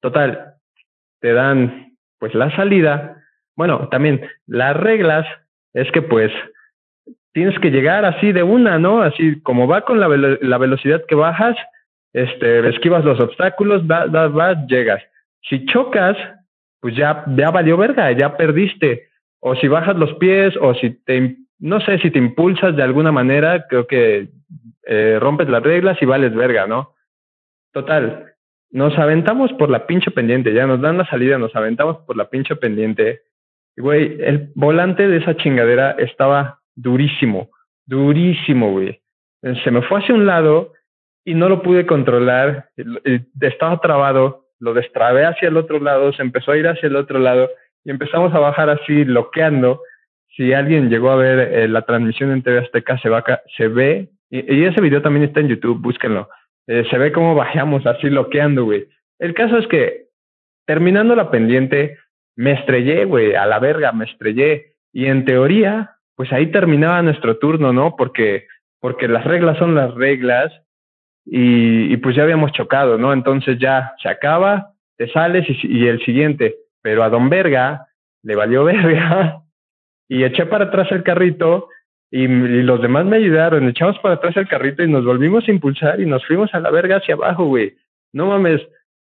Total, 0.00 0.54
te 1.20 1.32
dan 1.32 1.96
pues 2.18 2.34
la 2.34 2.54
salida. 2.54 3.16
Bueno, 3.56 3.88
también 3.88 4.28
las 4.46 4.76
reglas 4.76 5.26
es 5.72 5.90
que 5.90 6.02
pues 6.02 6.30
tienes 7.32 7.58
que 7.58 7.70
llegar 7.70 8.04
así 8.04 8.32
de 8.32 8.42
una, 8.42 8.78
¿no? 8.78 9.02
Así 9.02 9.40
como 9.40 9.66
va 9.66 9.82
con 9.82 10.00
la, 10.00 10.08
la 10.08 10.58
velocidad 10.58 11.02
que 11.08 11.14
bajas, 11.14 11.56
este, 12.12 12.68
esquivas 12.68 13.04
los 13.04 13.20
obstáculos, 13.20 13.86
vas, 13.86 14.10
vas, 14.10 14.66
llegas. 14.66 15.02
Si 15.48 15.64
chocas, 15.66 16.16
pues 16.80 16.96
ya, 16.96 17.24
ya 17.36 17.50
valió 17.50 17.76
verga, 17.76 18.10
ya 18.12 18.36
perdiste. 18.36 19.08
O 19.40 19.54
si 19.54 19.68
bajas 19.68 19.96
los 19.96 20.14
pies, 20.14 20.54
o 20.60 20.74
si 20.74 20.90
te, 21.04 21.36
no 21.58 21.80
sé, 21.80 21.98
si 21.98 22.10
te 22.10 22.18
impulsas 22.18 22.76
de 22.76 22.82
alguna 22.82 23.12
manera, 23.12 23.66
creo 23.68 23.86
que 23.86 24.28
eh, 24.84 25.18
rompes 25.20 25.48
las 25.48 25.62
reglas 25.62 25.98
y 26.00 26.06
vales 26.06 26.34
verga, 26.34 26.66
¿no? 26.66 26.94
Total. 27.72 28.26
nos 28.72 28.96
aventamos 28.98 29.52
por 29.54 29.68
la 29.68 29.86
pinche 29.86 30.12
pendiente, 30.12 30.52
ya 30.52 30.66
nos 30.66 30.80
dan 30.80 30.98
la 30.98 31.06
salida, 31.06 31.38
nos 31.38 31.54
aventamos 31.56 31.98
por 32.06 32.16
la 32.16 32.28
pinche 32.30 32.54
pendiente. 32.56 33.22
Y, 33.76 33.80
güey, 33.80 34.16
el 34.20 34.52
volante 34.54 35.08
de 35.08 35.18
esa 35.18 35.36
chingadera 35.36 35.92
estaba 35.92 36.60
durísimo, 36.76 37.50
durísimo, 37.86 38.72
güey. 38.72 39.00
Se 39.64 39.70
me 39.70 39.82
fue 39.82 40.00
hacia 40.00 40.14
un 40.14 40.26
lado 40.26 40.72
y 41.24 41.34
no 41.34 41.48
lo 41.48 41.62
pude 41.62 41.86
controlar, 41.86 42.70
estaba 43.40 43.80
trabado, 43.80 44.46
lo 44.58 44.74
destrabé 44.74 45.26
hacia 45.26 45.48
el 45.48 45.56
otro 45.56 45.80
lado, 45.80 46.12
se 46.12 46.22
empezó 46.22 46.52
a 46.52 46.56
ir 46.56 46.66
hacia 46.66 46.86
el 46.86 46.96
otro 46.96 47.18
lado 47.18 47.50
y 47.84 47.90
empezamos 47.90 48.34
a 48.34 48.38
bajar 48.38 48.70
así, 48.70 49.04
bloqueando. 49.04 49.82
Si 50.36 50.52
alguien 50.52 50.88
llegó 50.90 51.10
a 51.10 51.16
ver 51.16 51.38
eh, 51.38 51.68
la 51.68 51.82
transmisión 51.82 52.30
en 52.30 52.42
TV 52.42 52.58
Azteca, 52.58 52.98
se, 52.98 53.08
va, 53.08 53.24
se 53.56 53.68
ve, 53.68 54.10
y, 54.30 54.64
ese 54.64 54.80
video 54.80 55.02
también 55.02 55.24
está 55.24 55.40
en 55.40 55.48
YouTube, 55.48 55.80
búsquenlo. 55.80 56.28
Eh, 56.66 56.84
se 56.90 56.98
ve 56.98 57.10
cómo 57.10 57.34
bajamos 57.34 57.84
así, 57.86 58.08
bloqueando, 58.08 58.64
güey. 58.64 58.86
El 59.18 59.34
caso 59.34 59.58
es 59.58 59.66
que, 59.66 60.06
terminando 60.66 61.16
la 61.16 61.30
pendiente, 61.30 61.98
me 62.36 62.52
estrellé, 62.52 63.04
güey, 63.06 63.34
a 63.34 63.44
la 63.46 63.58
verga, 63.58 63.92
me 63.92 64.04
estrellé. 64.04 64.74
Y 64.92 65.06
en 65.06 65.24
teoría, 65.24 65.96
pues 66.14 66.32
ahí 66.32 66.46
terminaba 66.46 67.02
nuestro 67.02 67.38
turno, 67.38 67.72
¿no? 67.72 67.96
Porque, 67.96 68.46
porque 68.80 69.08
las 69.08 69.24
reglas 69.24 69.58
son 69.58 69.74
las 69.74 69.94
reglas 69.94 70.52
y, 71.30 71.92
y 71.92 71.96
pues 71.98 72.16
ya 72.16 72.24
habíamos 72.24 72.50
chocado, 72.52 72.98
¿no? 72.98 73.12
Entonces 73.12 73.58
ya 73.58 73.94
se 74.02 74.08
acaba, 74.08 74.72
te 74.96 75.08
sales 75.12 75.46
y, 75.48 75.78
y 75.78 75.86
el 75.86 76.04
siguiente. 76.04 76.56
Pero 76.82 77.04
a 77.04 77.08
Don 77.08 77.28
Verga 77.28 77.86
le 78.22 78.34
valió 78.34 78.64
verga 78.64 79.42
y 80.08 80.24
eché 80.24 80.44
para 80.46 80.66
atrás 80.66 80.88
el 80.90 81.04
carrito 81.04 81.68
y, 82.10 82.26
los 82.26 82.82
demás 82.82 83.06
me 83.06 83.18
ayudaron, 83.18 83.68
echamos 83.68 83.98
para 84.00 84.14
atrás 84.14 84.36
el 84.36 84.48
carrito 84.48 84.82
y 84.82 84.90
nos 84.90 85.04
volvimos 85.04 85.46
a 85.46 85.52
impulsar 85.52 86.00
y 86.00 86.06
nos 86.06 86.26
fuimos 86.26 86.52
a 86.52 86.58
la 86.60 86.70
verga 86.70 86.96
hacia 86.96 87.14
abajo, 87.14 87.44
güey. 87.44 87.74
No 88.12 88.26
mames, 88.26 88.60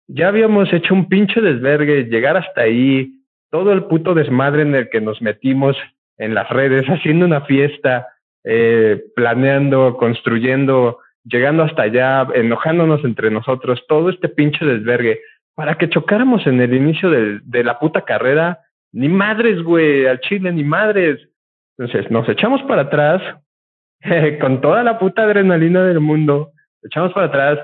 ya 0.07 0.29
habíamos 0.29 0.71
hecho 0.71 0.93
un 0.93 1.09
pinche 1.09 1.41
desvergue, 1.41 2.05
llegar 2.05 2.37
hasta 2.37 2.61
ahí, 2.61 3.19
todo 3.51 3.73
el 3.73 3.83
puto 3.83 4.13
desmadre 4.13 4.61
en 4.61 4.73
el 4.73 4.89
que 4.89 5.01
nos 5.01 5.21
metimos 5.21 5.75
en 6.17 6.33
las 6.33 6.49
redes, 6.49 6.85
haciendo 6.89 7.25
una 7.25 7.41
fiesta, 7.41 8.07
eh, 8.45 9.03
planeando, 9.15 9.97
construyendo, 9.97 10.99
llegando 11.25 11.63
hasta 11.63 11.83
allá, 11.83 12.27
enojándonos 12.33 13.03
entre 13.03 13.29
nosotros, 13.29 13.83
todo 13.87 14.09
este 14.09 14.29
pinche 14.29 14.65
desvergue, 14.65 15.19
para 15.55 15.77
que 15.77 15.89
chocáramos 15.89 16.45
en 16.47 16.61
el 16.61 16.73
inicio 16.73 17.09
de, 17.09 17.39
de 17.43 17.63
la 17.63 17.79
puta 17.79 18.01
carrera, 18.01 18.59
ni 18.91 19.09
madres, 19.09 19.61
güey, 19.61 20.05
al 20.05 20.19
chile, 20.21 20.51
ni 20.51 20.63
madres. 20.63 21.19
Entonces 21.77 22.09
nos 22.09 22.27
echamos 22.29 22.61
para 22.63 22.83
atrás, 22.83 23.21
con 24.41 24.61
toda 24.61 24.83
la 24.83 24.99
puta 24.99 25.23
adrenalina 25.23 25.83
del 25.83 25.99
mundo, 25.99 26.51
echamos 26.83 27.11
para 27.13 27.27
atrás 27.27 27.59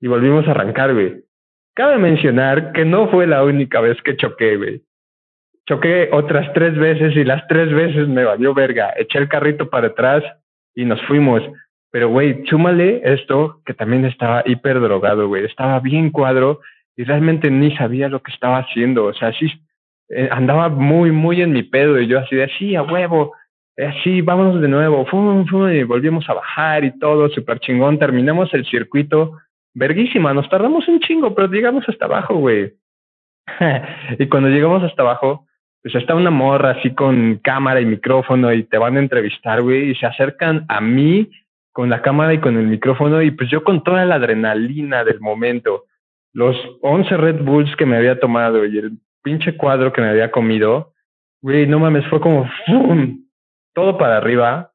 y 0.00 0.08
volvimos 0.08 0.46
a 0.46 0.50
arrancar, 0.50 0.92
güey. 0.92 1.24
Cabe 1.74 1.98
mencionar 1.98 2.72
que 2.72 2.84
no 2.84 3.08
fue 3.08 3.26
la 3.26 3.42
única 3.42 3.80
vez 3.80 4.00
que 4.02 4.16
choqué, 4.16 4.56
güey. 4.56 4.82
Choqué 5.66 6.10
otras 6.12 6.52
tres 6.52 6.76
veces 6.76 7.16
y 7.16 7.24
las 7.24 7.46
tres 7.48 7.72
veces 7.72 8.06
me 8.06 8.24
valió 8.24 8.54
verga. 8.54 8.92
Eché 8.96 9.18
el 9.18 9.28
carrito 9.28 9.70
para 9.70 9.88
atrás 9.88 10.22
y 10.74 10.84
nos 10.84 11.00
fuimos. 11.06 11.42
Pero, 11.94 12.08
güey, 12.08 12.42
chúmale 12.42 13.02
esto 13.04 13.60
que 13.64 13.72
también 13.72 14.04
estaba 14.04 14.42
hiper 14.46 14.80
drogado, 14.80 15.28
güey. 15.28 15.44
Estaba 15.44 15.78
bien 15.78 16.10
cuadro 16.10 16.58
y 16.96 17.04
realmente 17.04 17.52
ni 17.52 17.70
sabía 17.76 18.08
lo 18.08 18.20
que 18.20 18.32
estaba 18.32 18.58
haciendo. 18.58 19.04
O 19.04 19.14
sea, 19.14 19.32
sí, 19.32 19.46
eh, 20.08 20.28
andaba 20.32 20.68
muy, 20.70 21.12
muy 21.12 21.40
en 21.40 21.52
mi 21.52 21.62
pedo 21.62 22.00
y 22.00 22.08
yo 22.08 22.18
así 22.18 22.34
de, 22.34 22.50
sí, 22.58 22.74
a 22.74 22.82
huevo, 22.82 23.34
así, 23.76 24.22
vámonos 24.22 24.60
de 24.60 24.66
nuevo, 24.66 25.06
fum, 25.06 25.46
fum, 25.46 25.70
y 25.70 25.84
volvimos 25.84 26.28
a 26.28 26.34
bajar 26.34 26.82
y 26.82 26.98
todo, 26.98 27.28
súper 27.28 27.60
chingón, 27.60 27.96
terminamos 27.96 28.52
el 28.54 28.66
circuito, 28.66 29.38
verguísima, 29.72 30.34
nos 30.34 30.48
tardamos 30.48 30.88
un 30.88 30.98
chingo, 30.98 31.32
pero 31.32 31.46
llegamos 31.46 31.88
hasta 31.88 32.06
abajo, 32.06 32.34
güey. 32.34 32.72
y 34.18 34.26
cuando 34.26 34.48
llegamos 34.48 34.82
hasta 34.82 35.02
abajo, 35.02 35.46
pues 35.80 35.94
está 35.94 36.16
una 36.16 36.30
morra 36.30 36.70
así 36.70 36.92
con 36.92 37.36
cámara 37.36 37.80
y 37.80 37.86
micrófono 37.86 38.52
y 38.52 38.64
te 38.64 38.78
van 38.78 38.96
a 38.96 39.00
entrevistar, 39.00 39.62
güey, 39.62 39.90
y 39.90 39.94
se 39.94 40.06
acercan 40.06 40.64
a 40.66 40.80
mí 40.80 41.30
con 41.74 41.90
la 41.90 42.02
cámara 42.02 42.32
y 42.32 42.38
con 42.38 42.56
el 42.56 42.68
micrófono 42.68 43.20
y 43.20 43.32
pues 43.32 43.50
yo 43.50 43.64
con 43.64 43.82
toda 43.82 44.04
la 44.04 44.14
adrenalina 44.14 45.02
del 45.02 45.20
momento, 45.20 45.86
los 46.32 46.56
11 46.82 47.16
Red 47.16 47.42
Bulls 47.42 47.74
que 47.76 47.84
me 47.84 47.96
había 47.96 48.20
tomado 48.20 48.64
y 48.64 48.78
el 48.78 48.92
pinche 49.24 49.56
cuadro 49.56 49.92
que 49.92 50.00
me 50.00 50.08
había 50.08 50.30
comido, 50.30 50.92
güey, 51.42 51.66
no 51.66 51.80
mames, 51.80 52.06
fue 52.06 52.20
como 52.20 52.48
¡fum! 52.64 53.24
todo 53.74 53.98
para 53.98 54.18
arriba. 54.18 54.70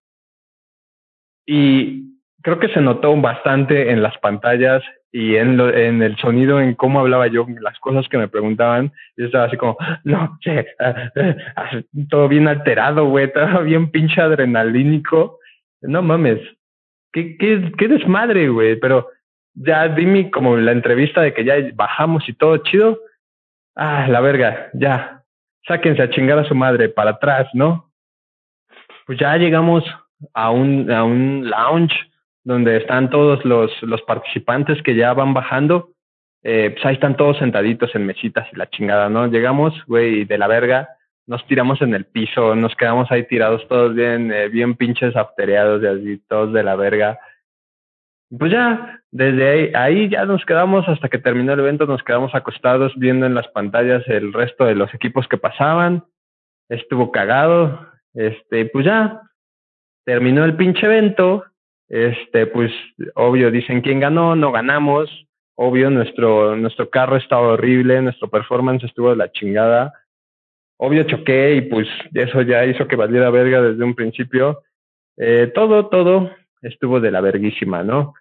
Y 1.48 2.20
creo 2.42 2.60
que 2.60 2.68
se 2.68 2.82
notó 2.82 3.16
bastante 3.16 3.92
en 3.92 4.04
las 4.04 4.18
pantallas 4.18 4.84
y 5.10 5.38
en, 5.38 5.56
lo, 5.56 5.74
en 5.74 6.04
el 6.04 6.18
sonido, 6.18 6.60
en 6.60 6.76
cómo 6.76 7.00
hablaba 7.00 7.28
yo, 7.28 7.48
las 7.62 7.80
cosas 7.80 8.10
que 8.10 8.18
me 8.18 8.28
preguntaban. 8.28 8.92
Yo 9.16 9.28
estaba 9.28 9.46
así 9.46 9.56
como, 9.56 9.78
no, 10.04 10.38
che, 10.42 10.68
ah, 10.80 11.10
ah, 11.56 11.82
todo 12.10 12.28
bien 12.28 12.50
alterado, 12.50 13.06
güey, 13.06 13.32
todo 13.34 13.64
bien 13.64 13.90
pinche 13.90 14.20
adrenalínico. 14.20 15.40
No 15.82 16.02
mames, 16.02 16.42
qué, 17.12 17.38
qué, 17.38 17.72
qué 17.78 17.88
desmadre, 17.88 18.50
güey, 18.50 18.76
pero 18.78 19.08
ya 19.54 19.88
di 19.88 20.30
como 20.32 20.58
la 20.58 20.72
entrevista 20.72 21.22
de 21.22 21.34
que 21.34 21.44
ya 21.44 21.56
bajamos 21.76 22.28
y 22.30 22.34
todo 22.34 22.58
chido 22.58 23.00
ah, 23.80 24.08
la 24.08 24.20
verga, 24.20 24.70
ya, 24.74 25.24
sáquense 25.66 26.02
a 26.02 26.10
chingar 26.10 26.40
a 26.40 26.44
su 26.44 26.54
madre 26.54 26.90
para 26.90 27.12
atrás, 27.12 27.48
¿no? 27.54 27.92
Pues 29.06 29.18
ya 29.18 29.36
llegamos 29.38 29.84
a 30.34 30.52
un, 30.52 30.92
a 30.92 31.04
un 31.04 31.50
lounge 31.50 31.96
donde 32.44 32.78
están 32.78 33.10
todos 33.10 33.44
los, 33.46 33.72
los 33.82 34.02
participantes 34.04 34.82
que 34.84 34.96
ya 34.96 35.14
van 35.14 35.34
bajando. 35.34 35.92
Eh, 36.44 36.72
pues 36.72 36.86
ahí 36.86 36.94
están 36.94 37.18
todos 37.18 37.38
sentaditos 37.38 37.94
en 37.96 38.06
mesitas 38.06 38.48
y 38.52 38.56
la 38.56 38.70
chingada, 38.70 39.10
¿no? 39.10 39.28
Llegamos, 39.28 39.74
güey, 39.86 40.26
de 40.26 40.38
la 40.38 40.48
verga, 40.48 40.90
nos 41.30 41.46
tiramos 41.46 41.82
en 41.82 41.94
el 41.94 42.06
piso, 42.06 42.56
nos 42.56 42.76
quedamos 42.76 43.10
ahí 43.12 43.24
tirados 43.28 43.66
todos 43.68 43.94
bien, 43.96 44.34
eh, 44.34 44.50
bien 44.50 44.76
pinches 44.76 45.16
aftereados 45.16 45.82
y 45.84 45.88
así, 45.88 46.24
todos 46.28 46.52
de 46.52 46.64
la 46.64 46.76
verga 46.76 47.20
pues 48.38 48.52
ya, 48.52 49.02
desde 49.12 49.50
ahí, 49.50 49.72
ahí 49.74 50.10
ya 50.10 50.26
nos 50.26 50.46
quedamos 50.46 50.88
hasta 50.88 51.10
que 51.10 51.18
terminó 51.18 51.54
el 51.54 51.60
evento, 51.62 51.88
nos 51.88 52.04
quedamos 52.04 52.36
acostados 52.36 52.94
viendo 52.96 53.26
en 53.26 53.34
las 53.34 53.48
pantallas 53.48 54.08
el 54.08 54.34
resto 54.34 54.66
de 54.66 54.76
los 54.76 54.94
equipos 54.94 55.28
que 55.28 55.38
pasaban. 55.38 56.06
Estuvo 56.70 57.12
cagado. 57.12 57.88
Este, 58.14 58.66
pues 58.66 58.86
ya, 58.86 59.22
terminó 60.06 60.46
el 60.46 60.56
pinche 60.56 60.86
evento. 60.86 61.44
Este, 61.88 62.46
pues 62.46 62.72
obvio, 63.16 63.50
dicen 63.50 63.82
quién 63.82 64.00
ganó, 64.00 64.36
no 64.36 64.52
ganamos. 64.52 65.10
Obvio, 65.56 65.90
nuestro, 65.90 66.56
nuestro 66.56 66.90
carro 66.92 67.18
estaba 67.18 67.48
horrible, 67.48 68.00
nuestro 68.02 68.30
performance 68.30 68.84
estuvo 68.84 69.10
de 69.10 69.16
la 69.16 69.32
chingada. 69.32 69.94
Obvio 70.82 71.04
choqué 71.04 71.56
y 71.56 71.62
pues 71.62 71.88
eso 72.14 72.42
ya 72.42 72.66
hizo 72.66 72.88
que 72.88 72.96
valiera 72.96 73.30
verga 73.30 73.62
desde 73.62 73.84
un 73.84 73.96
principio. 73.96 74.62
Eh, 75.18 75.52
todo, 75.54 75.88
todo 75.88 76.32
estuvo 76.62 77.02
de 77.02 77.12
la 77.12 77.20
verguísima, 77.20 77.84
¿no? 77.84 78.14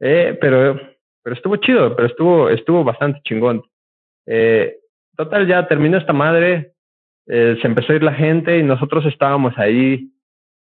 Eh, 0.00 0.36
pero, 0.38 0.78
pero 1.22 1.34
estuvo 1.34 1.56
chido, 1.56 1.96
pero 1.96 2.06
estuvo, 2.06 2.50
estuvo 2.50 2.84
bastante 2.84 3.20
chingón. 3.24 3.62
Eh, 4.26 4.76
total, 5.16 5.46
ya 5.46 5.66
terminó 5.66 5.96
esta 5.96 6.12
madre, 6.12 6.72
eh, 7.26 7.56
se 7.62 7.66
empezó 7.66 7.92
a 7.92 7.96
ir 7.96 8.02
la 8.02 8.12
gente 8.12 8.58
y 8.58 8.62
nosotros 8.62 9.06
estábamos 9.06 9.56
ahí. 9.56 10.10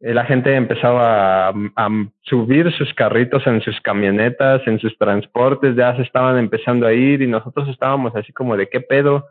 Eh, 0.01 0.15
la 0.15 0.25
gente 0.25 0.55
empezaba 0.55 1.49
a, 1.49 1.55
a, 1.77 1.89
subir 2.23 2.73
sus 2.73 2.95
carritos 2.95 3.47
en 3.47 3.61
sus 3.61 3.79
camionetas, 3.83 4.67
en 4.67 4.79
sus 4.79 4.97
transportes, 4.97 5.77
ya 5.77 5.95
se 5.97 6.03
estaban 6.03 6.39
empezando 6.39 6.87
a 6.87 6.95
ir 6.95 7.21
y 7.21 7.27
nosotros 7.27 7.69
estábamos 7.69 8.17
así 8.17 8.33
como 8.33 8.57
de 8.57 8.71
qué 8.71 8.81
pedo. 8.81 9.29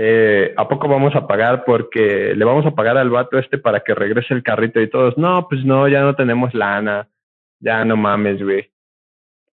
Eh, 0.00 0.54
¿A 0.56 0.68
poco 0.68 0.86
vamos 0.86 1.16
a 1.16 1.26
pagar 1.26 1.64
porque 1.64 2.32
le 2.36 2.44
vamos 2.44 2.64
a 2.64 2.70
pagar 2.70 2.96
al 2.96 3.10
vato 3.10 3.36
este 3.36 3.58
para 3.58 3.80
que 3.80 3.96
regrese 3.96 4.32
el 4.32 4.44
carrito 4.44 4.80
y 4.80 4.88
todos? 4.88 5.18
No, 5.18 5.48
pues 5.48 5.64
no, 5.64 5.88
ya 5.88 6.02
no 6.02 6.14
tenemos 6.14 6.54
lana, 6.54 7.08
ya 7.58 7.84
no 7.84 7.96
mames, 7.96 8.40
güey. 8.40 8.70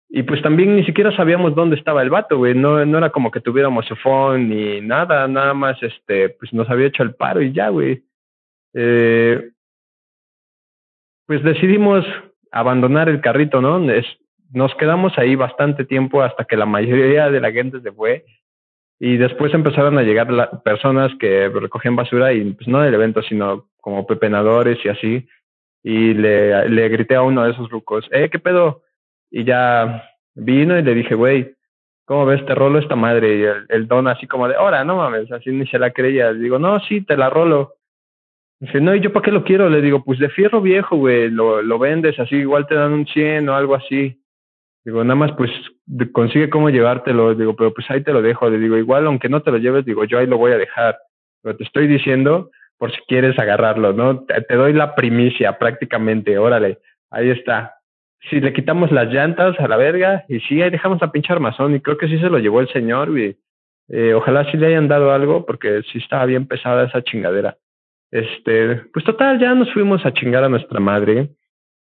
Y 0.09 0.22
pues 0.22 0.41
también 0.41 0.76
ni 0.76 0.84
siquiera 0.84 1.11
sabíamos 1.16 1.57
dónde 1.57 1.74
estaba 1.74 2.03
el 2.03 2.11
vato, 2.11 2.39
güey. 2.39 2.55
No, 2.55 2.86
no 2.86 2.99
era 2.99 3.11
como 3.11 3.32
que 3.32 3.41
tuviéramos 3.41 3.84
su 3.86 3.97
phone 3.97 4.49
ni 4.49 4.80
nada, 4.80 5.26
nada 5.26 5.55
más, 5.55 5.82
este, 5.82 6.28
pues 6.28 6.53
nos 6.53 6.70
había 6.70 6.86
hecho 6.86 7.03
el 7.03 7.16
paro 7.16 7.43
y 7.43 7.53
ya, 7.53 7.70
güey. 7.70 8.05
Eh, 8.74 9.51
pues 11.26 11.43
decidimos 11.43 12.07
abandonar 12.53 13.09
el 13.09 13.20
carrito, 13.20 13.61
¿no? 13.61 13.84
nos 14.53 14.74
quedamos 14.76 15.18
ahí 15.18 15.34
bastante 15.34 15.84
tiempo 15.84 16.22
hasta 16.22 16.45
que 16.45 16.57
la 16.57 16.64
mayoría 16.64 17.28
de 17.28 17.41
la 17.41 17.51
gente 17.51 17.80
se 17.80 17.91
fue. 17.91 18.24
Y 19.01 19.16
después 19.16 19.55
empezaron 19.55 19.96
a 19.99 20.03
llegar 20.03 20.30
la, 20.32 20.51
personas 20.62 21.12
que 21.20 21.49
recogían 21.49 21.96
basura 21.96 22.32
y 22.32 22.53
pues 22.53 22.66
no 22.66 22.80
del 22.80 22.94
evento, 22.94 23.22
sino 23.22 23.68
como 23.80 24.07
pepenadores 24.07 24.78
y 24.84 24.88
así. 24.88 25.28
Y 25.82 26.14
le, 26.14 26.68
le 26.68 26.88
grité 26.88 27.14
a 27.14 27.22
uno 27.22 27.44
de 27.44 27.53
esos 27.53 27.70
rucos, 27.70 28.09
eh, 28.11 28.28
¿qué 28.30 28.38
pedo? 28.38 28.82
Y 29.30 29.44
ya 29.44 30.05
vino 30.34 30.78
y 30.78 30.82
le 30.82 30.94
dije, 30.94 31.14
güey, 31.14 31.55
¿cómo 32.05 32.26
ves? 32.26 32.44
Te 32.46 32.55
rolo 32.55 32.78
esta 32.78 32.96
madre. 32.96 33.38
Y 33.38 33.44
el, 33.68 33.86
don 33.86 34.09
así 34.09 34.26
como 34.26 34.49
de, 34.49 34.57
ahora, 34.57 34.84
no 34.84 34.96
mames, 34.96 35.30
así 35.30 35.51
ni 35.51 35.66
se 35.66 35.78
la 35.78 35.92
creía. 35.92 36.32
Digo, 36.32 36.59
no, 36.59 36.80
sí, 36.80 37.03
te 37.03 37.16
la 37.16 37.30
rolo. 37.30 37.74
Dice, 38.61 38.80
no, 38.80 38.94
¿y 38.94 39.01
yo 39.01 39.12
para 39.12 39.24
qué 39.24 39.30
lo 39.30 39.44
quiero? 39.44 39.68
Le 39.68 39.80
digo, 39.80 40.03
pues 40.03 40.18
de 40.18 40.30
fierro 40.30 40.61
viejo, 40.61 40.96
güey, 40.96 41.30
lo, 41.30 41.62
lo 41.62 41.78
vendes 41.78 42.18
así, 42.18 42.36
igual 42.36 42.66
te 42.66 42.74
dan 42.74 42.92
un 42.92 43.07
100 43.07 43.49
o 43.49 43.55
algo 43.55 43.76
así. 43.76 44.20
Digo, 44.85 45.03
nada 45.05 45.16
más 45.16 45.33
pues 45.33 45.51
consigue 46.12 46.51
cómo 46.51 46.70
llevártelo, 46.70 47.35
digo, 47.35 47.55
pero 47.57 47.74
pues 47.74 47.91
ahí 47.91 48.03
te 48.03 48.12
lo 48.12 48.22
dejo, 48.22 48.49
le 48.49 48.59
digo, 48.59 48.76
igual 48.76 49.07
aunque 49.07 49.29
no 49.29 49.43
te 49.43 49.51
lo 49.51 49.59
lleves, 49.59 49.85
digo, 49.85 50.05
yo 50.05 50.18
ahí 50.18 50.26
lo 50.26 50.39
voy 50.39 50.53
a 50.53 50.59
dejar, 50.59 50.99
pero 51.43 51.57
te 51.57 51.64
estoy 51.64 51.87
diciendo 51.87 52.51
por 52.79 52.93
si 52.93 53.01
quieres 53.09 53.39
agarrarlo, 53.39 53.93
¿no? 53.93 54.24
Te, 54.24 54.55
doy 54.55 54.72
la 54.72 54.95
primicia 54.95 55.59
prácticamente, 55.59 56.39
órale, 56.39 56.79
ahí 57.11 57.31
está. 57.31 57.74
Si 58.31 58.41
le 58.41 58.53
quitamos 58.53 58.91
las 58.93 59.12
llantas 59.12 59.59
a 59.61 59.68
la 59.68 59.76
verga 59.76 60.24
y 60.29 60.41
sí, 60.41 60.62
ahí 60.62 60.70
dejamos 60.70 61.03
a 61.03 61.11
pinche 61.11 61.33
armazón 61.33 61.74
y 61.74 61.81
creo 61.81 61.99
que 61.99 62.09
sí 62.09 62.18
se 62.18 62.31
lo 62.31 62.39
llevó 62.39 62.61
el 62.61 62.68
señor 62.68 63.16
y 63.18 63.37
eh, 63.89 64.14
ojalá 64.14 64.51
sí 64.51 64.57
le 64.57 64.68
hayan 64.68 64.89
dado 64.89 65.12
algo 65.12 65.45
porque 65.45 65.83
sí 65.91 65.99
estaba 65.99 66.24
bien 66.26 66.47
pesada 66.47 66.85
esa 66.85 67.03
chingadera. 67.03 67.57
Este, 68.11 68.76
pues 68.93 69.05
total, 69.05 69.39
ya 69.39 69.55
nos 69.55 69.72
fuimos 69.72 70.05
a 70.07 70.12
chingar 70.12 70.45
a 70.45 70.49
nuestra 70.49 70.81
madre 70.81 71.31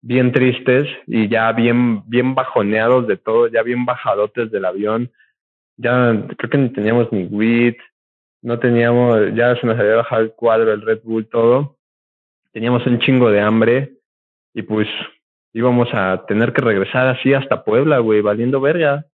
bien 0.01 0.33
tristes 0.33 0.89
y 1.07 1.29
ya 1.29 1.53
bien, 1.53 2.09
bien 2.09 2.35
bajoneados 2.35 3.07
de 3.07 3.17
todo, 3.17 3.49
ya 3.49 3.63
bien 3.63 3.85
bajadotes 3.85 4.51
del 4.51 4.65
avión. 4.65 5.11
Ya 5.77 6.27
creo 6.37 6.51
que 6.51 6.59
ni 6.59 6.71
teníamos 6.71 7.13
ni 7.13 7.25
WIT, 7.25 7.79
no 8.43 8.59
teníamos, 8.59 9.35
ya 9.35 9.57
se 9.57 9.67
nos 9.67 9.79
había 9.79 9.97
bajado 9.97 10.23
el 10.23 10.33
cuadro, 10.33 10.73
el 10.73 10.83
Red 10.83 11.01
Bull, 11.03 11.29
todo. 11.29 11.77
Teníamos 12.53 12.87
un 12.87 12.99
chingo 13.01 13.31
de 13.31 13.41
hambre 13.41 13.93
y 14.55 14.63
pues 14.63 14.89
íbamos 15.53 15.89
a 15.93 16.25
tener 16.27 16.53
que 16.53 16.63
regresar 16.63 17.09
así 17.09 17.35
hasta 17.35 17.65
Puebla, 17.65 17.99
güey, 17.99 18.21
valiendo 18.21 18.61
verga. 18.61 19.07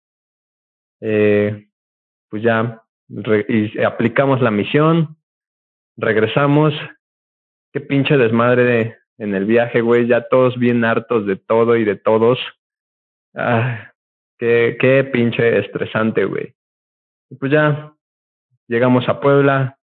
Eh, 1.00 1.68
pues 2.28 2.42
ya 2.42 2.80
y 3.48 3.82
aplicamos 3.82 4.40
la 4.40 4.50
misión, 4.50 5.16
regresamos. 5.96 6.74
Qué 7.72 7.80
pinche 7.80 8.16
desmadre 8.16 8.64
de, 8.64 8.96
en 9.18 9.34
el 9.34 9.44
viaje, 9.44 9.80
güey, 9.80 10.06
ya 10.06 10.28
todos 10.28 10.58
bien 10.58 10.84
hartos 10.84 11.26
de 11.26 11.36
todo 11.36 11.76
y 11.76 11.84
de 11.84 11.96
todos. 11.96 12.38
Ah, 13.34 13.92
qué, 14.38 14.76
qué 14.80 15.04
pinche 15.04 15.58
estresante, 15.58 16.24
güey. 16.24 16.54
Y 17.30 17.36
pues 17.36 17.52
ya 17.52 17.92
llegamos 18.68 19.08
a 19.08 19.20
Puebla 19.20 19.78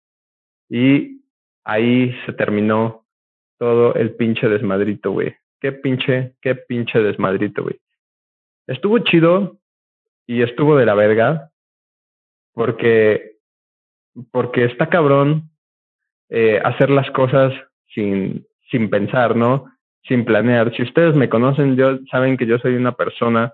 y 0.70 1.22
ahí 1.64 2.16
se 2.26 2.34
terminó 2.34 3.06
todo 3.58 3.96
el 3.96 4.16
pinche 4.16 4.48
desmadrito, 4.48 5.12
güey. 5.12 5.36
Qué 5.60 5.72
pinche, 5.72 6.36
qué 6.42 6.56
pinche 6.56 7.00
desmadrito, 7.00 7.64
güey. 7.64 7.80
Estuvo 8.68 9.00
chido 9.00 9.58
y 10.26 10.42
estuvo 10.42 10.76
de 10.76 10.86
la 10.86 10.94
verga 10.94 11.52
porque, 12.54 13.38
porque 14.32 14.66
está 14.66 14.90
cabrón 14.90 15.50
eh, 16.30 16.60
hacer 16.64 16.90
las 16.90 17.10
cosas 17.12 17.54
sin, 17.94 18.46
sin 18.70 18.90
pensar, 18.90 19.36
¿no? 19.36 19.66
Sin 20.08 20.26
planear. 20.26 20.74
Si 20.76 20.84
ustedes 20.84 21.16
me 21.16 21.30
conocen, 21.30 21.76
yo 21.76 22.00
saben 22.12 22.38
que 22.38 22.46
yo 22.46 22.58
soy 22.60 22.76
una 22.76 22.94
persona 22.94 23.54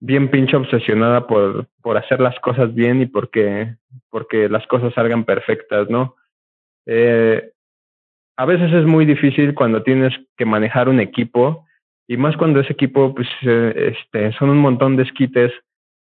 bien 0.00 0.30
pinche 0.30 0.56
obsesionada 0.56 1.26
por, 1.26 1.66
por 1.82 1.96
hacer 1.96 2.20
las 2.20 2.38
cosas 2.40 2.74
bien 2.74 3.02
y 3.02 3.06
porque, 3.06 3.74
porque 4.10 4.48
las 4.48 4.66
cosas 4.66 4.94
salgan 4.94 5.24
perfectas, 5.24 5.90
¿no? 5.90 6.14
Eh, 6.86 7.50
a 8.36 8.44
veces 8.44 8.72
es 8.72 8.86
muy 8.86 9.04
difícil 9.04 9.54
cuando 9.54 9.82
tienes 9.82 10.14
que 10.36 10.44
manejar 10.44 10.88
un 10.88 11.00
equipo 11.00 11.66
y 12.06 12.16
más 12.16 12.36
cuando 12.36 12.60
ese 12.60 12.72
equipo 12.72 13.14
pues 13.14 13.28
eh, 13.42 13.94
este, 13.94 14.32
son 14.38 14.50
un 14.50 14.58
montón 14.58 14.96
de 14.96 15.02
esquites 15.02 15.52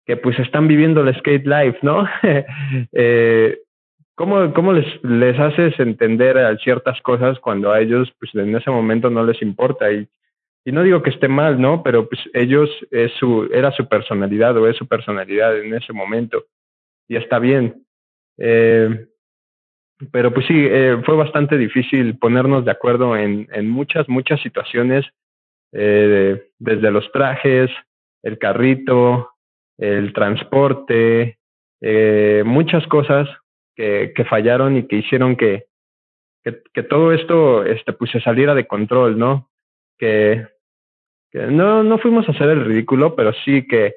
que 0.06 0.16
pues 0.16 0.38
están 0.38 0.68
viviendo 0.68 1.00
el 1.00 1.14
skate 1.18 1.46
life, 1.46 1.78
¿no? 1.82 2.06
eh, 2.92 3.58
¿Cómo, 4.20 4.52
cómo 4.52 4.74
les, 4.74 5.02
les 5.02 5.40
haces 5.40 5.80
entender 5.80 6.36
a 6.36 6.54
ciertas 6.58 7.00
cosas 7.00 7.38
cuando 7.38 7.72
a 7.72 7.80
ellos, 7.80 8.12
pues 8.18 8.34
en 8.34 8.54
ese 8.54 8.70
momento 8.70 9.08
no 9.08 9.24
les 9.24 9.40
importa? 9.40 9.90
Y, 9.90 10.06
y 10.62 10.72
no 10.72 10.82
digo 10.82 11.02
que 11.02 11.08
esté 11.08 11.26
mal, 11.26 11.58
¿no? 11.58 11.82
Pero 11.82 12.06
pues 12.06 12.20
ellos, 12.34 12.68
es 12.90 13.12
su, 13.12 13.48
era 13.50 13.72
su 13.72 13.88
personalidad 13.88 14.54
o 14.58 14.68
es 14.68 14.76
su 14.76 14.86
personalidad 14.86 15.58
en 15.58 15.72
ese 15.72 15.94
momento. 15.94 16.44
Y 17.08 17.16
está 17.16 17.38
bien. 17.38 17.86
Eh, 18.36 19.06
pero 20.12 20.34
pues 20.34 20.44
sí, 20.46 20.66
eh, 20.70 21.00
fue 21.06 21.16
bastante 21.16 21.56
difícil 21.56 22.18
ponernos 22.18 22.66
de 22.66 22.72
acuerdo 22.72 23.16
en, 23.16 23.48
en 23.52 23.70
muchas, 23.70 24.06
muchas 24.06 24.38
situaciones, 24.42 25.06
eh, 25.72 26.50
desde 26.58 26.90
los 26.90 27.10
trajes, 27.10 27.70
el 28.22 28.36
carrito, 28.36 29.30
el 29.78 30.12
transporte, 30.12 31.38
eh, 31.80 32.42
muchas 32.44 32.86
cosas 32.86 33.26
que, 34.14 34.24
fallaron 34.24 34.76
y 34.76 34.86
que 34.86 34.96
hicieron 34.96 35.36
que, 35.36 35.64
que, 36.44 36.62
que, 36.72 36.82
todo 36.82 37.12
esto 37.12 37.64
este, 37.64 37.92
pues 37.92 38.10
se 38.10 38.20
saliera 38.20 38.54
de 38.54 38.66
control, 38.66 39.18
¿no? 39.18 39.48
Que, 39.98 40.46
que 41.30 41.46
no, 41.46 41.82
no 41.82 41.98
fuimos 41.98 42.28
a 42.28 42.32
hacer 42.32 42.50
el 42.50 42.64
ridículo, 42.64 43.14
pero 43.16 43.32
sí 43.44 43.66
que, 43.66 43.94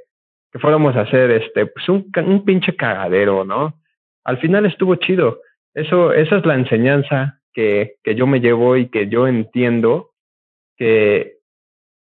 que 0.52 0.60
fuéramos 0.60 0.96
a 0.96 1.02
hacer 1.02 1.32
este, 1.32 1.66
pues 1.66 1.88
un, 1.90 2.10
un 2.26 2.46
pinche 2.46 2.76
cagadero, 2.76 3.44
¿no? 3.44 3.82
Al 4.24 4.38
final 4.38 4.66
estuvo 4.66 4.96
chido. 4.96 5.42
Eso, 5.74 6.14
esa 6.14 6.38
es 6.38 6.46
la 6.46 6.56
enseñanza 6.56 7.42
que, 7.52 7.96
que 8.04 8.16
yo 8.16 8.28
me 8.28 8.40
llevo 8.40 8.78
y 8.78 8.88
que 8.88 9.10
yo 9.10 9.28
entiendo 9.28 10.12
que, 10.78 11.40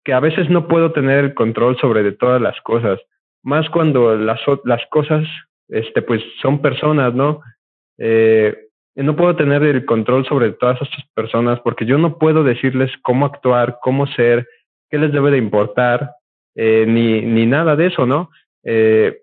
que 0.04 0.12
a 0.12 0.20
veces 0.20 0.48
no 0.48 0.68
puedo 0.68 0.92
tener 0.92 1.24
el 1.24 1.34
control 1.34 1.76
sobre 1.78 2.02
de 2.02 2.12
todas 2.12 2.40
las 2.40 2.60
cosas, 2.60 3.00
más 3.42 3.68
cuando 3.70 4.16
las, 4.16 4.40
las 4.64 4.82
cosas 4.90 5.26
este, 5.68 6.02
pues 6.02 6.22
son 6.40 6.60
personas, 6.60 7.14
¿no? 7.14 7.40
Eh, 7.98 8.54
no 8.96 9.16
puedo 9.16 9.34
tener 9.36 9.62
el 9.62 9.84
control 9.84 10.24
sobre 10.26 10.52
todas 10.52 10.80
estas 10.80 11.04
personas 11.14 11.60
porque 11.60 11.84
yo 11.84 11.98
no 11.98 12.18
puedo 12.18 12.44
decirles 12.44 12.90
cómo 13.02 13.26
actuar, 13.26 13.78
cómo 13.82 14.06
ser, 14.06 14.48
qué 14.88 14.98
les 14.98 15.12
debe 15.12 15.30
de 15.32 15.38
importar, 15.38 16.12
eh, 16.54 16.84
ni, 16.86 17.22
ni 17.22 17.46
nada 17.46 17.74
de 17.74 17.86
eso, 17.86 18.06
¿no? 18.06 18.30
Eh, 18.62 19.18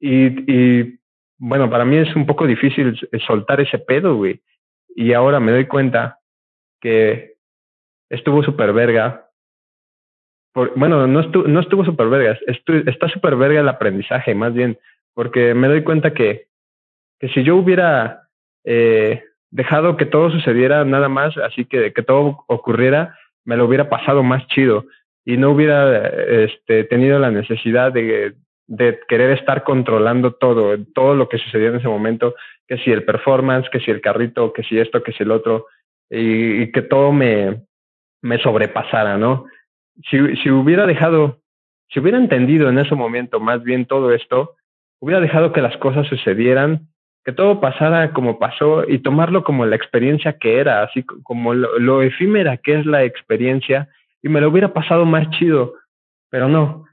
y, 0.00 0.52
y 0.52 0.98
bueno, 1.38 1.68
para 1.68 1.84
mí 1.84 1.96
es 1.96 2.14
un 2.16 2.24
poco 2.26 2.46
difícil 2.46 2.98
soltar 3.26 3.60
ese 3.60 3.78
pedo, 3.78 4.16
güey. 4.16 4.40
Y 4.94 5.12
ahora 5.12 5.40
me 5.40 5.52
doy 5.52 5.66
cuenta 5.66 6.18
que 6.80 7.34
estuvo 8.10 8.42
súper 8.42 8.72
verga. 8.72 9.28
Bueno, 10.54 11.06
no 11.06 11.20
estuvo, 11.20 11.48
no 11.48 11.60
estuvo 11.60 11.84
súper 11.84 12.08
verga, 12.08 12.38
estu, 12.46 12.74
está 12.86 13.08
súper 13.08 13.36
verga 13.36 13.60
el 13.60 13.68
aprendizaje, 13.68 14.34
más 14.34 14.52
bien, 14.52 14.78
porque 15.14 15.54
me 15.54 15.66
doy 15.66 15.82
cuenta 15.82 16.12
que 16.12 16.48
que 17.22 17.28
si 17.28 17.44
yo 17.44 17.54
hubiera 17.54 18.24
eh, 18.64 19.22
dejado 19.52 19.96
que 19.96 20.06
todo 20.06 20.32
sucediera 20.32 20.84
nada 20.84 21.08
más, 21.08 21.36
así 21.36 21.64
que 21.66 21.92
que 21.92 22.02
todo 22.02 22.44
ocurriera, 22.48 23.16
me 23.44 23.56
lo 23.56 23.66
hubiera 23.66 23.88
pasado 23.88 24.24
más 24.24 24.44
chido 24.48 24.86
y 25.24 25.36
no 25.36 25.52
hubiera 25.52 26.08
este, 26.08 26.82
tenido 26.82 27.20
la 27.20 27.30
necesidad 27.30 27.92
de, 27.92 28.34
de 28.66 28.98
querer 29.06 29.38
estar 29.38 29.62
controlando 29.62 30.32
todo, 30.32 30.76
todo 30.94 31.14
lo 31.14 31.28
que 31.28 31.38
sucedía 31.38 31.68
en 31.68 31.76
ese 31.76 31.86
momento, 31.86 32.34
que 32.66 32.78
si 32.78 32.90
el 32.90 33.04
performance, 33.04 33.70
que 33.70 33.78
si 33.78 33.92
el 33.92 34.00
carrito, 34.00 34.52
que 34.52 34.64
si 34.64 34.80
esto, 34.80 35.00
que 35.04 35.12
si 35.12 35.22
el 35.22 35.30
otro, 35.30 35.66
y, 36.10 36.62
y 36.62 36.72
que 36.72 36.82
todo 36.82 37.12
me, 37.12 37.62
me 38.20 38.42
sobrepasara, 38.42 39.16
¿no? 39.16 39.44
Si, 40.10 40.18
si 40.38 40.50
hubiera 40.50 40.86
dejado, 40.86 41.38
si 41.88 42.00
hubiera 42.00 42.18
entendido 42.18 42.68
en 42.68 42.80
ese 42.80 42.96
momento 42.96 43.38
más 43.38 43.62
bien 43.62 43.86
todo 43.86 44.12
esto, 44.12 44.56
hubiera 44.98 45.20
dejado 45.20 45.52
que 45.52 45.62
las 45.62 45.76
cosas 45.76 46.08
sucedieran 46.08 46.88
que 47.24 47.32
todo 47.32 47.60
pasara 47.60 48.12
como 48.12 48.38
pasó 48.38 48.88
y 48.88 48.98
tomarlo 48.98 49.44
como 49.44 49.64
la 49.64 49.76
experiencia 49.76 50.38
que 50.38 50.58
era, 50.58 50.82
así 50.82 51.04
como 51.04 51.54
lo, 51.54 52.02
efímera 52.02 52.56
que 52.56 52.80
es 52.80 52.86
la 52.86 53.04
experiencia, 53.04 53.88
y 54.22 54.28
me 54.28 54.40
lo 54.40 54.48
hubiera 54.48 54.72
pasado 54.72 55.04
más 55.04 55.30
chido, 55.30 55.74
pero 56.30 56.48
no, 56.48 56.84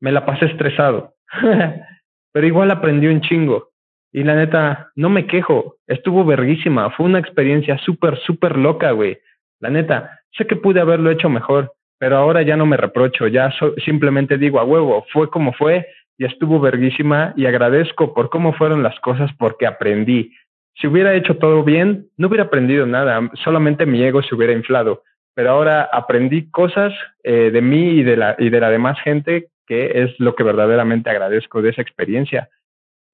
me 0.00 0.12
la 0.12 0.24
pasé 0.24 0.46
estresado. 0.46 1.14
pero 2.32 2.46
igual 2.46 2.70
aprendí 2.70 3.06
un 3.06 3.20
chingo. 3.20 3.70
Y 4.12 4.24
la 4.24 4.34
neta, 4.34 4.90
no 4.94 5.08
me 5.08 5.26
quejo, 5.26 5.76
estuvo 5.86 6.24
verguísima, 6.24 6.90
fue 6.90 7.06
una 7.06 7.18
experiencia 7.18 7.78
súper, 7.78 8.18
súper 8.18 8.58
loca, 8.58 8.90
güey. 8.90 9.18
La 9.58 9.70
neta, 9.70 10.20
sé 10.36 10.46
que 10.46 10.56
pude 10.56 10.80
haberlo 10.80 11.10
hecho 11.10 11.28
mejor, 11.30 11.72
pero 11.98 12.16
ahora 12.16 12.42
ya 12.42 12.56
no 12.56 12.66
me 12.66 12.76
reprocho, 12.76 13.26
ya 13.26 13.50
so 13.52 13.74
simplemente 13.84 14.36
digo 14.36 14.60
a 14.60 14.64
huevo, 14.64 15.06
fue 15.12 15.30
como 15.30 15.52
fue, 15.52 15.86
y 16.18 16.24
estuvo 16.24 16.60
verguísima 16.60 17.32
y 17.36 17.46
agradezco 17.46 18.14
por 18.14 18.30
cómo 18.30 18.52
fueron 18.52 18.82
las 18.82 18.98
cosas 19.00 19.30
porque 19.38 19.66
aprendí. 19.66 20.32
Si 20.74 20.86
hubiera 20.86 21.14
hecho 21.14 21.36
todo 21.36 21.62
bien, 21.64 22.06
no 22.16 22.28
hubiera 22.28 22.44
aprendido 22.44 22.86
nada, 22.86 23.30
solamente 23.44 23.86
mi 23.86 24.02
ego 24.02 24.22
se 24.22 24.34
hubiera 24.34 24.52
inflado. 24.52 25.02
Pero 25.34 25.50
ahora 25.50 25.88
aprendí 25.90 26.50
cosas 26.50 26.92
eh, 27.22 27.50
de 27.50 27.62
mí 27.62 27.90
y 27.90 28.02
de, 28.02 28.16
la, 28.16 28.36
y 28.38 28.50
de 28.50 28.60
la 28.60 28.70
demás 28.70 29.00
gente 29.00 29.48
que 29.66 30.02
es 30.02 30.18
lo 30.18 30.34
que 30.34 30.42
verdaderamente 30.42 31.08
agradezco 31.08 31.62
de 31.62 31.70
esa 31.70 31.82
experiencia. 31.82 32.50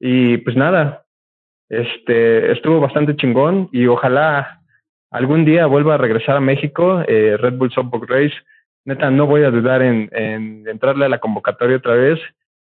Y 0.01 0.39
pues 0.39 0.57
nada, 0.57 1.05
este, 1.69 2.53
estuvo 2.53 2.81
bastante 2.81 3.17
chingón 3.17 3.69
y 3.73 3.87
ojalá 3.87 4.61
algún 5.11 5.45
día 5.45 5.67
vuelva 5.67 5.95
a 5.95 5.99
regresar 5.99 6.37
a 6.37 6.41
México, 6.41 7.03
eh, 7.07 7.37
Red 7.37 7.55
Bull 7.55 7.71
Softbox 7.71 8.09
Race. 8.09 8.35
Neta, 8.85 9.11
no 9.11 9.27
voy 9.27 9.45
a 9.45 9.51
dudar 9.51 9.83
en, 9.83 10.09
en 10.13 10.67
entrarle 10.67 11.05
a 11.05 11.11
la 11.11 11.19
convocatoria 11.19 11.77
otra 11.77 11.95
vez 11.95 12.19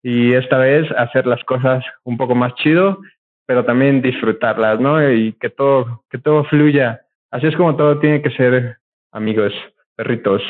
y 0.03 0.33
esta 0.33 0.57
vez 0.57 0.89
hacer 0.97 1.27
las 1.27 1.43
cosas 1.43 1.83
un 2.03 2.17
poco 2.17 2.35
más 2.35 2.55
chido, 2.55 2.99
pero 3.45 3.65
también 3.65 4.01
disfrutarlas, 4.01 4.79
¿no? 4.79 5.11
Y 5.11 5.33
que 5.33 5.49
todo, 5.49 6.03
que 6.09 6.17
todo 6.17 6.43
fluya. 6.45 7.01
Así 7.29 7.47
es 7.47 7.55
como 7.55 7.75
todo 7.75 7.99
tiene 7.99 8.21
que 8.21 8.31
ser, 8.31 8.77
amigos, 9.11 9.53
perritos, 9.95 10.41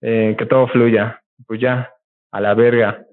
eh, 0.00 0.34
que 0.38 0.46
todo 0.46 0.68
fluya. 0.68 1.20
Pues 1.46 1.60
ya, 1.60 1.90
a 2.32 2.40
la 2.40 2.54
verga. 2.54 3.04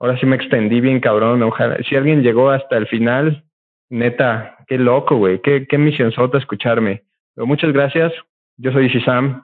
Ahora 0.00 0.18
sí 0.18 0.26
me 0.26 0.36
extendí 0.36 0.80
bien 0.80 1.00
cabrón. 1.00 1.42
Ojalá, 1.42 1.78
si 1.88 1.96
alguien 1.96 2.22
llegó 2.22 2.50
hasta 2.50 2.76
el 2.76 2.86
final, 2.86 3.44
neta, 3.90 4.56
qué 4.66 4.78
loco, 4.78 5.16
güey. 5.16 5.40
Qué, 5.42 5.66
qué 5.66 5.78
misión 5.78 6.12
sota 6.12 6.38
escucharme. 6.38 7.02
Pero 7.34 7.46
muchas 7.46 7.72
gracias. 7.72 8.12
Yo 8.56 8.72
soy 8.72 8.88
Shizam. 8.88 9.42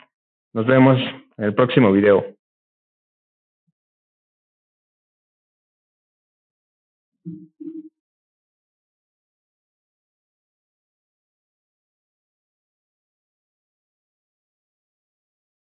Nos 0.53 0.66
vemos 0.66 1.01
en 1.37 1.45
el 1.45 1.55
próximo 1.55 1.93
video. 1.93 2.34